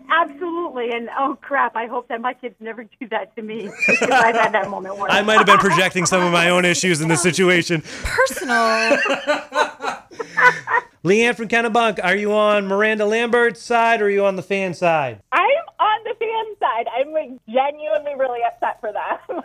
absolutely. 0.62 0.96
And 0.96 1.10
oh 1.18 1.38
crap, 1.42 1.76
I 1.76 1.88
hope 1.88 2.08
that 2.10 2.22
my 2.22 2.34
kids 2.34 2.56
never 2.60 2.84
do 2.84 3.08
that 3.10 3.36
to 3.36 3.42
me 3.42 3.70
because 3.88 4.10
I've 4.10 4.36
had 4.36 4.54
that 4.54 4.70
moment. 4.70 4.98
Where 4.98 5.10
I 5.10 5.22
might 5.22 5.38
have 5.38 5.46
been 5.46 5.58
projecting 5.58 6.06
some 6.06 6.24
of 6.24 6.32
my 6.32 6.50
own 6.50 6.66
issues 6.66 7.02
in 7.02 7.08
this 7.08 7.22
situation. 7.22 7.84
Personal. 8.04 8.98
Leanne 11.04 11.36
from 11.36 11.48
Kennebunk, 11.48 12.00
are 12.04 12.16
you 12.16 12.32
on 12.32 12.68
Miranda 12.68 13.06
Lambert's 13.06 13.60
side 13.60 14.02
or 14.02 14.06
are 14.06 14.10
you 14.10 14.24
on 14.24 14.36
the 14.36 14.44
fan 14.44 14.76
side? 14.76 15.20
I'm 15.32 15.42
on 15.80 16.04
the 16.04 16.14
fan 16.20 16.56
side. 16.60 16.86
I'm 16.96 17.12
like 17.12 17.32
genuinely 17.50 18.14
really 18.20 18.42
upset 18.46 18.80
for 18.80 18.94
them. 18.94 19.42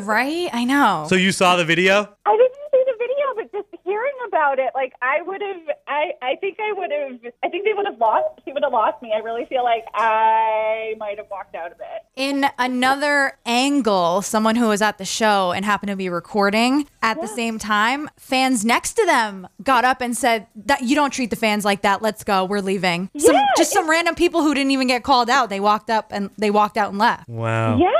right? 0.04 0.50
I 0.52 0.64
know. 0.64 1.06
So 1.08 1.14
you 1.14 1.30
saw 1.30 1.54
the 1.54 1.64
video? 1.64 2.12
I 2.26 2.36
didn't 2.36 2.58
see 2.72 2.84
the 2.86 2.96
video, 2.98 3.34
but 3.36 3.52
just 3.52 3.75
hearing 3.86 4.12
about 4.26 4.58
it, 4.58 4.70
like 4.74 4.92
I 5.00 5.22
would 5.22 5.40
have, 5.40 5.62
I, 5.86 6.10
I 6.20 6.36
think 6.36 6.58
I 6.60 6.72
would 6.72 6.90
have, 6.90 7.32
I 7.42 7.48
think 7.48 7.64
they 7.64 7.72
would 7.72 7.86
have 7.86 7.98
lost. 7.98 8.40
She 8.44 8.52
would 8.52 8.62
have 8.62 8.72
lost 8.72 9.00
me. 9.00 9.12
I 9.14 9.20
really 9.20 9.46
feel 9.46 9.64
like 9.64 9.84
I 9.94 10.94
might 10.98 11.16
have 11.18 11.28
walked 11.30 11.54
out 11.54 11.72
of 11.72 11.78
it. 11.80 12.02
in 12.16 12.46
another 12.58 13.38
angle, 13.46 14.22
someone 14.22 14.56
who 14.56 14.68
was 14.68 14.82
at 14.82 14.98
the 14.98 15.04
show 15.04 15.52
and 15.52 15.64
happened 15.64 15.90
to 15.90 15.96
be 15.96 16.08
recording 16.08 16.86
at 17.02 17.20
the 17.20 17.28
same 17.28 17.58
time, 17.58 18.10
fans 18.18 18.64
next 18.64 18.94
to 18.94 19.06
them 19.06 19.46
got 19.62 19.84
up 19.84 20.00
and 20.00 20.16
said 20.16 20.46
that 20.56 20.82
you 20.82 20.96
don't 20.96 21.12
treat 21.12 21.30
the 21.30 21.36
fans 21.36 21.64
like 21.64 21.82
that. 21.82 22.02
Let's 22.02 22.24
go. 22.24 22.44
We're 22.44 22.60
leaving. 22.60 23.08
Some, 23.16 23.34
Yeah, 23.34 23.46
just 23.56 23.72
some 23.72 23.88
random 23.88 24.14
people 24.16 24.42
who 24.42 24.52
didn't 24.54 24.72
even 24.72 24.88
get 24.88 25.04
called 25.04 25.30
out. 25.30 25.48
They 25.48 25.60
walked 25.60 25.88
up 25.90 26.08
and 26.10 26.30
they 26.36 26.50
walked 26.50 26.76
out 26.76 26.90
and 26.90 26.98
left. 26.98 27.28
Wow. 27.28 27.78
Yeah. 27.78 27.90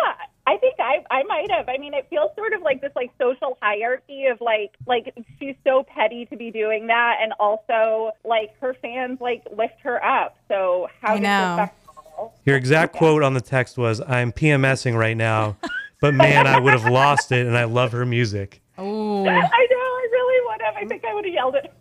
I 0.87 1.05
I 1.11 1.17
I 1.17 1.23
might 1.25 1.51
have. 1.51 1.69
I 1.69 1.79
mean, 1.79 1.95
it 1.95 2.07
feels 2.11 2.31
sort 2.37 2.53
of 2.53 2.63
like 2.63 2.81
this 2.81 2.93
like 2.95 3.11
social 3.21 3.59
hierarchy 3.61 4.27
of 4.27 4.41
like 4.41 4.77
like 4.87 5.13
she's 5.39 5.57
so 5.65 5.85
petty 5.85 6.27
to 6.27 6.37
be 6.37 6.51
doing 6.51 6.87
that, 6.87 7.17
and 7.21 7.33
also 7.41 8.13
like 8.25 8.59
her 8.61 8.75
fans 8.81 9.19
like 9.21 9.43
lift 9.57 9.81
her 9.83 10.03
up. 10.05 10.37
So 10.49 10.89
how 11.03 11.15
I 11.15 11.19
know. 11.19 11.57
disrespectful. 11.57 12.35
Your 12.45 12.57
exact 12.57 12.95
quote 12.95 13.23
on 13.23 13.35
the 13.35 13.41
text 13.41 13.77
was, 13.77 14.01
I'm 14.01 14.33
PMSing 14.33 14.97
right 14.97 15.17
now, 15.17 15.59
but 16.01 16.15
man, 16.15 16.47
I 16.47 16.59
would 16.59 16.73
have 16.73 16.91
lost 16.91 17.31
it 17.31 17.47
and 17.47 17.59
I 17.59 17.65
love 17.65 17.93
her 17.93 18.07
music. 18.07 18.63
Ooh. 18.79 18.83
I 19.27 19.33
know. 19.33 19.41
I 19.41 20.09
really 20.13 20.47
would 20.47 20.63
have. 20.63 20.75
I 20.77 20.85
think 20.87 21.05
I 21.05 21.15
would 21.15 21.25
have 21.27 21.35
yelled 21.35 21.57
at 21.57 21.73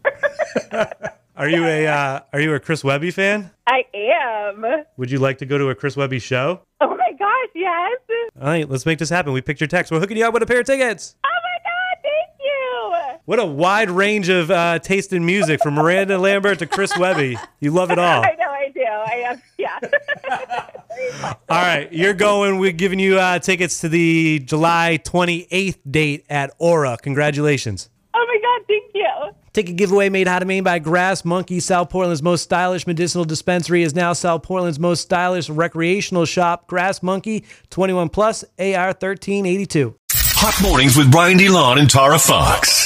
her. 0.74 1.12
Are 1.38 1.50
you 1.50 1.66
a 1.66 1.86
uh, 1.86 2.22
Are 2.32 2.40
you 2.40 2.54
a 2.54 2.60
Chris 2.60 2.84
Webby 2.84 3.12
fan? 3.12 3.52
I 3.68 3.84
am. 3.94 4.66
Would 4.98 5.12
you 5.12 5.20
like 5.20 5.38
to 5.40 5.46
go 5.46 5.58
to 5.58 5.70
a 5.70 5.76
Chris 5.76 5.98
Webby 5.98 6.20
show? 6.20 6.62
Oh 6.80 6.88
my 6.88 6.96
gosh, 6.96 7.05
yes. 7.56 8.00
All 8.40 8.48
right, 8.48 8.70
let's 8.70 8.86
make 8.86 9.00
this 9.00 9.10
happen. 9.10 9.34
We 9.34 9.42
picked 9.42 9.60
your 9.62 9.68
text. 9.68 9.92
We're 9.92 10.00
hooking 10.00 10.18
you 10.18 10.26
up 10.26 10.34
with 10.34 10.44
a 10.44 10.46
pair 10.46 10.60
of 10.60 10.66
tickets. 10.66 11.16
Oh 11.24 11.30
my 11.30 11.58
god, 11.64 12.04
thank 12.04 12.40
you. 12.40 13.20
What 13.26 13.40
a 13.40 13.46
wide 13.46 13.90
range 13.90 14.30
of 14.30 14.52
uh, 14.52 14.80
taste 14.80 15.14
in 15.14 15.26
music 15.26 15.62
from 15.62 15.74
Miranda 15.76 16.18
Lambert 16.18 16.60
to 16.60 16.68
Chris 16.68 16.98
Webby. 16.98 17.38
You 17.60 17.72
love 17.72 17.92
it 17.92 18.00
all. 18.00 18.24
I 18.26 18.36
know 18.40 18.50
I 18.50 18.72
do. 18.74 18.82
I 18.84 19.24
am. 19.28 19.42
Yeah. 19.58 19.80
All 21.50 21.62
right, 21.62 21.92
you're 21.92 22.14
going. 22.14 22.60
We're 22.60 22.72
giving 22.72 23.00
you 23.00 23.20
uh, 23.20 23.40
tickets 23.40 23.82
to 23.82 23.90
the 23.90 24.40
July 24.40 25.00
28th 25.04 25.78
date 25.90 26.26
at 26.30 26.52
Aura. 26.58 26.98
Congratulations. 27.02 27.90
oh 28.14 28.26
my 28.28 28.40
god, 28.42 28.66
thank 28.68 28.84
you. 28.84 28.85
Ticket 29.56 29.78
giveaway 29.78 30.10
made 30.10 30.28
how 30.28 30.40
to 30.40 30.44
Maine 30.44 30.66
by 30.66 30.80
Grass 30.80 31.24
Monkey. 31.24 31.62
South 31.62 31.90
Portland's 31.90 32.22
most 32.22 32.42
stylish 32.42 32.86
medicinal 32.86 33.24
dispensary 33.24 33.84
is 33.84 33.96
now 33.96 34.12
South 34.12 34.44
Portland's 34.44 34.80
most 34.80 35.00
stylish 35.00 35.50
recreational 35.50 36.26
shop. 36.26 36.68
Grass 36.68 37.02
Monkey, 37.02 37.46
21 37.70 38.10
plus, 38.10 38.44
AR 38.60 38.88
1382. 38.88 39.96
Hot 40.12 40.62
mornings 40.62 40.98
with 40.98 41.10
Brian 41.10 41.38
DeLon 41.38 41.80
and 41.80 41.90
Tara 41.90 42.20
Fox. 42.20 42.85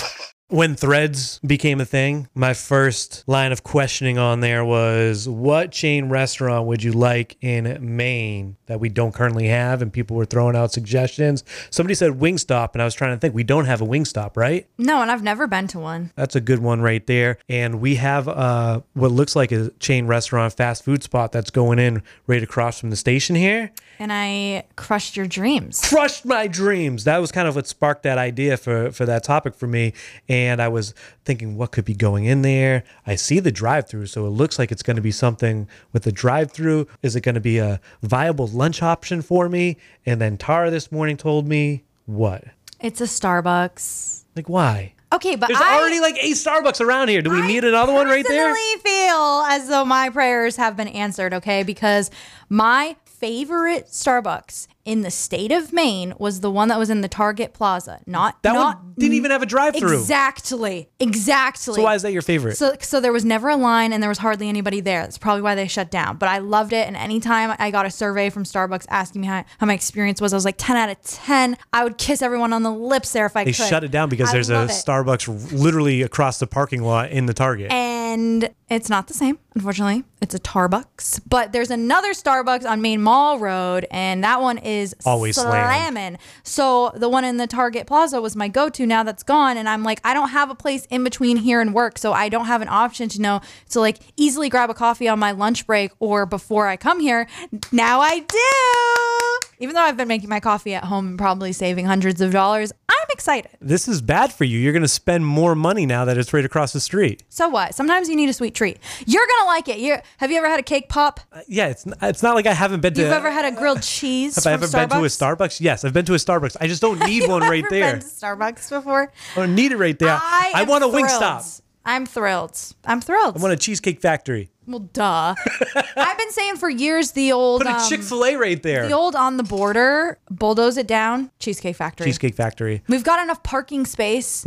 When 0.50 0.76
threads 0.76 1.40
became 1.46 1.80
a 1.80 1.86
thing, 1.86 2.28
my 2.34 2.56
first 2.56 3.24
line 3.28 3.52
of 3.52 3.64
questioning 3.64 4.18
on 4.18 4.40
there 4.40 4.66
was 4.66 5.30
what 5.30 5.72
chain 5.72 6.10
restaurant 6.10 6.66
would 6.66 6.82
you 6.82 6.92
like 6.92 7.38
in 7.40 7.78
Maine 7.96 8.58
that 8.66 8.80
we 8.80 8.90
don't 8.90 9.14
currently 9.14 9.48
have? 9.48 9.84
And 9.84 9.94
people 9.94 10.18
were 10.18 10.26
throwing 10.26 10.56
out 10.56 10.72
suggestions. 10.72 11.44
Somebody 11.70 11.94
said 11.94 12.14
Wingstop, 12.14 12.74
and 12.74 12.82
I 12.82 12.86
was 12.86 12.96
trying 12.96 13.16
to 13.16 13.20
think, 13.20 13.36
we 13.36 13.44
don't 13.44 13.66
have 13.66 13.80
a 13.80 13.86
Wingstop, 13.86 14.36
right? 14.36 14.68
No, 14.80 15.04
and 15.04 15.12
I've 15.12 15.22
never 15.22 15.46
been 15.46 15.68
to 15.68 15.78
one. 15.78 16.12
That's 16.16 16.36
a 16.36 16.42
good 16.42 16.60
one 16.60 16.82
right 16.82 17.06
there. 17.06 17.38
And 17.48 17.80
we 17.80 17.96
have 17.96 18.28
uh, 18.28 18.82
what 18.94 19.12
looks 19.12 19.36
like 19.36 19.52
a 19.52 19.70
chain 19.80 20.08
restaurant, 20.08 20.54
fast 20.54 20.84
food 20.84 21.04
spot 21.04 21.32
that's 21.32 21.52
going 21.52 21.78
in 21.78 22.02
right 22.26 22.42
across 22.42 22.80
from 22.80 22.90
the 22.90 22.96
station 22.96 23.36
here. 23.36 23.70
And 24.00 24.12
I 24.12 24.64
crushed 24.76 25.16
your 25.16 25.28
dreams. 25.28 25.88
Crushed 25.88 26.26
my 26.26 26.48
dreams. 26.48 27.04
That 27.04 27.20
was 27.20 27.32
kind 27.32 27.48
of 27.48 27.56
what 27.56 27.68
sparked 27.68 28.02
that 28.04 28.18
idea 28.18 28.58
for, 28.58 28.92
for 28.92 29.06
that 29.06 29.24
topic 29.24 29.54
for 29.54 29.68
me. 29.68 29.94
And 30.28 30.39
I 30.48 30.68
was 30.68 30.94
thinking, 31.26 31.58
what 31.58 31.72
could 31.72 31.86
be 31.86 31.94
going 31.94 32.26
in 32.26 32.42
there? 32.42 32.84
I 33.06 33.16
see 33.16 33.40
the 33.40 33.52
drive 33.52 33.88
through, 33.88 34.06
so 34.08 34.26
it 34.26 34.30
looks 34.30 34.58
like 34.58 34.72
it's 34.72 34.84
going 34.84 34.96
to 34.96 35.02
be 35.02 35.12
something 35.12 35.68
with 35.92 36.04
the 36.04 36.12
drive 36.12 36.52
through. 36.52 36.88
Is 37.04 37.16
it 37.16 37.22
going 37.22 37.36
to 37.36 37.42
be 37.42 37.58
a 37.58 37.80
viable 38.02 38.48
lunch 38.48 38.82
option 38.82 39.22
for 39.22 39.50
me? 39.50 39.78
And 40.06 40.22
then 40.22 40.38
Tara 40.38 40.70
this 40.72 40.92
morning 40.92 41.18
told 41.18 41.48
me, 41.48 41.84
what? 42.06 42.44
It's 42.80 43.02
a 43.02 43.06
Starbucks. 43.06 44.24
Like, 44.36 44.48
why? 44.48 44.94
Okay, 45.12 45.36
but 45.36 45.48
There's 45.48 45.60
I 45.60 45.80
already 45.80 46.00
like 46.00 46.18
eight 46.22 46.36
Starbucks 46.36 46.82
around 46.82 47.08
here. 47.08 47.22
Do 47.22 47.32
we 47.32 47.42
need 47.42 47.64
another 47.64 47.94
one 47.94 48.06
right 48.08 48.26
there? 48.28 48.54
personally 48.54 48.82
feel 48.84 49.44
as 49.48 49.68
though 49.68 49.84
my 49.84 50.10
prayers 50.10 50.56
have 50.58 50.78
been 50.78 50.88
answered, 50.88 51.34
okay? 51.34 51.64
Because 51.64 52.12
my 52.48 52.96
favorite 53.20 53.88
Starbucks 53.88 54.68
in 54.86 55.02
the 55.02 55.12
state 55.12 55.52
of 55.52 55.72
Maine 55.72 56.14
was 56.18 56.40
the 56.40 56.50
one 56.50 56.70
that 56.70 56.80
was 56.80 56.90
in 56.90 57.02
the 57.02 57.08
Target 57.08 57.54
Plaza. 57.54 58.00
Not 58.08 58.42
That 58.42 58.54
not 58.54 58.78
one 58.78 58.94
didn't 58.98 59.14
even 59.14 59.30
have 59.30 59.44
a 59.44 59.46
drive-through. 59.46 60.00
Exactly. 60.00 60.90
Exactly. 61.00 61.76
So 61.76 61.84
why 61.84 61.96
is 61.96 62.02
that 62.02 62.12
your 62.12 62.22
favorite? 62.22 62.58
So, 62.58 62.74
so 62.82 63.00
there 63.00 63.12
was 63.12 63.24
never 63.24 63.50
a 63.50 63.56
line 63.56 63.94
and 63.94 64.02
there 64.02 64.10
was 64.10 64.18
hardly 64.18 64.50
anybody 64.50 64.80
there. 64.80 65.02
That's 65.02 65.18
probably 65.18 65.42
why 65.42 65.54
they 65.54 65.68
shut 65.68 65.92
down. 65.92 66.18
But 66.18 66.30
I 66.30 66.40
loved 66.40 66.74
it. 66.74 66.88
And 66.88 66.98
anytime 66.98 67.56
I 67.60 67.70
got 67.72 67.86
a 67.86 67.92
survey 67.92 68.30
from 68.30 68.46
Starbucks 68.46 68.86
asking 68.90 69.22
me 69.22 69.28
how, 69.28 69.44
how 69.60 69.68
my 69.68 69.74
experience 69.74 70.22
was, 70.22 70.34
I 70.34 70.38
was 70.38 70.46
like 70.46 70.56
10 70.58 70.76
out 70.76 70.90
of 70.90 71.00
10. 71.04 71.58
I 71.72 71.84
would 71.84 71.98
kiss 71.98 72.22
everyone 72.22 72.52
on 72.54 72.64
the 72.64 72.72
lips 72.72 73.12
there 73.12 73.26
if 73.26 73.36
I 73.36 73.44
they 73.44 73.52
could. 73.52 73.68
shut 73.68 73.84
it 73.84 73.92
down 73.92 74.10
because 74.10 74.30
I 74.30 74.34
there's 74.34 74.50
a 74.50 74.64
it. 74.64 74.70
Starbucks 74.70 75.52
literally 75.52 76.02
across 76.02 76.40
the 76.40 76.48
parking 76.48 76.82
lot 76.82 77.12
in 77.12 77.26
the 77.28 77.34
Target. 77.34 77.72
And 77.72 78.50
it's 78.70 78.90
not 78.90 79.08
the 79.08 79.14
same, 79.14 79.40
unfortunately. 79.56 80.04
It's 80.22 80.36
a 80.36 80.40
Starbucks. 80.40 81.22
But 81.28 81.54
there's 81.54 81.72
another 81.72 82.12
Starbucks 82.12 82.70
on 82.70 82.82
Maine 82.82 83.02
Mall 83.02 83.40
Road, 83.40 83.88
and 83.90 84.24
that 84.24 84.42
one 84.42 84.58
is 84.58 84.96
Always 85.06 85.36
slammed. 85.36 85.94
slamming. 85.96 86.18
So 86.44 86.92
the 86.96 87.08
one 87.10 87.24
in 87.24 87.38
the 87.38 87.48
Target 87.48 87.88
Plaza 87.88 88.22
was 88.22 88.36
my 88.36 88.48
go-to. 88.48 88.86
Now 88.86 89.04
that's 89.04 89.24
gone, 89.24 89.58
and 89.58 89.68
I'm 89.70 89.84
like, 89.84 90.02
I 90.04 90.14
don't 90.14 90.30
have 90.30 90.50
a 90.50 90.56
place 90.56 90.86
in 90.90 91.04
between 91.04 91.38
here 91.38 91.62
and 91.62 91.74
work, 91.74 91.98
so 91.98 92.12
I 92.14 92.30
don't 92.30 92.46
have 92.46 92.62
an 92.62 92.68
option 92.70 93.10
to 93.10 93.22
know 93.22 93.42
to 93.70 93.80
like 93.80 94.00
easily 94.18 94.50
grab 94.50 94.70
a 94.70 94.74
coffee 94.74 95.08
on 95.08 95.20
my 95.20 95.32
lunch 95.32 95.66
break 95.66 95.92
or 96.00 96.26
before 96.26 96.68
I 96.68 96.76
come 96.78 97.00
here. 97.00 97.28
Now 97.72 98.02
I 98.02 98.20
do. 98.20 99.48
Even 99.62 99.76
though 99.76 99.82
I've 99.82 99.98
been 99.98 100.08
making 100.08 100.30
my 100.30 100.40
coffee 100.40 100.74
at 100.74 100.86
home 100.86 101.08
and 101.08 101.18
probably 101.18 101.52
saving 101.52 101.86
hundreds 101.86 102.22
of 102.22 102.32
dollars, 102.32 102.72
I'm 102.88 102.96
excited. 103.12 103.52
this 103.60 103.88
is 103.90 104.02
bad 104.02 104.32
for 104.32 104.46
you. 104.46 104.58
You're 104.58 104.72
going 104.72 104.84
to 104.84 104.88
spend 104.88 105.26
more 105.26 105.54
money 105.54 105.86
now 105.86 106.06
that 106.06 106.18
it's 106.18 106.32
right 106.34 106.46
across 106.46 106.72
the 106.72 106.80
street. 106.80 107.24
So 107.28 107.50
what? 107.50 107.76
Sometimes 107.76 108.08
you 108.08 108.16
need 108.16 108.30
a 108.30 108.34
sweet 108.34 108.54
treat. 108.60 108.78
You're 109.06 109.26
gonna 109.26 109.48
like 109.48 109.68
it. 109.70 109.80
You 109.80 109.98
have 110.18 110.32
you 110.32 110.38
ever 110.38 110.50
had 110.50 110.60
a 110.60 110.64
cake 110.64 110.90
pop? 110.90 111.22
Uh, 111.32 111.42
yeah, 111.48 111.68
it's 111.68 111.88
it's 112.02 112.22
not 112.22 112.36
like 112.36 112.46
I 112.46 112.54
haven't 112.54 112.82
been 112.82 112.94
to. 112.94 113.02
You've 113.02 113.12
ever 113.12 113.32
had 113.32 113.46
a 113.46 113.56
grilled 113.56 113.82
cheese? 113.82 114.36
have 114.36 114.46
I 114.46 114.52
ever 114.52 114.68
been 114.68 114.90
to 114.90 114.98
a 114.98 115.08
Starbucks? 115.08 115.38
Starbucks? 115.38 115.62
Yes, 115.62 115.86
I've 115.86 115.94
been 115.94 116.06
to 116.06 116.14
a 116.14 116.18
Starbucks. 116.18 116.58
I 116.60 116.68
just 116.68 116.82
don't 116.82 117.00
need 117.06 117.28
one 117.28 117.42
right 117.42 117.64
Ever 117.64 117.70
there. 117.70 117.92
Been 117.94 118.02
to 118.02 118.06
Starbucks 118.06 118.70
before? 118.70 119.12
I 119.36 119.40
don't 119.40 119.56
need 119.56 119.72
it 119.72 119.78
right 119.78 119.98
there. 119.98 120.20
I, 120.22 120.52
I 120.56 120.64
want 120.64 120.84
a. 120.84 120.88
Wingstop. 120.88 121.62
I'm 121.86 122.06
thrilled. 122.06 122.60
I'm 122.86 123.02
thrilled. 123.02 123.38
I 123.38 123.42
want 123.42 123.54
a 123.54 123.58
Cheesecake 123.58 124.02
Factory. 124.02 124.52
Well, 124.70 124.80
duh. 124.94 125.36
I've 125.96 126.18
been 126.18 126.32
saying 126.32 126.58
for 126.58 126.70
years 126.70 127.12
the 127.12 127.32
old 127.32 127.62
Put 127.62 127.68
a 127.72 127.76
um, 127.76 127.90
Chick 127.90 128.02
Fil 128.02 128.24
A 128.26 128.36
right 128.36 128.62
there. 128.62 128.88
the 128.88 128.94
old 128.94 129.16
on 129.16 129.38
the 129.38 129.44
border, 129.44 130.18
bulldoze 130.30 130.78
it 130.78 130.88
down, 130.88 131.32
Cheesecake 131.40 131.76
Factory. 131.76 132.06
Cheesecake 132.06 132.36
Factory. 132.36 132.84
We've 132.88 133.04
got 133.04 133.22
enough 133.22 133.44
parking 133.44 133.86
space. 133.86 134.46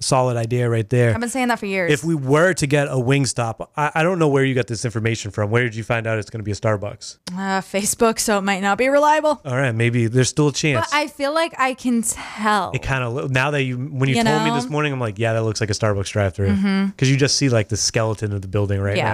Solid 0.00 0.36
idea 0.36 0.68
right 0.68 0.88
there. 0.88 1.12
I've 1.14 1.20
been 1.20 1.28
saying 1.28 1.48
that 1.48 1.58
for 1.58 1.66
years. 1.66 1.92
If 1.92 2.04
we 2.04 2.14
were 2.14 2.54
to 2.54 2.66
get 2.66 2.88
a 2.88 2.92
Wingstop, 2.96 3.68
I, 3.76 3.90
I 3.96 4.02
don't 4.02 4.18
know 4.18 4.28
where 4.28 4.44
you 4.44 4.54
got 4.54 4.66
this 4.66 4.84
information 4.84 5.30
from. 5.30 5.50
Where 5.50 5.62
did 5.64 5.74
you 5.74 5.82
find 5.84 6.06
out 6.06 6.18
it's 6.18 6.30
going 6.30 6.40
to 6.40 6.44
be 6.44 6.52
a 6.52 6.54
Starbucks? 6.54 7.18
uh, 7.32 7.60
Facebook, 7.60 8.18
so 8.18 8.38
it 8.38 8.42
might 8.42 8.60
not 8.60 8.78
be 8.78 8.88
reliable. 8.88 9.40
All 9.44 9.56
right, 9.56 9.72
maybe 9.74 10.06
there's 10.06 10.28
still 10.28 10.48
a 10.48 10.52
chance. 10.52 10.86
But 10.90 10.96
I 10.96 11.06
feel 11.08 11.34
like 11.34 11.54
I 11.58 11.74
can 11.74 12.02
tell. 12.02 12.70
it 12.72 12.82
kind 12.82 13.02
of 13.04 13.30
now 13.30 13.50
that 13.50 13.62
you 13.62 13.76
when 13.78 14.08
you, 14.08 14.16
You 14.16 14.24
told 14.24 14.42
me 14.42 14.50
know? 14.50 14.54
this 14.56 14.68
morning, 14.68 14.92
I'm 14.92 15.00
like, 15.00 15.18
yeah, 15.18 15.32
that 15.32 15.42
looks 15.42 15.60
like 15.60 15.70
a 15.70 15.74
Starbucks 15.74 16.10
drive-through 16.10 16.86
because 16.88 17.10
you 17.10 17.16
just 17.16 17.36
see 17.36 17.48
like 17.48 17.68
the 17.68 17.76
skeleton 17.76 18.32
of 18.32 18.42
the 18.42 18.48
building 18.48 18.80
right 18.80 18.96
Yeah. 18.96 19.04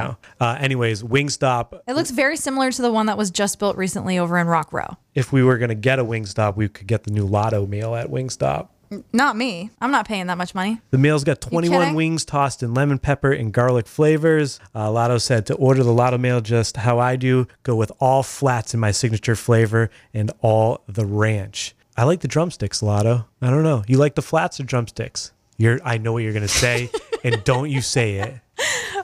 now. 0.40 0.49
Uh, 0.50 0.56
anyways, 0.58 1.04
Wingstop. 1.04 1.80
It 1.86 1.94
looks 1.94 2.10
very 2.10 2.36
similar 2.36 2.72
to 2.72 2.82
the 2.82 2.90
one 2.90 3.06
that 3.06 3.16
was 3.16 3.30
just 3.30 3.60
built 3.60 3.76
recently 3.76 4.18
over 4.18 4.36
in 4.36 4.48
Rock 4.48 4.72
Row. 4.72 4.96
If 5.14 5.32
we 5.32 5.44
were 5.44 5.58
gonna 5.58 5.76
get 5.76 6.00
a 6.00 6.04
Wingstop, 6.04 6.56
we 6.56 6.68
could 6.68 6.88
get 6.88 7.04
the 7.04 7.12
new 7.12 7.26
Latto 7.26 7.68
meal 7.68 7.94
at 7.94 8.08
Wingstop. 8.10 8.68
Not 9.12 9.36
me. 9.36 9.70
I'm 9.80 9.92
not 9.92 10.08
paying 10.08 10.26
that 10.26 10.36
much 10.38 10.52
money. 10.52 10.80
The 10.90 10.98
meal's 10.98 11.22
got 11.22 11.40
21 11.40 11.94
wings 11.94 12.24
tossed 12.24 12.64
in 12.64 12.74
lemon 12.74 12.98
pepper 12.98 13.30
and 13.30 13.52
garlic 13.52 13.86
flavors. 13.86 14.58
Uh, 14.74 14.88
Latto 14.88 15.20
said 15.20 15.46
to 15.46 15.54
order 15.54 15.84
the 15.84 15.92
Latto 15.92 16.18
meal 16.18 16.40
just 16.40 16.76
how 16.78 16.98
I 16.98 17.14
do, 17.14 17.46
go 17.62 17.76
with 17.76 17.92
all 18.00 18.24
flats 18.24 18.74
in 18.74 18.80
my 18.80 18.90
signature 18.90 19.36
flavor 19.36 19.90
and 20.12 20.32
all 20.40 20.82
the 20.88 21.06
ranch. 21.06 21.76
I 21.96 22.02
like 22.02 22.18
the 22.18 22.28
drumsticks, 22.28 22.80
Latto. 22.80 23.26
I 23.40 23.50
don't 23.50 23.62
know. 23.62 23.84
You 23.86 23.96
like 23.98 24.16
the 24.16 24.22
flats 24.22 24.58
or 24.58 24.64
drumsticks? 24.64 25.30
You're. 25.56 25.78
I 25.84 25.98
know 25.98 26.14
what 26.14 26.24
you're 26.24 26.32
gonna 26.32 26.48
say, 26.48 26.90
and 27.22 27.44
don't 27.44 27.70
you 27.70 27.82
say 27.82 28.16
it. 28.16 28.34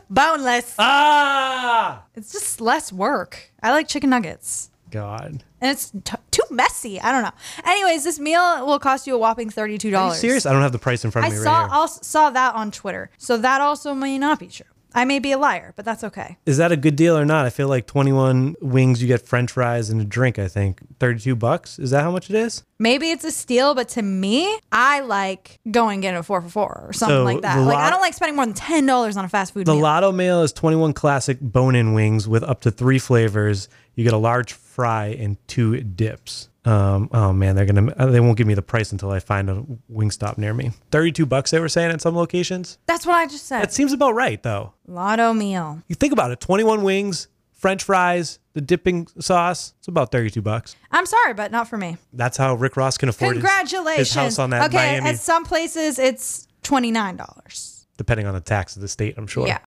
Boneless. 0.08 0.74
Ah, 0.78 2.04
It's 2.14 2.32
just 2.32 2.60
less 2.60 2.92
work. 2.92 3.50
I 3.62 3.72
like 3.72 3.88
chicken 3.88 4.10
nuggets. 4.10 4.70
God. 4.90 5.42
And 5.60 5.70
it's 5.72 5.90
t- 6.04 6.16
too 6.30 6.42
messy. 6.50 7.00
I 7.00 7.10
don't 7.10 7.22
know. 7.24 7.32
Anyways, 7.64 8.04
this 8.04 8.20
meal 8.20 8.64
will 8.64 8.78
cost 8.78 9.06
you 9.06 9.14
a 9.16 9.18
whopping 9.18 9.50
$32. 9.50 9.96
Are 9.98 10.08
you 10.10 10.14
serious? 10.14 10.46
I 10.46 10.52
don't 10.52 10.62
have 10.62 10.70
the 10.72 10.78
price 10.78 11.04
in 11.04 11.10
front 11.10 11.24
I 11.24 11.28
of 11.28 11.34
me 11.34 11.40
saw 11.40 11.58
right 11.62 11.66
here. 11.66 11.74
also 11.74 12.00
saw 12.02 12.30
that 12.30 12.54
on 12.54 12.70
Twitter. 12.70 13.10
So 13.18 13.36
that 13.38 13.60
also 13.60 13.94
may 13.94 14.16
not 14.16 14.38
be 14.38 14.46
true. 14.46 14.66
I 14.96 15.04
may 15.04 15.18
be 15.18 15.32
a 15.32 15.38
liar, 15.38 15.72
but 15.76 15.84
that's 15.84 16.02
okay. 16.02 16.38
Is 16.46 16.56
that 16.56 16.72
a 16.72 16.76
good 16.76 16.96
deal 16.96 17.16
or 17.16 17.24
not? 17.24 17.44
I 17.46 17.50
feel 17.50 17.68
like 17.68 17.86
21 17.86 18.56
wings, 18.62 19.02
you 19.02 19.06
get 19.08 19.20
French 19.20 19.52
fries 19.52 19.90
and 19.90 20.00
a 20.00 20.04
drink. 20.04 20.38
I 20.38 20.48
think 20.48 20.80
32 20.98 21.36
bucks. 21.36 21.78
Is 21.78 21.90
that 21.90 22.02
how 22.02 22.10
much 22.10 22.30
it 22.30 22.36
is? 22.36 22.64
Maybe 22.78 23.10
it's 23.10 23.24
a 23.24 23.30
steal, 23.30 23.74
but 23.74 23.88
to 23.90 24.02
me, 24.02 24.58
I 24.72 25.00
like 25.00 25.60
going 25.70 25.96
and 25.96 26.02
getting 26.02 26.18
a 26.18 26.22
four 26.22 26.40
for 26.42 26.48
four 26.48 26.84
or 26.88 26.92
something 26.92 27.16
So 27.16 27.24
like 27.24 27.42
that. 27.42 27.58
Like 27.58 27.74
lot- 27.76 27.84
I 27.84 27.90
don't 27.90 28.00
like 28.00 28.14
spending 28.14 28.36
more 28.36 28.46
than 28.46 28.54
ten 28.54 28.86
dollars 28.86 29.16
on 29.16 29.24
a 29.24 29.28
fast 29.28 29.52
food 29.54 29.66
The 29.66 29.74
meal. 29.74 29.82
Latto 29.84 30.14
meal 30.14 30.42
is 30.42 30.52
21 30.52 30.92
classic 30.94 31.38
bone-in 31.40 31.92
wings 31.92 32.26
with 32.26 32.42
up 32.42 32.62
to 32.62 32.70
three 32.70 32.98
flavors. 32.98 33.68
You 33.94 34.04
get 34.04 34.12
a 34.12 34.18
large 34.18 34.52
fry 34.52 35.06
and 35.18 35.36
two 35.46 35.80
dips. 35.82 36.48
Um, 36.66 37.08
oh 37.12 37.32
man, 37.32 37.54
they're 37.54 37.64
gonna 37.66 38.10
they 38.10 38.18
won't 38.20 38.36
give 38.36 38.46
me 38.46 38.54
the 38.54 38.62
price 38.62 38.90
until 38.92 39.10
I 39.12 39.20
find 39.20 39.48
a 39.48 39.64
Wingstop 39.92 40.36
near 40.36 40.52
me. 40.52 40.72
32 40.90 41.24
bucks 41.24 41.50
they 41.52 41.60
were 41.60 41.68
saying 41.68 41.92
at 41.92 42.00
some 42.00 42.16
locations. 42.16 42.78
That's 42.86 43.06
what 43.06 43.14
I 43.14 43.26
just 43.26 43.46
said. 43.46 43.62
That 43.62 43.72
seems 43.72 43.92
about 43.92 44.14
right 44.14 44.42
though. 44.42 44.72
Latto 44.88 45.36
meal. 45.36 45.82
You 45.86 45.94
think 45.94 46.12
about 46.12 46.30
it, 46.32 46.40
21 46.40 46.82
wings, 46.82 47.28
French 47.52 47.84
fries, 47.84 48.40
the 48.54 48.60
dipping 48.60 49.06
sauce. 49.20 49.74
It's 49.78 49.88
about 49.88 50.10
32 50.10 50.42
bucks. 50.42 50.74
I'm 50.90 51.06
sorry, 51.06 51.34
but 51.34 51.52
not 51.52 51.68
for 51.68 51.76
me. 51.78 51.98
That's 52.12 52.36
how 52.36 52.54
Rick 52.54 52.76
Ross 52.76 52.98
can 52.98 53.08
afford 53.08 53.36
his- 53.36 53.42
Congratulations. 53.44 54.08
his 54.08 54.14
house 54.14 54.38
on 54.40 54.50
that 54.50 54.66
okay, 54.70 54.76
Miami, 54.98 55.10
at 55.10 55.18
some 55.20 55.44
places 55.44 55.98
it's 56.00 56.48
twenty 56.62 56.90
nine 56.90 57.16
dollars. 57.16 57.86
depending 57.96 58.26
on 58.26 58.34
the 58.34 58.40
tax 58.40 58.74
of 58.76 58.82
the 58.82 58.88
state. 58.88 59.14
I'm 59.16 59.26
sure. 59.28 59.46
Yeah. 59.46 59.58